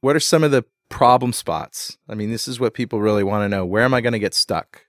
What 0.00 0.16
are 0.16 0.20
some 0.20 0.42
of 0.42 0.50
the 0.50 0.64
problem 0.88 1.32
spots? 1.32 1.96
I 2.08 2.14
mean, 2.14 2.30
this 2.30 2.48
is 2.48 2.58
what 2.58 2.74
people 2.74 3.00
really 3.00 3.22
want 3.22 3.44
to 3.44 3.48
know. 3.48 3.64
Where 3.64 3.84
am 3.84 3.94
I 3.94 4.00
going 4.00 4.14
to 4.14 4.18
get 4.18 4.34
stuck? 4.34 4.87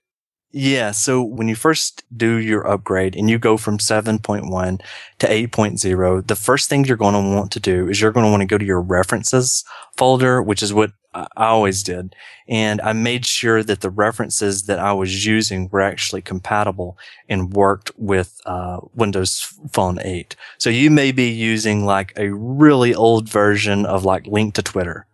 Yeah. 0.52 0.90
So 0.90 1.22
when 1.22 1.46
you 1.48 1.54
first 1.54 2.02
do 2.16 2.36
your 2.36 2.66
upgrade 2.66 3.14
and 3.14 3.30
you 3.30 3.38
go 3.38 3.56
from 3.56 3.78
7.1 3.78 4.80
to 5.20 5.26
8.0, 5.26 6.26
the 6.26 6.36
first 6.36 6.68
thing 6.68 6.84
you're 6.84 6.96
going 6.96 7.14
to 7.14 7.36
want 7.36 7.52
to 7.52 7.60
do 7.60 7.88
is 7.88 8.00
you're 8.00 8.10
going 8.10 8.26
to 8.26 8.30
want 8.30 8.40
to 8.40 8.46
go 8.46 8.58
to 8.58 8.64
your 8.64 8.80
references 8.80 9.64
folder, 9.96 10.42
which 10.42 10.62
is 10.62 10.72
what 10.72 10.92
I 11.14 11.26
always 11.36 11.82
did. 11.84 12.16
And 12.48 12.80
I 12.80 12.92
made 12.92 13.26
sure 13.26 13.62
that 13.62 13.80
the 13.80 13.90
references 13.90 14.64
that 14.64 14.80
I 14.80 14.92
was 14.92 15.24
using 15.24 15.68
were 15.70 15.80
actually 15.80 16.22
compatible 16.22 16.98
and 17.28 17.52
worked 17.52 17.92
with 17.96 18.40
uh, 18.44 18.80
Windows 18.94 19.52
Phone 19.72 20.00
8. 20.02 20.34
So 20.58 20.70
you 20.70 20.90
may 20.90 21.12
be 21.12 21.28
using 21.28 21.84
like 21.84 22.12
a 22.16 22.32
really 22.32 22.94
old 22.94 23.28
version 23.28 23.86
of 23.86 24.04
like 24.04 24.24
LINQ 24.24 24.54
to 24.54 24.62
Twitter 24.62 25.06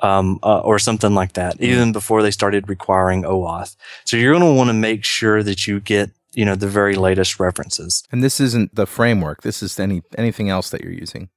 um, 0.00 0.38
uh, 0.42 0.60
or 0.60 0.78
something 0.78 1.14
like 1.14 1.32
that, 1.34 1.60
even 1.60 1.92
before 1.92 2.22
they 2.22 2.30
started 2.30 2.68
requiring 2.68 3.22
OAuth. 3.22 3.76
So 4.04 4.16
you're 4.16 4.32
going 4.32 4.44
to 4.44 4.56
want 4.56 4.68
to 4.68 4.74
make 4.74 5.04
sure 5.04 5.42
that 5.42 5.66
you 5.66 5.80
get, 5.80 6.10
you 6.32 6.44
know, 6.44 6.54
the 6.54 6.68
very 6.68 6.94
latest 6.94 7.40
references. 7.40 8.04
And 8.12 8.22
this 8.22 8.40
isn't 8.40 8.74
the 8.74 8.86
framework. 8.86 9.42
This 9.42 9.62
is 9.62 9.78
any 9.80 10.02
anything 10.18 10.50
else 10.50 10.70
that 10.70 10.82
you're 10.82 10.92
using. 10.92 11.30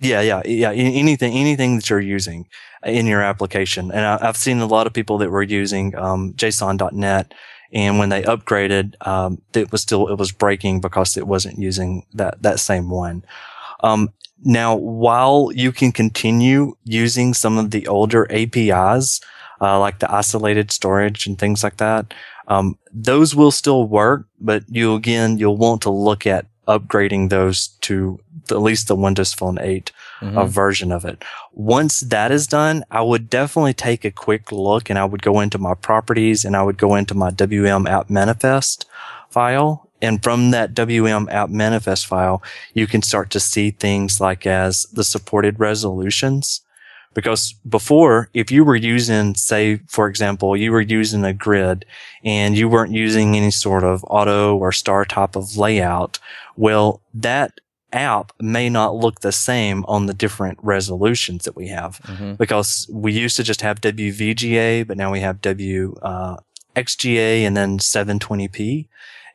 Yeah, 0.00 0.20
yeah, 0.20 0.42
yeah. 0.44 0.70
Anything, 0.70 1.34
anything 1.34 1.76
that 1.76 1.90
you're 1.90 2.00
using 2.00 2.46
in 2.84 3.06
your 3.06 3.22
application. 3.22 3.90
And 3.90 4.04
I, 4.04 4.24
have 4.24 4.36
seen 4.36 4.60
a 4.60 4.66
lot 4.66 4.86
of 4.86 4.92
people 4.92 5.18
that 5.18 5.30
were 5.30 5.42
using 5.42 5.96
um, 5.96 6.34
JSON.NET, 6.34 7.34
and 7.72 7.98
when 7.98 8.08
they 8.08 8.22
upgraded, 8.22 8.94
um, 9.06 9.42
it 9.54 9.72
was 9.72 9.82
still 9.82 10.06
it 10.08 10.16
was 10.16 10.30
breaking 10.30 10.80
because 10.80 11.16
it 11.16 11.26
wasn't 11.26 11.58
using 11.58 12.06
that 12.14 12.40
that 12.42 12.60
same 12.60 12.90
one. 12.90 13.24
Um, 13.80 14.12
now, 14.44 14.76
while 14.76 15.50
you 15.54 15.72
can 15.72 15.92
continue 15.92 16.76
using 16.84 17.34
some 17.34 17.58
of 17.58 17.70
the 17.70 17.86
older 17.86 18.26
APIs, 18.30 19.20
uh, 19.60 19.78
like 19.78 19.98
the 19.98 20.12
isolated 20.12 20.70
storage 20.70 21.26
and 21.26 21.38
things 21.38 21.64
like 21.64 21.78
that, 21.78 22.14
um, 22.46 22.78
those 22.92 23.34
will 23.34 23.50
still 23.50 23.86
work, 23.86 24.26
but 24.40 24.64
you 24.68 24.94
again, 24.94 25.38
you'll 25.38 25.56
want 25.56 25.82
to 25.82 25.90
look 25.90 26.26
at 26.26 26.46
upgrading 26.66 27.28
those 27.30 27.68
to 27.80 28.18
at 28.50 28.62
least 28.62 28.88
the 28.88 28.96
Windows 28.96 29.34
Phone 29.34 29.58
8 29.60 29.92
Mm-hmm. 30.20 30.36
uh, 30.36 30.46
version 30.46 30.90
of 30.90 31.04
it. 31.04 31.24
Once 31.52 32.00
that 32.00 32.32
is 32.32 32.48
done, 32.48 32.82
I 32.90 33.02
would 33.02 33.30
definitely 33.30 33.72
take 33.72 34.04
a 34.04 34.10
quick 34.10 34.50
look 34.50 34.90
and 34.90 34.98
I 34.98 35.04
would 35.04 35.22
go 35.22 35.38
into 35.38 35.58
my 35.58 35.74
properties 35.74 36.44
and 36.44 36.56
I 36.56 36.64
would 36.64 36.76
go 36.76 36.96
into 36.96 37.14
my 37.14 37.30
WM 37.30 37.86
app 37.86 38.10
manifest 38.10 38.84
file. 39.30 39.87
And 40.00 40.22
from 40.22 40.50
that 40.52 40.74
WM 40.74 41.28
app 41.30 41.50
manifest 41.50 42.06
file, 42.06 42.42
you 42.74 42.86
can 42.86 43.02
start 43.02 43.30
to 43.30 43.40
see 43.40 43.70
things 43.70 44.20
like 44.20 44.46
as 44.46 44.84
the 44.92 45.04
supported 45.04 45.58
resolutions. 45.58 46.60
Because 47.14 47.54
before, 47.68 48.28
if 48.32 48.52
you 48.52 48.64
were 48.64 48.76
using, 48.76 49.34
say, 49.34 49.80
for 49.88 50.06
example, 50.08 50.56
you 50.56 50.70
were 50.70 50.80
using 50.82 51.24
a 51.24 51.32
grid 51.32 51.84
and 52.22 52.56
you 52.56 52.68
weren't 52.68 52.92
using 52.92 53.34
any 53.36 53.50
sort 53.50 53.82
of 53.82 54.04
auto 54.08 54.54
or 54.56 54.70
star 54.70 55.04
type 55.04 55.34
of 55.34 55.56
layout, 55.56 56.20
well, 56.56 57.00
that 57.12 57.58
app 57.92 58.30
may 58.40 58.68
not 58.68 58.94
look 58.94 59.20
the 59.20 59.32
same 59.32 59.84
on 59.88 60.06
the 60.06 60.14
different 60.14 60.58
resolutions 60.62 61.44
that 61.44 61.56
we 61.56 61.68
have 61.68 61.98
Mhm. 62.06 62.36
because 62.36 62.86
we 62.92 63.12
used 63.12 63.36
to 63.36 63.42
just 63.42 63.62
have 63.62 63.80
WVGA, 63.80 64.82
but 64.86 64.96
now 64.98 65.10
we 65.10 65.20
have 65.20 65.40
W 65.40 65.96
uh, 66.02 66.36
and 66.76 67.56
then 67.56 67.78
720p. 67.78 68.86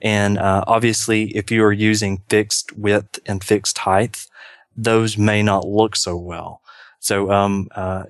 And 0.03 0.37
uh, 0.37 0.65
obviously, 0.67 1.35
if 1.35 1.49
you 1.49 1.63
are 1.63 1.71
using 1.71 2.21
fixed 2.29 2.73
width 2.77 3.19
and 3.25 3.43
fixed 3.43 3.79
height, 3.79 4.27
those 4.75 5.17
may 5.17 5.41
not 5.41 5.65
look 5.65 5.95
so 5.95 6.17
well. 6.17 6.61
So 6.99 7.31
um, 7.31 7.69
uh, 7.73 8.03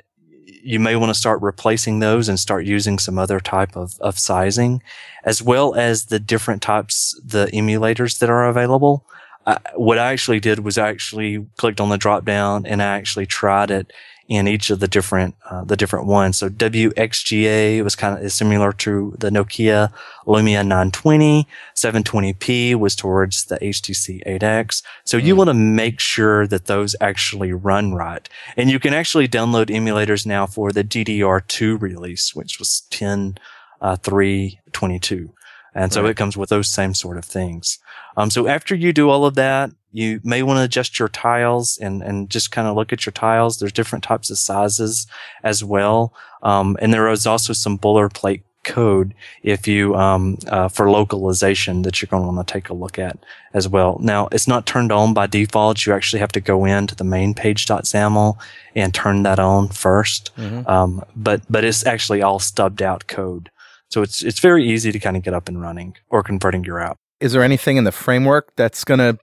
you 0.64 0.80
may 0.80 0.96
want 0.96 1.12
to 1.12 1.20
start 1.20 1.42
replacing 1.42 2.00
those 2.00 2.28
and 2.28 2.40
start 2.40 2.66
using 2.66 2.98
some 2.98 3.20
other 3.20 3.40
type 3.40 3.76
of, 3.76 3.94
of 4.00 4.18
sizing, 4.18 4.82
as 5.24 5.42
well 5.42 5.76
as 5.76 6.06
the 6.06 6.20
different 6.20 6.62
types, 6.62 7.20
the 7.24 7.46
emulators 7.54 8.20
that 8.20 8.30
are 8.30 8.48
available. 8.48 9.06
I, 9.46 9.60
what 9.76 10.00
I 10.00 10.12
actually 10.12 10.40
did 10.40 10.60
was 10.60 10.78
I 10.78 10.90
actually 10.90 11.46
clicked 11.58 11.82
on 11.82 11.90
the 11.90 11.98
drop 11.98 12.26
down 12.26 12.66
and 12.66 12.82
I 12.82 12.98
actually 12.98 13.26
tried 13.26 13.72
it 13.72 13.92
in 14.28 14.48
each 14.48 14.70
of 14.70 14.80
the 14.80 14.88
different 14.88 15.36
uh, 15.50 15.64
the 15.64 15.76
different 15.76 16.06
ones. 16.06 16.38
So 16.38 16.50
WXGA 16.50 17.84
was 17.84 17.96
kind 17.96 18.18
of 18.18 18.24
is 18.24 18.34
similar 18.34 18.72
to 18.74 19.16
the 19.20 19.30
Nokia 19.30 19.92
Lumia 20.26 20.66
920. 20.66 21.48
720p 21.76 22.76
was 22.76 22.96
towards 22.96 23.46
the 23.46 23.58
HTC 23.60 24.24
8X. 24.26 24.82
So 25.04 25.18
you 25.18 25.36
want 25.36 25.50
to 25.50 25.54
make 25.54 26.00
sure 26.00 26.48
that 26.48 26.66
those 26.66 26.96
actually 27.02 27.52
run 27.54 27.94
right. 27.94 28.28
And 28.56 28.70
you 28.70 28.80
can 28.80 28.94
actually 28.94 29.28
download 29.28 29.68
emulators 29.68 30.26
now 30.26 30.46
for 30.46 30.72
the 30.72 30.84
GDR2 30.84 31.82
release, 31.82 32.34
which 32.34 32.60
was 32.60 32.82
10 32.92 33.38
uh, 33.82 33.98
322. 33.98 35.34
And 35.76 35.92
so 35.92 36.04
Right. 36.04 36.12
it 36.12 36.18
comes 36.18 36.38
with 36.38 36.50
those 36.50 36.70
same 36.70 36.94
sort 36.94 37.18
of 37.18 37.26
things. 37.26 37.80
Um, 38.18 38.30
so 38.30 38.48
after 38.48 38.76
you 38.76 38.94
do 38.94 39.10
all 39.10 39.26
of 39.26 39.36
that, 39.36 39.72
you 39.92 40.20
may 40.24 40.42
want 40.42 40.58
to 40.58 40.64
adjust 40.64 40.98
your 41.00 41.08
tiles 41.08 41.78
and, 41.78 42.02
and 42.02 42.30
just 42.30 42.52
kind 42.52 42.68
of 42.68 42.76
look 42.76 42.92
at 42.92 43.06
your 43.06 43.14
tiles. 43.14 43.60
There's 43.60 43.72
different 43.72 44.04
types 44.04 44.30
of 44.32 44.38
sizes 44.38 45.06
as 45.44 45.64
well. 45.64 46.14
Um, 46.42 46.78
and 46.82 46.94
there 46.94 47.10
is 47.10 47.28
also 47.28 47.54
some 47.54 47.78
boilerplate 47.78 48.42
code 48.64 49.14
if 49.44 49.68
you, 49.68 49.94
um, 49.96 50.38
uh, 50.48 50.68
for 50.70 50.90
localization 50.90 51.82
that 51.84 52.02
you're 52.02 52.08
going 52.08 52.24
to 52.24 52.28
want 52.32 52.48
to 52.48 52.52
take 52.54 52.70
a 52.70 52.74
look 52.74 52.98
at 52.98 53.18
as 53.54 53.68
well. 53.68 54.00
Now, 54.02 54.30
it's 54.32 54.48
not 54.48 54.66
turned 54.66 54.92
on 54.92 55.14
by 55.14 55.28
default. 55.28 55.86
You 55.86 55.94
actually 55.94 56.22
have 56.22 56.32
to 56.32 56.42
go 56.42 56.66
into 56.66 56.96
the 56.96 57.04
main 57.04 57.34
page.xaml 57.34 58.38
and 58.76 58.94
turn 58.94 59.24
that 59.24 59.38
on 59.40 59.68
1st 59.68 60.32
Mhm. 60.38 60.68
Um, 60.68 61.04
but, 61.16 61.42
but 61.50 61.64
it's 61.64 61.86
actually 61.86 62.22
all 62.22 62.40
stubbed 62.40 62.82
out 62.82 63.06
code. 63.08 63.52
So 63.90 64.02
it's, 64.02 64.24
it's 64.24 64.40
very 64.40 64.68
easy 64.68 64.92
to 64.92 65.00
kind 65.00 65.18
of 65.18 65.24
get 65.24 65.36
up 65.36 65.48
and 65.48 65.62
running 65.62 65.96
or 66.10 66.24
converting 66.24 66.64
your 66.64 66.80
app. 66.80 66.98
Is 67.24 67.32
there 67.32 67.42
anything 67.42 67.78
in 67.78 67.86
the 67.86 67.94
framework 67.94 68.54
that's 68.58 68.84
gonna 68.84 69.18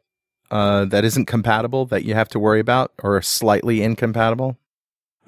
uh, 0.50 0.86
that 0.86 1.04
isn't 1.04 1.26
compatible 1.26 1.84
that 1.86 2.02
you 2.02 2.14
have 2.14 2.30
to 2.30 2.38
worry 2.38 2.58
about, 2.58 2.92
or 3.02 3.20
slightly 3.20 3.82
incompatible? 3.82 4.56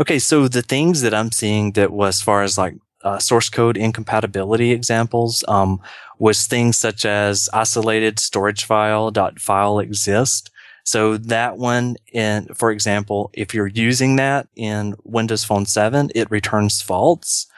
Okay, 0.00 0.18
so 0.18 0.48
the 0.48 0.62
things 0.62 1.02
that 1.02 1.12
I'm 1.12 1.30
seeing 1.30 1.72
that 1.72 1.92
was 1.92 2.16
as 2.16 2.22
far 2.22 2.42
as 2.42 2.56
like 2.56 2.76
uh, 3.04 3.18
source 3.18 3.50
code 3.50 3.76
incompatibility 3.76 4.72
examples 4.72 5.44
um, 5.48 5.82
was 6.18 6.46
things 6.46 6.78
such 6.78 7.04
as 7.04 7.50
isolated 7.52 8.18
storage 8.18 8.64
file 8.64 9.10
dot 9.10 9.38
file 9.38 9.78
exist. 9.78 10.50
So 10.82 11.18
that 11.18 11.58
one, 11.58 11.96
in 12.10 12.46
for 12.54 12.70
example, 12.70 13.30
if 13.34 13.52
you're 13.52 13.66
using 13.66 14.16
that 14.16 14.48
in 14.56 14.94
Windows 15.04 15.44
Phone 15.44 15.66
7, 15.66 16.10
it 16.14 16.30
returns 16.30 16.80
false. 16.80 17.48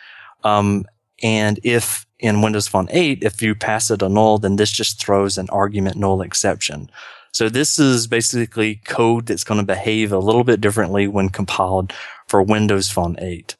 Um, 0.42 0.86
and 1.22 1.60
if 1.62 2.03
in 2.18 2.42
Windows 2.42 2.68
Phone 2.68 2.88
8, 2.90 3.22
if 3.22 3.42
you 3.42 3.54
pass 3.54 3.90
it 3.90 4.02
a 4.02 4.08
null, 4.08 4.38
then 4.38 4.56
this 4.56 4.70
just 4.70 5.00
throws 5.00 5.36
an 5.38 5.48
argument 5.50 5.96
null 5.96 6.22
exception. 6.22 6.90
So 7.32 7.48
this 7.48 7.78
is 7.78 8.06
basically 8.06 8.76
code 8.84 9.26
that's 9.26 9.44
going 9.44 9.58
to 9.58 9.66
behave 9.66 10.12
a 10.12 10.18
little 10.18 10.44
bit 10.44 10.60
differently 10.60 11.08
when 11.08 11.28
compiled 11.28 11.92
for 12.28 12.42
Windows 12.42 12.88
Phone 12.88 13.16
8. 13.18 13.56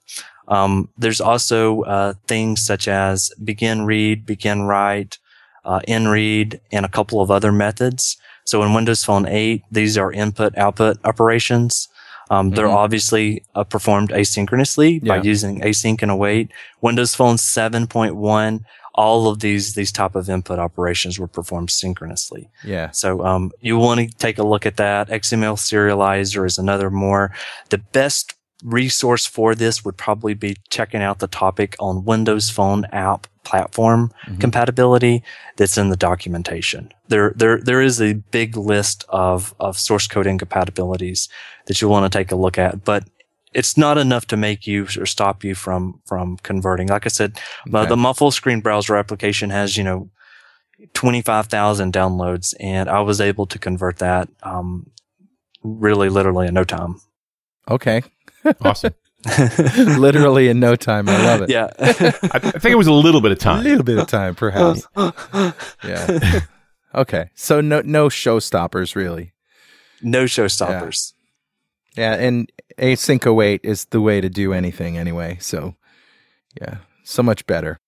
Um, 0.47 0.89
there's 0.97 1.21
also 1.21 1.83
uh, 1.83 2.15
things 2.29 2.63
such 2.63 2.87
as 2.87 3.33
begin 3.43 3.85
read, 3.85 4.27
begin 4.27 4.63
write, 4.63 5.19
uh, 5.65 5.81
in 5.89 6.09
read, 6.09 6.61
and 6.71 6.85
a 6.85 6.91
couple 6.91 7.21
of 7.21 7.31
other 7.31 7.51
methods. 7.51 8.17
So 8.45 8.63
in 8.63 8.75
Windows 8.75 9.05
Phone 9.05 9.27
8, 9.27 9.63
these 9.71 9.99
are 9.99 10.13
input 10.13 10.57
output 10.57 10.99
operations. 11.05 11.89
Um, 12.35 12.51
They're 12.51 12.66
Mhm. 12.66 12.85
obviously 12.85 13.26
uh, 13.55 13.64
performed 13.64 14.11
asynchronously 14.11 14.91
by 15.07 15.16
using 15.32 15.61
async 15.61 16.03
and 16.03 16.11
await. 16.11 16.51
Windows 16.80 17.14
Phone 17.14 17.37
7.1, 17.39 18.61
all 18.95 19.28
of 19.28 19.41
these 19.41 19.74
these 19.74 19.93
type 19.93 20.14
of 20.14 20.28
input 20.28 20.59
operations 20.59 21.18
were 21.18 21.26
performed 21.39 21.70
synchronously. 21.70 22.49
Yeah. 22.64 22.91
So 22.93 23.24
um, 23.24 23.51
you 23.61 23.78
want 23.78 24.01
to 24.01 24.07
take 24.26 24.39
a 24.39 24.45
look 24.53 24.64
at 24.66 24.76
that. 24.76 25.09
XML 25.11 25.57
serializer 25.57 26.45
is 26.47 26.59
another 26.59 26.91
more. 26.91 27.32
The 27.70 27.78
best 27.78 28.35
resource 28.62 29.26
for 29.26 29.55
this 29.55 29.85
would 29.85 29.97
probably 29.97 30.35
be 30.35 30.57
checking 30.70 31.03
out 31.03 31.18
the 31.18 31.26
topic 31.26 31.76
on 31.80 32.05
Windows 32.05 32.51
Phone 32.51 32.85
app 32.93 33.26
platform 33.45 34.11
Mhm. 34.28 34.40
compatibility 34.40 35.22
that's 35.57 35.76
in 35.78 35.90
the 35.90 35.97
documentation. 35.97 36.90
There, 37.09 37.32
there, 37.36 37.59
there 37.61 37.80
is 37.82 38.01
a 38.01 38.14
big 38.32 38.57
list 38.57 39.05
of, 39.11 39.55
of 39.61 39.78
source 39.78 40.07
code 40.07 40.26
incompatibilities 40.26 41.28
that 41.66 41.80
you 41.80 41.88
want 41.88 42.11
to 42.11 42.18
take 42.18 42.32
a 42.32 42.36
look 42.36 42.59
at, 42.59 42.84
but 42.84 43.05
it's 43.53 43.76
not 43.76 43.99
enough 43.99 44.26
to 44.26 44.36
make 44.36 44.66
you 44.66 44.84
or 44.99 45.07
stop 45.07 45.45
you 45.45 45.55
from, 45.55 46.01
from 46.07 46.38
converting. 46.38 46.88
Like 46.88 47.07
I 47.07 47.09
said, 47.11 47.38
uh, 47.72 47.78
Okay. 47.78 47.88
the 47.90 47.97
my 47.97 48.12
full 48.12 48.30
screen 48.32 48.61
browser 48.61 48.97
application 48.97 49.51
has, 49.51 49.76
you 49.76 49.84
know, 49.84 50.11
25,000 50.95 51.92
downloads 51.92 52.55
and 52.61 52.88
I 52.88 53.01
was 53.01 53.20
able 53.20 53.47
to 53.47 53.59
convert 53.59 53.99
that, 53.99 54.28
um, 54.42 54.90
really 55.62 56.09
literally 56.09 56.47
in 56.49 56.55
no 56.55 56.64
time. 56.64 56.97
Okay. 57.70 58.03
Awesome. 58.61 58.95
Literally 59.99 60.49
in 60.49 60.61
no 60.61 60.77
time. 60.77 61.09
I 61.09 61.16
love 61.25 61.43
it. 61.43 61.51
yeah. 61.51 61.70
I, 61.79 62.31
I 62.35 62.39
think 62.39 62.66
it 62.72 62.77
was 62.79 62.87
a 62.87 62.93
little 62.93 63.20
bit 63.20 63.33
of 63.33 63.39
time. 63.39 63.61
A 63.61 63.68
little 63.68 63.85
bit 63.85 63.99
of 63.99 64.07
time, 64.07 64.35
perhaps. 64.35 64.87
Yeah. 65.85 66.41
Okay. 66.95 67.31
So 67.35 67.61
no 67.61 67.81
no 67.83 68.09
showstoppers 68.09 68.95
really. 68.95 69.33
no 70.03 70.25
showstoppers. 70.25 71.12
Yeah, 71.97 72.14
and 72.14 72.51
async 72.79 73.25
await 73.27 73.61
is 73.64 73.87
the 73.87 74.01
way 74.01 74.20
to 74.20 74.29
do 74.29 74.53
anything 74.53 74.97
anyway. 74.99 75.39
So 75.41 75.75
yeah, 76.61 76.79
so 77.05 77.22
much 77.22 77.47
better. 77.47 77.79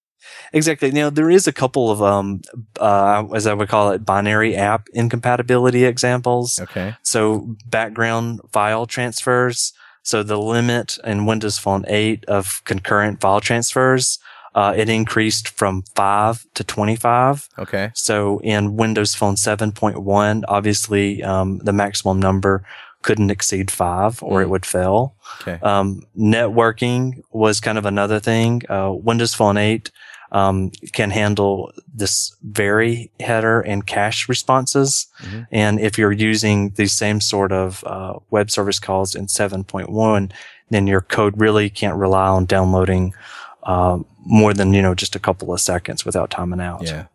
Exactly. 0.52 0.90
Now 0.90 1.08
there 1.10 1.30
is 1.30 1.46
a 1.46 1.52
couple 1.52 1.90
of 1.90 2.02
um 2.02 2.40
uh 2.80 3.24
as 3.34 3.46
I 3.46 3.54
would 3.54 3.68
call 3.68 3.92
it 3.92 4.04
binary 4.04 4.56
app 4.56 4.88
incompatibility 4.92 5.84
examples. 5.84 6.58
Okay. 6.60 6.96
So 7.02 7.54
background 7.66 8.40
file 8.52 8.86
transfers. 8.86 9.72
So 10.06 10.22
the 10.22 10.38
limit 10.38 10.98
in 11.02 11.26
Windows 11.26 11.58
Phone 11.58 11.84
8 11.88 12.24
of 12.26 12.62
concurrent 12.64 13.20
file 13.20 13.40
transfers, 13.40 14.20
uh, 14.54 14.72
it 14.76 14.88
increased 14.88 15.48
from 15.48 15.82
five 15.96 16.46
to 16.54 16.62
25. 16.62 17.48
Okay. 17.58 17.90
So 17.92 18.38
in 18.44 18.76
Windows 18.76 19.16
Phone 19.16 19.34
7.1, 19.34 20.44
obviously, 20.46 21.24
um, 21.24 21.58
the 21.58 21.72
maximum 21.72 22.20
number 22.20 22.62
couldn't 23.02 23.30
exceed 23.32 23.68
five 23.68 24.22
or 24.22 24.42
it 24.42 24.46
Mm. 24.46 24.50
would 24.50 24.66
fail. 24.66 25.14
Okay. 25.42 25.58
Um, 25.62 26.02
networking 26.16 27.22
was 27.32 27.58
kind 27.60 27.76
of 27.76 27.84
another 27.84 28.20
thing. 28.20 28.62
Uh, 28.68 28.92
Windows 28.92 29.34
Phone 29.34 29.56
8 29.56 29.90
um, 30.32 30.70
can 30.92 31.10
handle 31.10 31.72
this 31.92 32.34
vary 32.42 33.10
header 33.20 33.60
and 33.60 33.86
cache 33.86 34.28
responses. 34.28 35.06
Mhm. 35.22 35.46
And 35.52 35.80
if 35.80 35.98
you're 35.98 36.12
using 36.12 36.70
the 36.70 36.86
same 36.86 37.20
sort 37.20 37.52
of 37.52 37.84
uh, 37.84 38.14
web 38.30 38.50
service 38.50 38.78
calls 38.78 39.14
in 39.14 39.26
7.1, 39.26 40.32
then 40.70 40.86
your 40.86 41.00
code 41.00 41.40
really 41.40 41.70
can't 41.70 41.96
rely 41.96 42.26
on 42.26 42.44
downloading 42.44 43.14
uh, 43.62 43.98
more 44.24 44.54
than 44.54 44.72
you 44.72 44.82
know 44.82 44.94
just 44.94 45.16
a 45.16 45.20
couple 45.20 45.52
of 45.52 45.60
seconds 45.60 46.04
without 46.04 46.30
timing 46.30 46.60
out. 46.60 46.82
Yeah. 46.82 47.06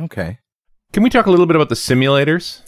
Okay. 0.00 0.38
Can 0.92 1.02
we 1.02 1.10
talk 1.10 1.26
a 1.26 1.30
little 1.30 1.46
bit 1.46 1.56
about 1.56 1.68
the 1.68 1.74
simulators? 1.74 2.60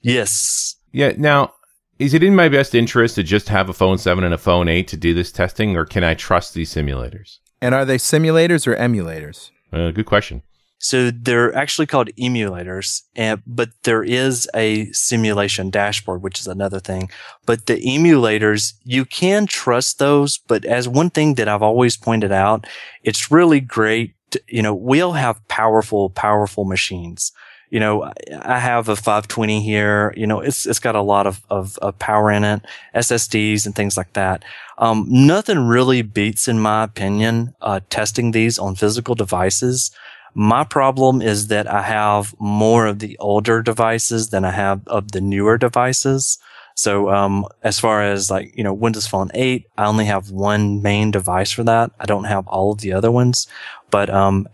Yes. 0.00 0.76
Yeah. 0.92 1.12
Now, 1.16 1.52
is 1.98 2.14
it 2.14 2.22
in 2.22 2.34
my 2.34 2.48
best 2.48 2.74
interest 2.74 3.14
to 3.16 3.22
just 3.22 3.48
have 3.48 3.68
a 3.68 3.72
phone 3.72 3.98
7 3.98 4.24
and 4.24 4.34
a 4.34 4.38
phone 4.38 4.68
8 4.68 4.88
to 4.88 4.96
do 4.96 5.14
this 5.14 5.30
testing, 5.30 5.76
or 5.76 5.84
can 5.84 6.02
I 6.02 6.14
trust 6.14 6.54
these 6.54 6.72
simulators? 6.72 7.38
And 7.64 7.74
are 7.74 7.86
they 7.86 7.96
simulators 7.96 8.66
or 8.66 8.76
emulators? 8.76 9.50
Uh, 9.72 9.90
good 9.90 10.04
question. 10.04 10.42
So 10.76 11.10
they're 11.10 11.54
actually 11.54 11.86
called 11.86 12.10
emulators, 12.20 13.04
and, 13.16 13.42
but 13.46 13.70
there 13.84 14.02
is 14.02 14.46
a 14.54 14.92
simulation 14.92 15.70
dashboard, 15.70 16.20
which 16.22 16.38
is 16.40 16.46
another 16.46 16.78
thing. 16.78 17.08
But 17.46 17.64
the 17.64 17.80
emulators, 17.80 18.74
you 18.84 19.06
can 19.06 19.46
trust 19.46 19.98
those. 19.98 20.36
But 20.36 20.66
as 20.66 20.86
one 20.86 21.08
thing 21.08 21.36
that 21.36 21.48
I've 21.48 21.62
always 21.62 21.96
pointed 21.96 22.32
out, 22.32 22.66
it's 23.02 23.30
really 23.30 23.60
great. 23.60 24.12
To, 24.32 24.42
you 24.46 24.60
know, 24.60 24.74
we'll 24.74 25.12
have 25.12 25.40
powerful, 25.48 26.10
powerful 26.10 26.66
machines. 26.66 27.32
You 27.74 27.80
know, 27.80 27.94
I- 28.04 28.60
have 28.60 28.88
a 28.88 28.94
520 28.96 29.60
here. 29.60 30.14
You 30.16 30.26
know, 30.28 30.40
it's 30.48 30.64
it's 30.70 30.78
got 30.86 30.94
a 30.94 31.02
lot 31.02 31.26
of 31.26 31.36
of, 31.50 31.76
of 31.78 31.98
power 31.98 32.30
in 32.30 32.44
it, 32.44 32.60
SSDs 32.94 33.66
and 33.66 33.74
things 33.74 33.96
like 33.96 34.12
that. 34.12 34.44
Um, 34.78 35.06
nothing 35.08 35.58
really 35.76 36.02
beats, 36.02 36.46
in 36.48 36.58
my 36.60 36.84
opinion, 36.84 37.54
uh, 37.60 37.80
testing 37.90 38.30
these 38.30 38.58
on 38.58 38.76
physical 38.76 39.14
devices. 39.16 39.90
My 40.34 40.64
problem 40.64 41.22
is 41.22 41.48
that 41.48 41.66
I 41.80 41.82
have 41.82 42.34
more 42.38 42.86
of 42.86 42.98
the 42.98 43.16
older 43.18 43.62
devices 43.62 44.30
than 44.30 44.44
I 44.44 44.50
have 44.52 44.80
of 44.86 45.12
the 45.12 45.20
newer 45.20 45.58
devices. 45.58 46.38
So, 46.76 47.10
um, 47.10 47.44
as 47.62 47.78
far 47.78 48.02
as 48.02 48.30
like, 48.30 48.56
you 48.56 48.64
know, 48.64 48.72
Windows 48.74 49.06
Phone 49.06 49.30
8, 49.34 49.66
I 49.78 49.84
only 49.86 50.06
have 50.06 50.30
one 50.30 50.82
main 50.82 51.10
device 51.12 51.52
for 51.52 51.64
that. 51.64 51.90
I 52.00 52.06
don't 52.06 52.24
have 52.34 52.46
all 52.48 52.72
of 52.72 52.80
the 52.80 52.92
other 52.92 53.12
ones, 53.12 53.46
but, 53.90 54.10
um, 54.10 54.48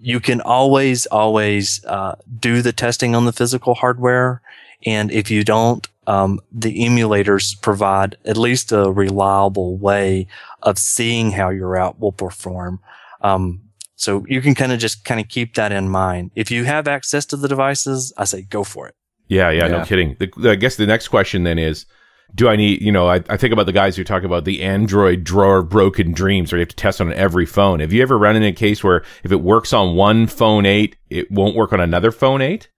you 0.00 0.20
can 0.20 0.40
always, 0.40 1.06
always, 1.06 1.84
uh, 1.84 2.16
do 2.38 2.62
the 2.62 2.72
testing 2.72 3.14
on 3.14 3.24
the 3.24 3.32
physical 3.32 3.74
hardware. 3.74 4.42
And 4.84 5.10
if 5.10 5.30
you 5.30 5.42
don't, 5.44 5.86
um, 6.06 6.40
the 6.52 6.84
emulators 6.84 7.60
provide 7.60 8.16
at 8.24 8.36
least 8.36 8.72
a 8.72 8.90
reliable 8.92 9.76
way 9.76 10.26
of 10.62 10.78
seeing 10.78 11.32
how 11.32 11.50
your 11.50 11.76
app 11.76 11.98
will 11.98 12.12
perform. 12.12 12.80
Um, 13.22 13.62
so 13.96 14.24
you 14.28 14.40
can 14.40 14.54
kind 14.54 14.72
of 14.72 14.78
just 14.78 15.04
kind 15.04 15.20
of 15.20 15.28
keep 15.28 15.54
that 15.54 15.72
in 15.72 15.88
mind. 15.88 16.30
If 16.36 16.50
you 16.50 16.64
have 16.64 16.86
access 16.86 17.24
to 17.26 17.36
the 17.36 17.48
devices, 17.48 18.12
I 18.16 18.24
say 18.24 18.42
go 18.42 18.62
for 18.62 18.86
it. 18.86 18.94
Yeah, 19.28 19.50
yeah, 19.50 19.66
Yeah. 19.66 19.78
no 19.78 19.84
kidding. 19.84 20.16
The, 20.20 20.50
I 20.50 20.54
guess 20.54 20.76
the 20.76 20.86
next 20.86 21.08
question 21.08 21.42
then 21.42 21.58
is, 21.58 21.86
do 22.34 22.48
I 22.48 22.56
need, 22.56 22.82
you 22.82 22.92
know, 22.92 23.08
I, 23.08 23.22
I 23.28 23.36
think 23.36 23.52
about 23.52 23.66
the 23.66 23.72
guys 23.72 23.96
who 23.96 24.04
talk 24.04 24.22
about 24.22 24.44
the 24.44 24.62
Android 24.62 25.24
drawer 25.24 25.62
broken 25.62 26.12
dreams, 26.12 26.52
where 26.52 26.58
you 26.58 26.62
have 26.62 26.68
to 26.68 26.76
test 26.76 27.00
on 27.00 27.12
every 27.12 27.46
phone. 27.46 27.80
Have 27.80 27.92
you 27.92 28.02
ever 28.02 28.18
run 28.18 28.36
into 28.36 28.48
a 28.48 28.52
case 28.52 28.82
where 28.82 29.04
if 29.24 29.32
it 29.32 29.40
works 29.40 29.72
on 29.72 29.96
one 29.96 30.26
phone 30.26 30.66
8, 30.66 30.96
it 31.10 31.30
won't 31.30 31.56
work 31.56 31.72
on 31.72 31.80
another 31.80 32.10
phone 32.10 32.42
8? 32.42 32.68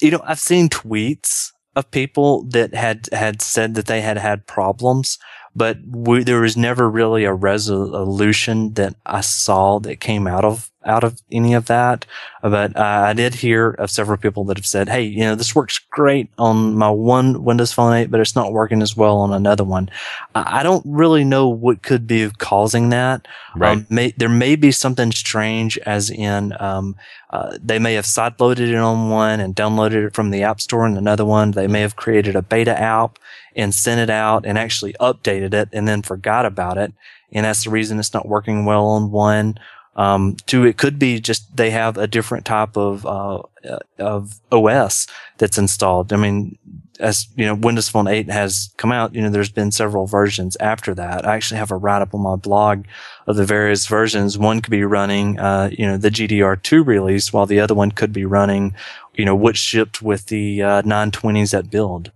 You 0.00 0.10
know, 0.10 0.20
I've 0.24 0.40
seen 0.40 0.68
tweets 0.68 1.50
of 1.74 1.90
people 1.90 2.44
that 2.48 2.74
had 2.74 3.08
had 3.12 3.42
said 3.42 3.74
that 3.74 3.86
they 3.86 4.00
had 4.00 4.18
had 4.18 4.46
problems, 4.46 5.18
but 5.54 5.78
we, 5.86 6.24
there 6.24 6.40
was 6.40 6.56
never 6.56 6.90
really 6.90 7.24
a 7.24 7.34
resolution 7.34 8.74
that 8.74 8.96
I 9.04 9.20
saw 9.20 9.78
that 9.80 10.00
came 10.00 10.26
out 10.26 10.44
of 10.44 10.70
out 10.86 11.04
of 11.04 11.20
any 11.30 11.54
of 11.54 11.66
that. 11.66 12.06
But 12.42 12.76
uh, 12.76 13.04
I 13.06 13.12
did 13.12 13.34
hear 13.34 13.70
of 13.70 13.90
several 13.90 14.16
people 14.16 14.44
that 14.44 14.56
have 14.56 14.66
said, 14.66 14.88
"Hey, 14.88 15.02
you 15.02 15.20
know, 15.20 15.34
this 15.34 15.54
works 15.54 15.78
great 15.90 16.30
on 16.38 16.74
my 16.76 16.88
one 16.88 17.44
Windows 17.44 17.72
Phone 17.72 17.92
8, 17.92 18.10
but 18.10 18.20
it's 18.20 18.36
not 18.36 18.52
working 18.52 18.82
as 18.82 18.96
well 18.96 19.18
on 19.18 19.32
another 19.32 19.64
one." 19.64 19.90
I, 20.34 20.60
I 20.60 20.62
don't 20.62 20.84
really 20.86 21.24
know 21.24 21.48
what 21.48 21.82
could 21.82 22.06
be 22.06 22.30
causing 22.38 22.90
that. 22.90 23.26
Right. 23.56 23.78
Um, 23.78 23.86
may, 23.90 24.12
there 24.16 24.28
may 24.28 24.56
be 24.56 24.70
something 24.70 25.12
strange, 25.12 25.76
as 25.78 26.10
in 26.10 26.54
um, 26.60 26.96
uh, 27.30 27.58
they 27.60 27.78
may 27.78 27.94
have 27.94 28.04
sideloaded 28.04 28.68
it 28.68 28.74
on 28.76 29.10
one 29.10 29.40
and 29.40 29.54
downloaded 29.54 30.06
it 30.06 30.14
from 30.14 30.30
the 30.30 30.42
App 30.42 30.60
Store 30.60 30.86
in 30.86 30.96
another 30.96 31.24
one. 31.24 31.50
They 31.50 31.66
may 31.66 31.80
have 31.80 31.96
created 31.96 32.36
a 32.36 32.42
beta 32.42 32.78
app 32.78 33.18
and 33.56 33.74
sent 33.74 34.00
it 34.00 34.10
out 34.10 34.46
and 34.46 34.56
actually 34.58 34.92
updated 35.00 35.54
it 35.54 35.68
and 35.72 35.88
then 35.88 36.02
forgot 36.02 36.46
about 36.46 36.78
it. 36.78 36.92
And 37.32 37.44
that's 37.44 37.64
the 37.64 37.70
reason 37.70 37.98
it's 37.98 38.14
not 38.14 38.28
working 38.28 38.64
well 38.64 38.86
on 38.86 39.10
one. 39.10 39.58
Um, 39.96 40.36
two, 40.44 40.64
it 40.64 40.76
could 40.76 40.98
be 40.98 41.20
just 41.20 41.56
they 41.56 41.70
have 41.70 41.96
a 41.96 42.06
different 42.06 42.44
type 42.44 42.76
of 42.76 43.06
uh, 43.06 43.42
uh, 43.68 43.78
of 43.98 44.40
OS 44.52 45.06
that's 45.38 45.56
installed. 45.56 46.12
I 46.12 46.16
mean, 46.16 46.58
as 47.00 47.28
you 47.34 47.46
know, 47.46 47.54
Windows 47.54 47.88
Phone 47.88 48.06
8 48.06 48.30
has 48.30 48.74
come 48.76 48.92
out. 48.92 49.14
You 49.14 49.22
know, 49.22 49.30
there's 49.30 49.50
been 49.50 49.70
several 49.70 50.06
versions 50.06 50.56
after 50.60 50.94
that. 50.94 51.26
I 51.26 51.34
actually 51.34 51.58
have 51.58 51.70
a 51.70 51.76
write 51.76 52.02
up 52.02 52.14
on 52.14 52.20
my 52.20 52.36
blog 52.36 52.84
of 53.26 53.36
the 53.36 53.46
various 53.46 53.86
versions. 53.86 54.36
One 54.36 54.60
could 54.60 54.70
be 54.70 54.84
running, 54.84 55.38
uh, 55.38 55.70
you 55.72 55.86
know, 55.86 55.96
the 55.96 56.10
GDR2 56.10 56.86
release, 56.86 57.32
while 57.32 57.46
the 57.46 57.60
other 57.60 57.74
one 57.74 57.90
could 57.90 58.12
be 58.12 58.26
running, 58.26 58.74
you 59.14 59.24
know, 59.24 59.34
what 59.34 59.56
shipped 59.56 60.02
with 60.02 60.26
the 60.26 60.62
uh, 60.62 60.82
920s 60.82 61.58
at 61.58 61.70
build 61.70 62.12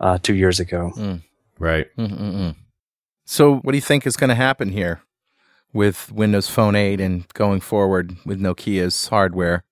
uh, 0.00 0.18
two 0.22 0.34
years 0.34 0.60
ago. 0.60 0.92
Right. 1.58 1.88
Mm-mm-mm. 1.96 2.54
So, 3.26 3.56
what 3.56 3.72
do 3.72 3.78
you 3.78 3.82
think 3.82 4.06
is 4.06 4.16
going 4.16 4.28
to 4.28 4.34
happen 4.34 4.70
here 4.70 5.00
with 5.74 6.10
Windows 6.12 6.48
Phone 6.48 6.76
8 6.76 7.00
and 7.00 7.28
going 7.34 7.60
forward 7.60 8.16
with 8.24 8.40
Nokia's 8.40 9.08
hardware? 9.08 9.64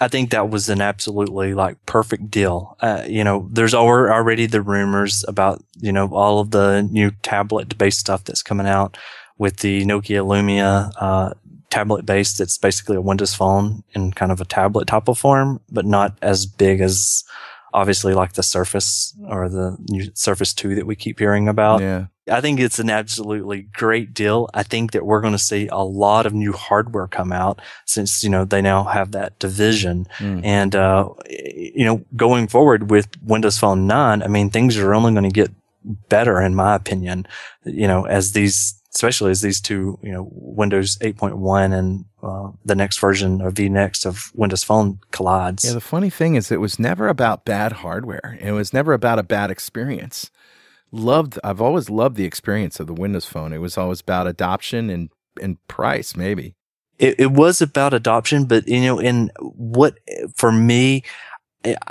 I 0.00 0.06
think 0.06 0.30
that 0.30 0.48
was 0.48 0.68
an 0.68 0.80
absolutely 0.80 1.54
like 1.54 1.84
perfect 1.86 2.30
deal. 2.30 2.76
Uh, 2.80 3.02
you 3.08 3.24
know, 3.24 3.48
there's 3.50 3.74
already 3.74 4.46
the 4.46 4.62
rumors 4.62 5.24
about, 5.26 5.64
you 5.80 5.90
know, 5.90 6.08
all 6.14 6.38
of 6.38 6.52
the 6.52 6.82
new 6.82 7.10
tablet 7.22 7.76
based 7.76 7.98
stuff 7.98 8.22
that's 8.22 8.42
coming 8.42 8.68
out 8.68 8.96
with 9.38 9.56
the 9.58 9.84
Nokia 9.84 10.24
Lumia, 10.24 10.92
uh, 11.00 11.34
tablet 11.70 12.06
based. 12.06 12.40
It's 12.40 12.58
basically 12.58 12.96
a 12.96 13.00
Windows 13.00 13.34
phone 13.34 13.82
in 13.92 14.12
kind 14.12 14.30
of 14.30 14.40
a 14.40 14.44
tablet 14.44 14.86
type 14.86 15.08
of 15.08 15.18
form, 15.18 15.60
but 15.70 15.84
not 15.84 16.16
as 16.22 16.46
big 16.46 16.80
as 16.80 17.24
obviously 17.72 18.14
like 18.14 18.32
the 18.32 18.42
Surface 18.42 19.16
or 19.28 19.48
the 19.48 19.76
new 19.90 20.10
Surface 20.14 20.54
2 20.54 20.74
that 20.76 20.86
we 20.86 20.96
keep 20.96 21.18
hearing 21.18 21.48
about. 21.48 21.80
Yeah. 21.80 22.06
I 22.30 22.40
think 22.40 22.60
it's 22.60 22.78
an 22.78 22.90
absolutely 22.90 23.62
great 23.72 24.12
deal. 24.12 24.50
I 24.52 24.62
think 24.62 24.92
that 24.92 25.06
we're 25.06 25.20
going 25.20 25.32
to 25.32 25.38
see 25.38 25.68
a 25.68 25.78
lot 25.78 26.26
of 26.26 26.34
new 26.34 26.52
hardware 26.52 27.06
come 27.06 27.32
out 27.32 27.60
since, 27.86 28.22
you 28.22 28.30
know, 28.30 28.44
they 28.44 28.60
now 28.60 28.84
have 28.84 29.12
that 29.12 29.38
division. 29.38 30.06
Mm. 30.18 30.44
And, 30.44 30.76
uh, 30.76 31.08
you 31.30 31.84
know, 31.84 32.04
going 32.16 32.48
forward 32.48 32.90
with 32.90 33.08
Windows 33.22 33.58
Phone 33.58 33.86
9, 33.86 34.22
I 34.22 34.28
mean, 34.28 34.50
things 34.50 34.76
are 34.76 34.94
only 34.94 35.12
going 35.12 35.24
to 35.24 35.30
get 35.30 35.50
better 36.08 36.40
in 36.40 36.54
my 36.54 36.74
opinion, 36.74 37.26
you 37.64 37.88
know, 37.88 38.04
as 38.04 38.32
these 38.32 38.77
especially 38.94 39.30
as 39.30 39.42
these 39.42 39.60
two, 39.60 39.98
you 40.02 40.12
know, 40.12 40.28
Windows 40.32 40.96
8.1 40.98 41.78
and 41.78 42.04
uh, 42.22 42.50
the 42.64 42.74
next 42.74 42.98
version 42.98 43.40
of 43.40 43.54
vNext 43.54 44.06
of 44.06 44.32
Windows 44.34 44.64
Phone 44.64 44.98
collides. 45.10 45.64
Yeah, 45.64 45.72
the 45.72 45.80
funny 45.80 46.10
thing 46.10 46.34
is, 46.34 46.50
it 46.50 46.60
was 46.60 46.78
never 46.78 47.08
about 47.08 47.44
bad 47.44 47.72
hardware. 47.72 48.38
It 48.40 48.52
was 48.52 48.72
never 48.72 48.92
about 48.92 49.18
a 49.18 49.22
bad 49.22 49.50
experience. 49.50 50.30
Loved, 50.90 51.38
I've 51.44 51.60
always 51.60 51.90
loved 51.90 52.16
the 52.16 52.24
experience 52.24 52.80
of 52.80 52.86
the 52.86 52.94
Windows 52.94 53.26
Phone. 53.26 53.52
It 53.52 53.58
was 53.58 53.76
always 53.76 54.00
about 54.00 54.26
adoption 54.26 54.90
and 54.90 55.10
and 55.40 55.64
price, 55.68 56.16
maybe. 56.16 56.56
It, 56.98 57.20
it 57.20 57.30
was 57.30 57.60
about 57.62 57.94
adoption, 57.94 58.46
but 58.46 58.66
you 58.66 58.80
know, 58.80 58.98
in 58.98 59.30
what 59.38 59.98
for 60.34 60.50
me, 60.50 61.04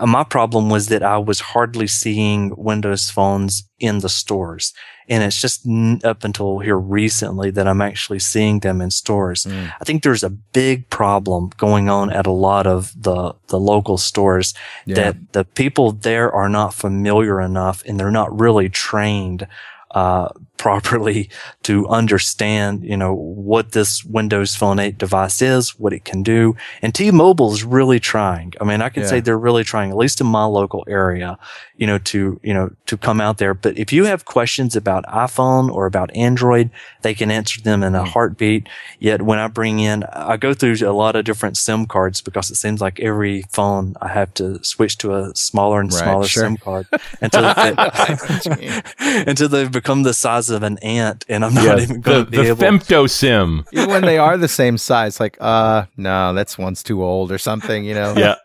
my 0.06 0.24
problem 0.24 0.70
was 0.70 0.88
that 0.88 1.04
I 1.04 1.18
was 1.18 1.40
hardly 1.40 1.88
seeing 1.88 2.54
Windows 2.56 3.10
phones 3.10 3.70
in 3.80 4.00
the 4.00 4.10
stores. 4.10 4.74
And 5.10 5.24
it's 5.24 5.42
just 5.42 5.66
up 6.04 6.24
until 6.24 6.60
here 6.60 6.78
recently 6.78 7.50
that 7.52 7.68
I'm 7.68 7.82
actually 7.82 8.20
seeing 8.20 8.60
them 8.60 8.82
in 8.82 8.92
stores. 8.92 9.44
Mm. 9.44 9.72
I 9.80 9.84
think 9.84 10.04
there's 10.04 10.24
a 10.24 10.30
big 10.30 10.90
problem 10.90 11.52
going 11.58 11.90
on 11.90 12.12
at 12.12 12.28
a 12.28 12.32
lot 12.32 12.68
of 12.68 12.94
the, 13.02 13.34
the 13.48 13.60
local 13.60 13.98
stores 13.98 14.54
yeah. 14.86 14.96
that 14.96 15.34
the 15.34 15.46
people 15.46 15.92
there 15.92 16.32
are 16.32 16.50
not 16.50 16.74
familiar 16.74 17.40
enough 17.42 17.84
and 17.86 18.00
they're 18.00 18.12
not 18.12 18.38
really 18.38 18.70
trained 18.70 19.48
uh, 19.92 20.30
properly 20.58 21.30
to 21.64 21.88
understand, 21.88 22.84
you 22.84 22.98
know, 22.98 23.14
what 23.14 23.72
this 23.72 24.04
Windows 24.04 24.56
Phone 24.56 24.80
8 24.80 24.98
device 24.98 25.42
is, 25.42 25.80
what 25.80 25.94
it 25.94 26.04
can 26.04 26.24
do. 26.24 26.56
And 26.82 26.94
T-Mobile 26.94 27.54
is 27.54 27.64
really 27.64 28.00
trying. 28.00 28.54
I 28.60 28.64
mean, 28.64 28.82
I 28.82 28.90
can 28.90 29.04
yeah. 29.04 29.10
say 29.10 29.20
they're 29.20 29.38
really 29.38 29.64
trying, 29.64 29.92
at 29.92 29.98
least 29.98 30.20
in 30.20 30.28
my 30.28 30.46
local 30.46 30.84
area, 30.88 31.38
you 31.78 31.88
know, 31.88 32.00
to, 32.00 32.40
you 32.44 32.54
know, 32.54 32.72
to 32.88 32.98
come 32.98 33.22
out 33.22 33.38
there. 33.38 33.54
But 33.54 33.78
if 33.78 33.94
you 33.94 34.06
have 34.06 34.26
questions 34.26 34.76
about 34.76 35.06
iPhone 35.06 35.72
or 35.72 35.86
about 35.86 36.14
Android, 36.16 36.70
they 37.02 37.14
can 37.14 37.32
answer 37.32 37.62
them 37.62 37.84
in 37.84 37.96
a 37.96 38.04
mm. 38.04 38.08
heartbeat. 38.08 38.68
Yet 39.00 39.22
when 39.22 39.40
I 39.40 39.48
bring 39.48 39.80
in, 39.80 40.04
I 40.06 40.38
go 40.38 40.54
through 40.54 40.76
a 40.82 40.92
lot 40.92 41.16
of 41.16 41.26
different 41.26 41.58
SIM 41.58 41.86
cards 41.86 42.22
because 42.22 42.50
it 42.50 42.56
seems 42.56 42.82
like 42.82 43.00
every 43.00 43.44
phone 43.52 43.96
I 44.02 44.10
have 44.10 44.34
to 44.36 44.64
switch 44.64 44.98
to 45.00 45.16
a 45.16 45.36
smaller 45.36 45.80
and 45.80 45.92
right, 45.94 46.04
smaller 46.04 46.28
sure. 46.28 46.44
SIM 46.44 46.58
card 46.58 46.88
until 47.22 47.54
they, 47.54 48.82
until 49.28 49.50
they 49.50 49.68
become 49.68 50.04
the 50.04 50.14
size 50.14 50.47
of 50.50 50.64
an 50.64 50.78
ant, 50.80 51.26
and 51.30 51.44
I'm 51.46 51.54
not 51.54 51.80
even 51.80 52.02
going 52.02 52.26
to 52.26 52.32
be 52.32 52.38
the 52.38 52.48
able. 52.50 52.64
femto 52.64 53.10
sim. 53.10 53.66
Even 53.72 53.90
when 53.90 54.02
they 54.04 54.18
are 54.18 54.38
the 54.38 54.48
same 54.48 54.78
size, 54.78 55.20
like, 55.20 55.38
uh, 55.40 55.86
no, 55.96 56.34
that's 56.34 56.58
one's 56.58 56.84
too 56.84 57.04
old 57.04 57.32
or 57.32 57.38
something, 57.38 57.84
you 57.86 57.94
know. 57.94 58.14
Yeah. 58.18 58.36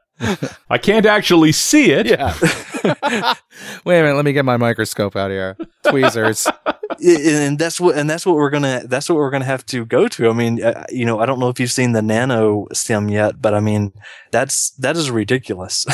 I 0.70 0.78
can't 0.78 1.06
actually 1.06 1.52
see 1.52 1.90
it. 1.90 2.06
Yeah. 2.06 2.34
Wait 3.84 3.98
a 3.98 4.02
minute, 4.02 4.14
let 4.14 4.24
me 4.24 4.32
get 4.32 4.44
my 4.44 4.56
microscope 4.56 5.16
out 5.16 5.30
here. 5.30 5.56
Tweezers. 5.84 6.46
and 7.04 7.58
that's 7.58 7.80
what 7.80 7.96
and 7.96 8.08
that's 8.08 8.24
what 8.24 8.36
we're 8.36 8.50
gonna 8.50 8.82
that's 8.86 9.08
what 9.08 9.16
we're 9.16 9.30
gonna 9.30 9.44
have 9.44 9.66
to 9.66 9.84
go 9.84 10.08
to. 10.08 10.28
I 10.28 10.32
mean, 10.32 10.62
uh, 10.62 10.84
you 10.90 11.04
know, 11.04 11.18
I 11.18 11.26
don't 11.26 11.40
know 11.40 11.48
if 11.48 11.58
you've 11.58 11.72
seen 11.72 11.92
the 11.92 12.02
Nano 12.02 12.66
Sim 12.72 13.08
yet, 13.08 13.40
but 13.40 13.54
I 13.54 13.60
mean, 13.60 13.92
that's 14.30 14.70
that 14.72 14.96
is 14.96 15.10
ridiculous. 15.10 15.86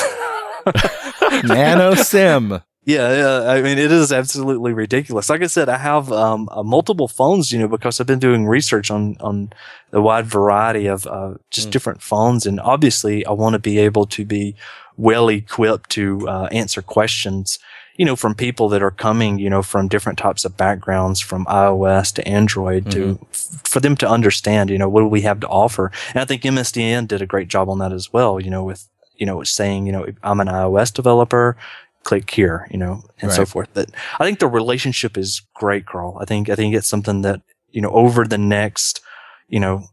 Nano 1.44 1.94
Sim. 1.94 2.60
Yeah, 2.88 3.14
yeah, 3.14 3.50
I 3.50 3.60
mean, 3.60 3.76
it 3.76 3.92
is 3.92 4.12
absolutely 4.12 4.72
ridiculous. 4.72 5.28
Like 5.28 5.42
I 5.42 5.46
said, 5.46 5.68
I 5.68 5.76
have 5.76 6.10
um, 6.10 6.48
uh, 6.50 6.62
multiple 6.62 7.06
phones, 7.06 7.52
you 7.52 7.58
know, 7.58 7.68
because 7.68 8.00
I've 8.00 8.06
been 8.06 8.18
doing 8.18 8.46
research 8.46 8.90
on 8.90 9.18
on 9.20 9.52
the 9.90 10.00
wide 10.00 10.24
variety 10.24 10.86
of 10.86 11.06
uh, 11.06 11.34
just 11.50 11.68
mm. 11.68 11.72
different 11.72 12.00
phones, 12.00 12.46
and 12.46 12.58
obviously, 12.58 13.26
I 13.26 13.32
want 13.32 13.52
to 13.52 13.58
be 13.58 13.78
able 13.78 14.06
to 14.06 14.24
be 14.24 14.54
well 14.96 15.28
equipped 15.28 15.90
to 15.90 16.26
uh, 16.26 16.48
answer 16.50 16.80
questions, 16.80 17.58
you 17.96 18.06
know, 18.06 18.16
from 18.16 18.34
people 18.34 18.70
that 18.70 18.82
are 18.82 18.90
coming, 18.90 19.38
you 19.38 19.50
know, 19.50 19.62
from 19.62 19.88
different 19.88 20.18
types 20.18 20.46
of 20.46 20.56
backgrounds, 20.56 21.20
from 21.20 21.44
iOS 21.44 22.10
to 22.14 22.26
Android, 22.26 22.86
mm-hmm. 22.86 23.16
to 23.16 23.26
f- 23.30 23.60
for 23.64 23.80
them 23.80 23.96
to 23.96 24.08
understand, 24.08 24.70
you 24.70 24.78
know, 24.78 24.88
what 24.88 25.02
do 25.02 25.08
we 25.08 25.20
have 25.20 25.40
to 25.40 25.48
offer. 25.48 25.92
And 26.14 26.22
I 26.22 26.24
think 26.24 26.40
MSDN 26.40 27.06
did 27.06 27.20
a 27.20 27.26
great 27.26 27.48
job 27.48 27.68
on 27.68 27.80
that 27.80 27.92
as 27.92 28.14
well, 28.14 28.40
you 28.40 28.48
know, 28.48 28.64
with 28.64 28.88
you 29.18 29.26
know, 29.26 29.42
saying, 29.42 29.84
you 29.84 29.92
know, 29.92 30.06
I'm 30.22 30.40
an 30.40 30.48
iOS 30.48 30.94
developer 30.94 31.56
click 32.04 32.30
here, 32.30 32.66
you 32.70 32.78
know, 32.78 33.02
and 33.20 33.30
right. 33.30 33.36
so 33.36 33.44
forth. 33.44 33.68
But 33.74 33.90
I 34.18 34.24
think 34.24 34.38
the 34.38 34.48
relationship 34.48 35.16
is 35.18 35.42
great, 35.54 35.86
Carl. 35.86 36.18
I 36.20 36.24
think, 36.24 36.48
I 36.48 36.54
think 36.54 36.74
it's 36.74 36.88
something 36.88 37.22
that, 37.22 37.42
you 37.70 37.80
know, 37.80 37.90
over 37.90 38.24
the 38.24 38.38
next, 38.38 39.00
you 39.48 39.60
know, 39.60 39.84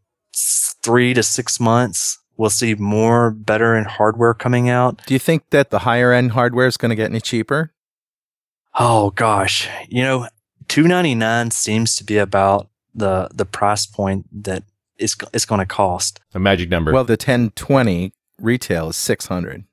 three 0.82 1.14
to 1.14 1.24
six 1.24 1.60
months, 1.60 2.20
we'll 2.38 2.50
see 2.50 2.76
more 2.76 3.32
better 3.32 3.76
in 3.76 3.86
hardware 3.86 4.34
coming 4.34 4.70
out. 4.70 5.02
Do 5.06 5.14
you 5.14 5.20
think 5.20 5.50
that 5.50 5.70
the 5.70 5.80
higher 5.80 6.12
end 6.12 6.32
hardware 6.32 6.68
is 6.68 6.78
going 6.78 6.90
to 6.90 6.96
get 6.96 7.10
any 7.10 7.22
cheaper? 7.22 7.72
Oh 8.78 9.12
gosh, 9.12 9.70
you 9.88 10.04
know, 10.04 10.28
299 10.68 11.52
seems 11.52 11.96
to 11.96 12.04
be 12.04 12.18
about 12.18 12.70
the 12.94 13.30
the 13.34 13.46
price 13.46 13.86
point 13.86 14.26
that 14.44 14.64
it's 14.98 15.16
it's 15.34 15.46
going 15.46 15.60
to 15.60 15.66
cost. 15.66 16.20
A 16.34 16.40
magic 16.40 16.70
number. 16.70 16.92
Well, 16.92 17.04
the 17.04 17.14
1020 17.14 18.14
retail 18.40 18.90
is 18.90 18.98
600. 18.98 19.66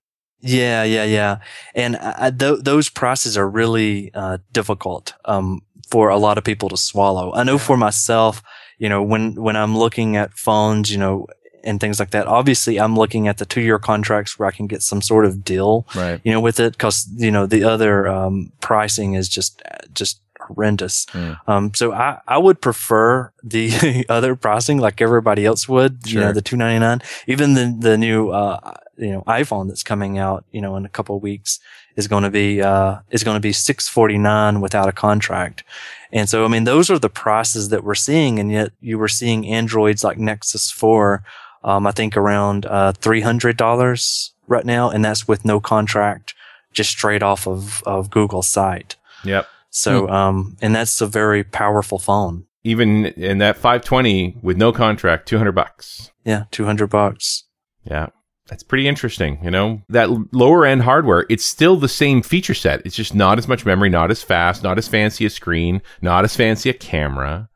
Yeah, 0.43 0.83
yeah, 0.83 1.05
yeah. 1.05 1.39
And 1.75 1.97
I, 1.97 2.31
th- 2.31 2.61
those 2.63 2.89
prices 2.89 3.39
are 3.39 3.49
really 3.49 4.11
uh, 4.15 4.39
difficult 4.53 5.15
um, 5.25 5.63
for 5.91 6.09
a 6.09 6.19
lot 6.19 6.37
of 6.37 6.45
people 6.45 6.69
to 6.71 6.77
swallow. 6.77 7.33
I 7.33 7.45
know 7.45 7.59
for 7.59 7.77
myself, 7.77 8.43
you 8.79 8.89
know, 8.89 9.03
when 9.03 9.35
when 9.35 9.57
I'm 9.57 9.79
looking 9.79 10.17
at 10.17 10.35
phones, 10.35 10.91
you 10.91 10.99
know, 10.99 11.27
and 11.65 11.81
things 11.81 12.01
like 12.01 12.11
that. 12.11 12.27
Obviously, 12.27 12.81
I'm 12.81 12.97
looking 12.97 13.29
at 13.29 13.39
the 13.39 13.47
two 13.47 13.61
year 13.61 13.79
contracts 13.79 14.39
where 14.39 14.49
I 14.49 14.53
can 14.53 14.67
get 14.67 14.83
some 14.83 15.01
sort 15.01 15.25
of 15.25 15.45
deal, 15.45 15.87
right. 15.95 16.21
you 16.25 16.33
know, 16.33 16.41
with 16.41 16.59
it 16.59 16.73
because 16.73 17.09
you 17.17 17.31
know 17.31 17.47
the 17.47 17.63
other 17.63 18.09
um, 18.09 18.53
pricing 18.61 19.15
is 19.15 19.29
just 19.29 19.63
just 19.95 20.21
horrendous. 20.43 21.07
Mm. 21.07 21.39
Um, 21.47 21.75
so 21.75 21.93
I, 21.93 22.21
I 22.27 22.39
would 22.39 22.61
prefer 22.61 23.33
the 23.43 24.05
other 24.09 24.37
pricing 24.37 24.79
like 24.79 25.01
everybody 25.01 25.45
else 25.45 25.69
would, 25.69 26.07
sure. 26.07 26.21
you 26.21 26.27
know, 26.27 26.33
the 26.33 26.43
299, 26.43 27.03
even 27.27 27.55
the, 27.55 27.77
the 27.79 27.97
new, 27.97 28.31
uh, 28.31 28.75
you 29.03 29.13
know, 29.13 29.23
iPhone 29.23 29.69
that's 29.69 29.83
coming 29.83 30.17
out, 30.19 30.45
you 30.53 30.61
know, 30.61 30.77
in 30.77 30.85
a 30.85 30.89
couple 30.89 31.17
of 31.17 31.23
weeks 31.23 31.59
is 31.97 32.09
going 32.09 32.23
to 32.23 32.31
be, 32.31 32.63
uh, 32.63 32.99
is 33.11 33.25
going 33.25 33.37
to 33.37 33.41
be 33.41 33.53
649 33.53 34.61
without 34.61 34.89
a 34.89 34.93
contract. 34.93 35.65
And 36.13 36.29
so, 36.29 36.45
I 36.45 36.49
mean, 36.49 36.65
those 36.65 36.91
are 36.91 36.99
the 36.99 37.11
prices 37.11 37.71
that 37.71 37.85
we're 37.85 37.95
seeing. 37.95 38.39
And 38.39 38.51
yet 38.51 38.73
you 38.81 38.99
were 38.99 39.09
seeing 39.09 39.47
Androids 39.47 40.05
like 40.05 40.19
Nexus 40.19 40.71
4, 40.71 41.23
um, 41.65 41.87
I 41.87 41.91
think 41.91 42.17
around, 42.17 42.65
uh, 42.67 42.93
$300 42.93 44.31
right 44.47 44.65
now. 44.65 44.91
And 44.91 45.05
that's 45.05 45.27
with 45.27 45.45
no 45.45 45.59
contract, 45.61 46.35
just 46.73 46.91
straight 46.91 47.23
off 47.23 47.47
of, 47.47 47.83
of 47.85 48.11
Google's 48.11 48.49
site. 48.49 48.97
Yep. 49.25 49.49
So, 49.71 50.07
hmm. 50.07 50.13
um, 50.13 50.57
and 50.63 50.75
that's 50.75 51.01
a 51.01 51.07
very 51.07 51.43
powerful 51.45 51.99
phone. 51.99 52.47
Even 52.65 53.07
in 53.07 53.39
that 53.39 53.57
520 53.57 54.37
with 54.41 54.57
no 54.57 54.73
contract, 54.73 55.27
200 55.27 55.53
bucks. 55.53 56.13
Yeah, 56.25 56.45
200 56.53 56.87
bucks. 56.87 57.45
Yeah. 57.85 58.11
That's 58.53 58.63
pretty 58.63 58.87
interesting. 58.87 59.39
You 59.43 59.51
know, 59.51 59.81
that 59.89 60.11
lower 60.35 60.67
end 60.67 60.83
hardware, 60.83 61.25
it's 61.31 61.43
still 61.43 61.77
the 61.77 61.89
same 61.89 62.21
feature 62.21 62.53
set. 62.53 62.83
It's 62.85 62.95
just 62.95 63.15
not 63.15 63.39
as 63.39 63.49
much 63.49 63.65
memory, 63.65 63.89
not 63.89 64.11
as 64.11 64.23
fast, 64.23 64.63
not 64.63 64.77
as 64.77 64.87
fancy 64.87 65.25
a 65.25 65.31
screen, 65.31 65.81
not 66.03 66.25
as 66.25 66.37
fancy 66.37 66.69
a 66.69 66.75
camera. 66.75 67.49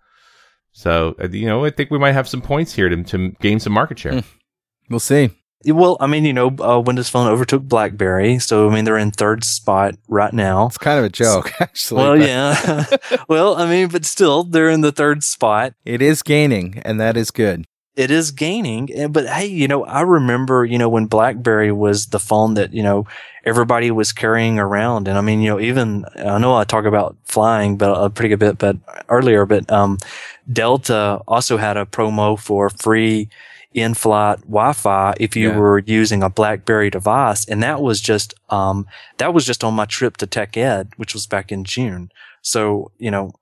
So, 0.73 1.15
uh, 1.23 1.29
you 1.29 1.45
know, 1.45 1.67
I 1.67 1.71
think 1.71 1.91
we 1.91 1.99
might 1.99 2.13
have 2.13 2.27
some 2.27 2.41
points 2.41 2.73
here 2.73 2.89
to, 2.89 3.05
to 3.05 3.33
gain 3.43 3.61
some 3.61 3.75
market 3.75 3.99
share. 3.99 4.13
Hmm. 4.13 4.21
We'll 4.89 5.01
see. 5.01 5.33
Well, 5.67 5.99
I 6.01 6.07
mean, 6.07 6.25
you 6.25 6.33
know, 6.33 6.57
uh, 6.61 6.81
Windows 6.81 7.11
Phone 7.11 7.27
overtook 7.27 7.65
BlackBerry, 7.65 8.39
so 8.39 8.67
I 8.67 8.75
mean 8.75 8.87
they're 8.87 8.97
in 8.97 9.11
third 9.11 9.45
spot 9.45 9.97
right 10.09 10.33
now. 10.33 10.69
It's 10.69 10.79
kind 10.79 10.99
of 10.99 11.05
a 11.05 11.11
joke, 11.11 11.53
actually. 11.61 12.03
Well, 12.03 12.17
but. 12.17 12.27
yeah. 12.27 13.17
well, 13.29 13.57
I 13.57 13.69
mean, 13.69 13.89
but 13.89 14.07
still, 14.07 14.45
they're 14.45 14.71
in 14.71 14.81
the 14.81 14.93
third 14.93 15.23
spot. 15.23 15.75
It 15.85 16.01
is 16.01 16.23
gaining, 16.23 16.81
and 16.87 16.99
that 17.01 17.19
is 17.19 17.31
good. 17.31 17.67
It 17.97 18.11
is 18.11 18.31
gaining, 18.31 19.11
but 19.11 19.27
hey, 19.27 19.47
you 19.47 19.67
know, 19.67 19.85
I 19.85 20.03
remember, 20.03 20.67
you 20.67 20.77
know, 20.77 20.89
when 20.91 21.07
BlackBerry 21.07 21.73
was 21.73 22.09
the 22.09 22.19
phone 22.19 22.53
that 22.55 22.75
you 22.75 22.83
know 22.83 23.07
everybody 23.47 23.91
was 23.91 24.13
carrying 24.13 24.59
around, 24.59 25.09
and 25.09 25.17
I 25.17 25.23
mean, 25.23 25.41
you 25.41 25.49
know, 25.49 25.59
even 25.59 26.05
I 26.15 26.37
know 26.37 26.55
I 26.55 26.65
talk 26.65 26.85
about 26.85 27.17
flying, 27.25 27.79
but 27.79 27.93
a 27.95 28.11
pretty 28.11 28.29
good 28.29 28.39
bit, 28.39 28.59
but 28.59 28.77
earlier, 29.09 29.47
but 29.47 29.73
um, 29.73 29.97
Delta 30.53 31.23
also 31.27 31.57
had 31.57 31.79
a 31.79 31.87
promo 31.87 32.39
for 32.39 32.69
free 32.69 33.31
in-flight 33.73 34.41
Wi-Fi 34.41 35.15
if 35.19 35.37
you 35.37 35.51
yeah. 35.51 35.57
were 35.57 35.79
using 35.79 36.23
a 36.23 36.29
BlackBerry 36.29 36.91
device, 36.91 37.47
and 37.47 37.63
that 37.63 37.81
was 37.81 38.03
just 38.03 38.35
um, 38.51 38.87
that 39.17 39.33
was 39.33 39.47
just 39.47 39.65
on 39.65 39.73
my 39.73 39.87
trip 39.87 40.19
to 40.19 40.27
Tech 40.27 40.55
Ed, 40.59 40.91
which 40.97 41.15
was 41.15 41.27
back 41.27 41.51
in 41.51 41.65
June. 41.65 42.11
So 42.43 42.91
you 42.99 43.11
know, 43.11 43.33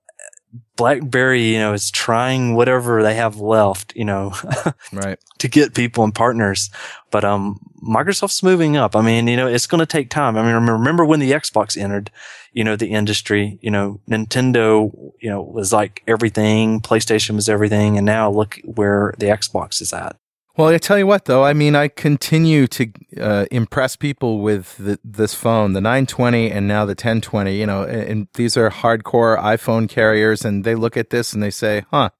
BlackBerry, 0.77 1.53
you 1.53 1.59
know, 1.59 1.73
is 1.73 1.91
trying 1.91 2.55
whatever 2.55 3.03
they 3.03 3.15
have 3.15 3.37
left, 3.37 3.95
you 3.95 4.05
know, 4.05 4.33
right, 4.93 5.19
to 5.39 5.49
get 5.49 5.75
people 5.75 6.03
and 6.05 6.15
partners. 6.15 6.71
But 7.11 7.25
um, 7.25 7.61
Microsoft's 7.83 8.43
moving 8.43 8.77
up. 8.77 8.97
I 8.97 9.01
mean, 9.01 9.29
you 9.29 9.37
know, 9.37 9.47
it's 9.47 9.67
going 9.67 9.81
to 9.81 9.87
take 9.87 10.11
time. 10.11 10.37
I 10.37 10.43
mean, 10.43 10.55
remember 10.55 11.05
when 11.05 11.21
the 11.21 11.33
Xbox 11.33 11.81
entered, 11.81 12.11
you 12.53 12.65
know, 12.65 12.75
the 12.77 12.91
industry. 12.91 13.59
You 13.63 13.71
know, 13.71 14.01
Nintendo, 14.09 15.13
you 15.21 15.31
know, 15.31 15.43
was 15.43 15.73
like 15.73 16.03
everything. 16.09 16.81
PlayStation 16.81 17.37
was 17.37 17.49
everything, 17.49 17.97
and 17.97 18.07
now 18.07 18.31
look 18.31 18.59
where 18.65 19.15
the 19.19 19.27
Xbox 19.27 19.81
is 19.81 19.93
at. 19.93 20.17
Well, 20.57 20.69
I 20.69 20.79
tell 20.79 20.97
you 20.99 21.07
what, 21.07 21.25
though, 21.25 21.45
I 21.45 21.53
mean, 21.53 21.75
I 21.75 21.89
continue 21.89 22.69
to 22.69 22.87
uh, 23.21 23.47
impress 23.51 23.97
people 23.97 24.39
with 24.41 24.77
the, 24.77 25.01
this 25.03 25.35
phone, 25.35 25.73
the 25.73 25.81
920 25.81 26.51
and 26.51 26.69
now 26.69 26.85
the 26.85 26.91
1020. 26.91 27.57
You 27.57 27.67
know, 27.67 27.83
and, 27.83 28.03
and 28.03 28.29
these 28.35 28.57
are 28.57 28.71
hardcore 28.71 29.37
iPhone 29.39 29.89
carriers, 29.89 30.45
and 30.45 30.63
they 30.65 30.77
look 30.77 30.97
at 30.97 31.11
this 31.11 31.33
and 31.33 31.43
they 31.43 31.51
say, 31.51 31.85
"Huh, 31.91 32.11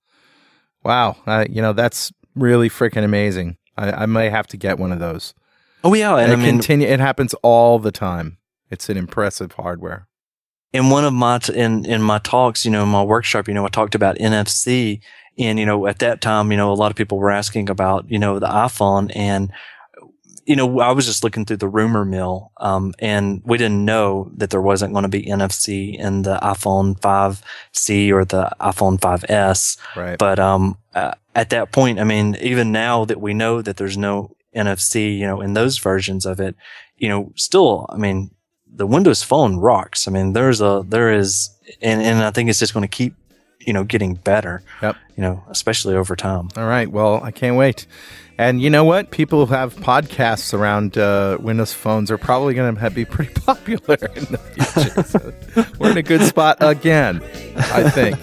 wow, 0.83 1.17
uh, 1.27 1.45
you 1.49 1.63
know, 1.63 1.73
that's 1.73 2.13
really 2.35 2.69
freaking 2.69 3.05
amazing. 3.05 3.57
I, 3.77 3.93
I 4.03 4.07
may 4.07 4.31
have 4.31 4.49
to 4.49 4.57
get 4.57 4.79
one 4.81 4.91
of 4.91 4.99
those." 4.99 5.33
Oh 5.85 5.95
yeah, 5.95 6.17
and, 6.17 6.23
And, 6.23 6.33
I 6.33 6.35
it 6.35 6.39
mean, 6.39 6.55
continue. 6.57 6.89
It 6.89 6.99
happens 7.01 7.35
all 7.43 7.79
the 7.79 7.93
time. 7.93 8.39
It's 8.71 8.89
an 8.89 8.97
impressive 8.97 9.53
hardware. 9.53 10.09
in 10.73 10.91
one 10.91 11.05
of 11.05 11.13
my 11.13 11.39
t- 11.39 11.55
in 11.55 11.85
in 11.85 12.03
my 12.03 12.19
talks, 12.19 12.65
you 12.65 12.71
know, 12.73 12.83
in 12.83 12.89
my 12.89 13.03
workshop, 13.05 13.47
you 13.47 13.55
know, 13.55 13.65
I 13.65 13.69
talked 13.69 13.95
about 13.95 14.17
NFC, 14.19 15.01
and 15.39 15.59
you 15.59 15.67
know, 15.67 15.87
at 15.87 15.99
that 16.01 16.21
time, 16.21 16.51
you 16.51 16.57
know, 16.57 16.73
a 16.73 16.75
lot 16.75 16.91
of 16.91 16.97
people 16.97 17.19
were 17.19 17.31
asking 17.31 17.69
about 17.71 18.11
you 18.11 18.19
know 18.19 18.39
the 18.39 18.47
iPhone, 18.47 19.11
and 19.15 19.53
you 20.47 20.57
know, 20.57 20.81
I 20.81 20.93
was 20.93 21.07
just 21.07 21.25
looking 21.25 21.45
through 21.45 21.59
the 21.59 21.69
rumor 21.69 22.05
mill, 22.05 22.53
um, 22.59 22.95
and 22.99 23.43
we 23.45 23.57
didn't 23.57 23.85
know 23.85 24.31
that 24.37 24.51
there 24.51 24.61
wasn't 24.61 24.93
going 24.93 25.05
to 25.05 25.09
be 25.09 25.25
NFC 25.25 25.99
in 25.99 26.23
the 26.23 26.39
iPhone 26.43 26.99
5C 27.01 28.13
or 28.13 28.25
the 28.25 28.51
iPhone 28.61 28.99
5S. 28.99 29.79
Right. 29.97 30.19
But 30.19 30.39
um, 30.39 30.77
uh, 30.95 31.15
at 31.35 31.51
that 31.51 31.73
point, 31.73 31.99
I 31.99 32.05
mean, 32.05 32.37
even 32.41 32.73
now 32.73 33.05
that 33.07 33.21
we 33.21 33.33
know 33.33 33.63
that 33.63 33.79
there's 33.79 33.97
no 33.97 34.37
NFC, 34.55 35.17
you 35.17 35.27
know, 35.27 35.41
in 35.41 35.55
those 35.55 35.79
versions 35.79 36.27
of 36.27 36.41
it, 36.41 36.55
you 36.99 37.09
know, 37.09 37.33
still, 37.37 37.87
I 37.89 37.97
mean, 37.97 38.31
the 38.67 38.87
Windows 38.87 39.23
Phone 39.23 39.57
rocks. 39.57 40.07
I 40.07 40.11
mean, 40.11 40.33
there's 40.33 40.61
a 40.61 40.85
there 40.87 41.13
is, 41.13 41.51
and 41.81 42.03
and 42.03 42.23
I 42.23 42.31
think 42.31 42.51
it's 42.51 42.59
just 42.59 42.75
going 42.75 42.83
to 42.83 42.89
keep, 42.89 43.15
you 43.61 43.73
know, 43.73 43.85
getting 43.85 44.15
better. 44.15 44.63
Yep. 44.83 44.97
You 45.17 45.23
know, 45.23 45.45
especially 45.49 45.95
over 45.95 46.17
time. 46.17 46.49
All 46.57 46.67
right. 46.67 46.91
Well, 46.91 47.23
I 47.23 47.31
can't 47.31 47.57
wait. 47.57 47.87
And 48.37 48.61
you 48.61 48.69
know 48.69 48.85
what? 48.85 49.11
People 49.11 49.47
who 49.47 49.55
have 49.55 49.77
podcasts 49.77 50.53
around 50.53 50.99
uh, 50.99 51.39
Windows 51.41 51.73
phones 51.73 52.11
are 52.11 52.19
probably 52.19 52.55
going 52.55 52.75
to 52.75 52.91
be 52.91 53.05
pretty 53.05 53.33
popular 53.35 53.97
in 54.17 54.25
the 54.25 54.39
future. 54.39 55.03
so 55.55 55.67
we're 55.79 55.93
in 55.93 55.99
a 55.99 56.03
good 56.03 56.23
spot 56.23 56.59
again, 56.61 57.23
I 57.57 57.89
think. 57.91 58.19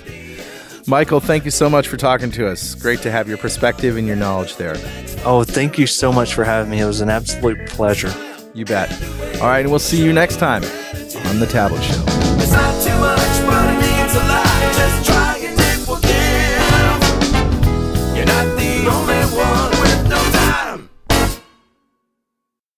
Michael, 0.87 1.19
thank 1.19 1.45
you 1.45 1.51
so 1.51 1.69
much 1.69 1.87
for 1.87 1.95
talking 1.95 2.31
to 2.31 2.47
us. 2.47 2.75
Great 2.75 3.01
to 3.01 3.11
have 3.11 3.29
your 3.29 3.37
perspective 3.37 3.97
and 3.97 4.07
your 4.07 4.15
knowledge 4.15 4.57
there. 4.57 4.75
Oh, 5.23 5.43
thank 5.43 5.77
you 5.77 5.87
so 5.87 6.11
much 6.11 6.33
for 6.33 6.43
having 6.43 6.71
me. 6.71 6.81
It 6.81 6.85
was 6.85 7.01
an 7.01 7.09
absolute 7.09 7.69
pleasure. 7.69 8.13
You 8.53 8.65
bet. 8.65 8.91
All 9.39 9.47
right. 9.47 9.59
And 9.59 9.69
we'll 9.69 9.79
see 9.79 10.03
you 10.03 10.11
next 10.11 10.37
time 10.37 10.63
on 11.27 11.39
The 11.39 11.47
Tablet 11.47 11.81
Show. 11.83 12.03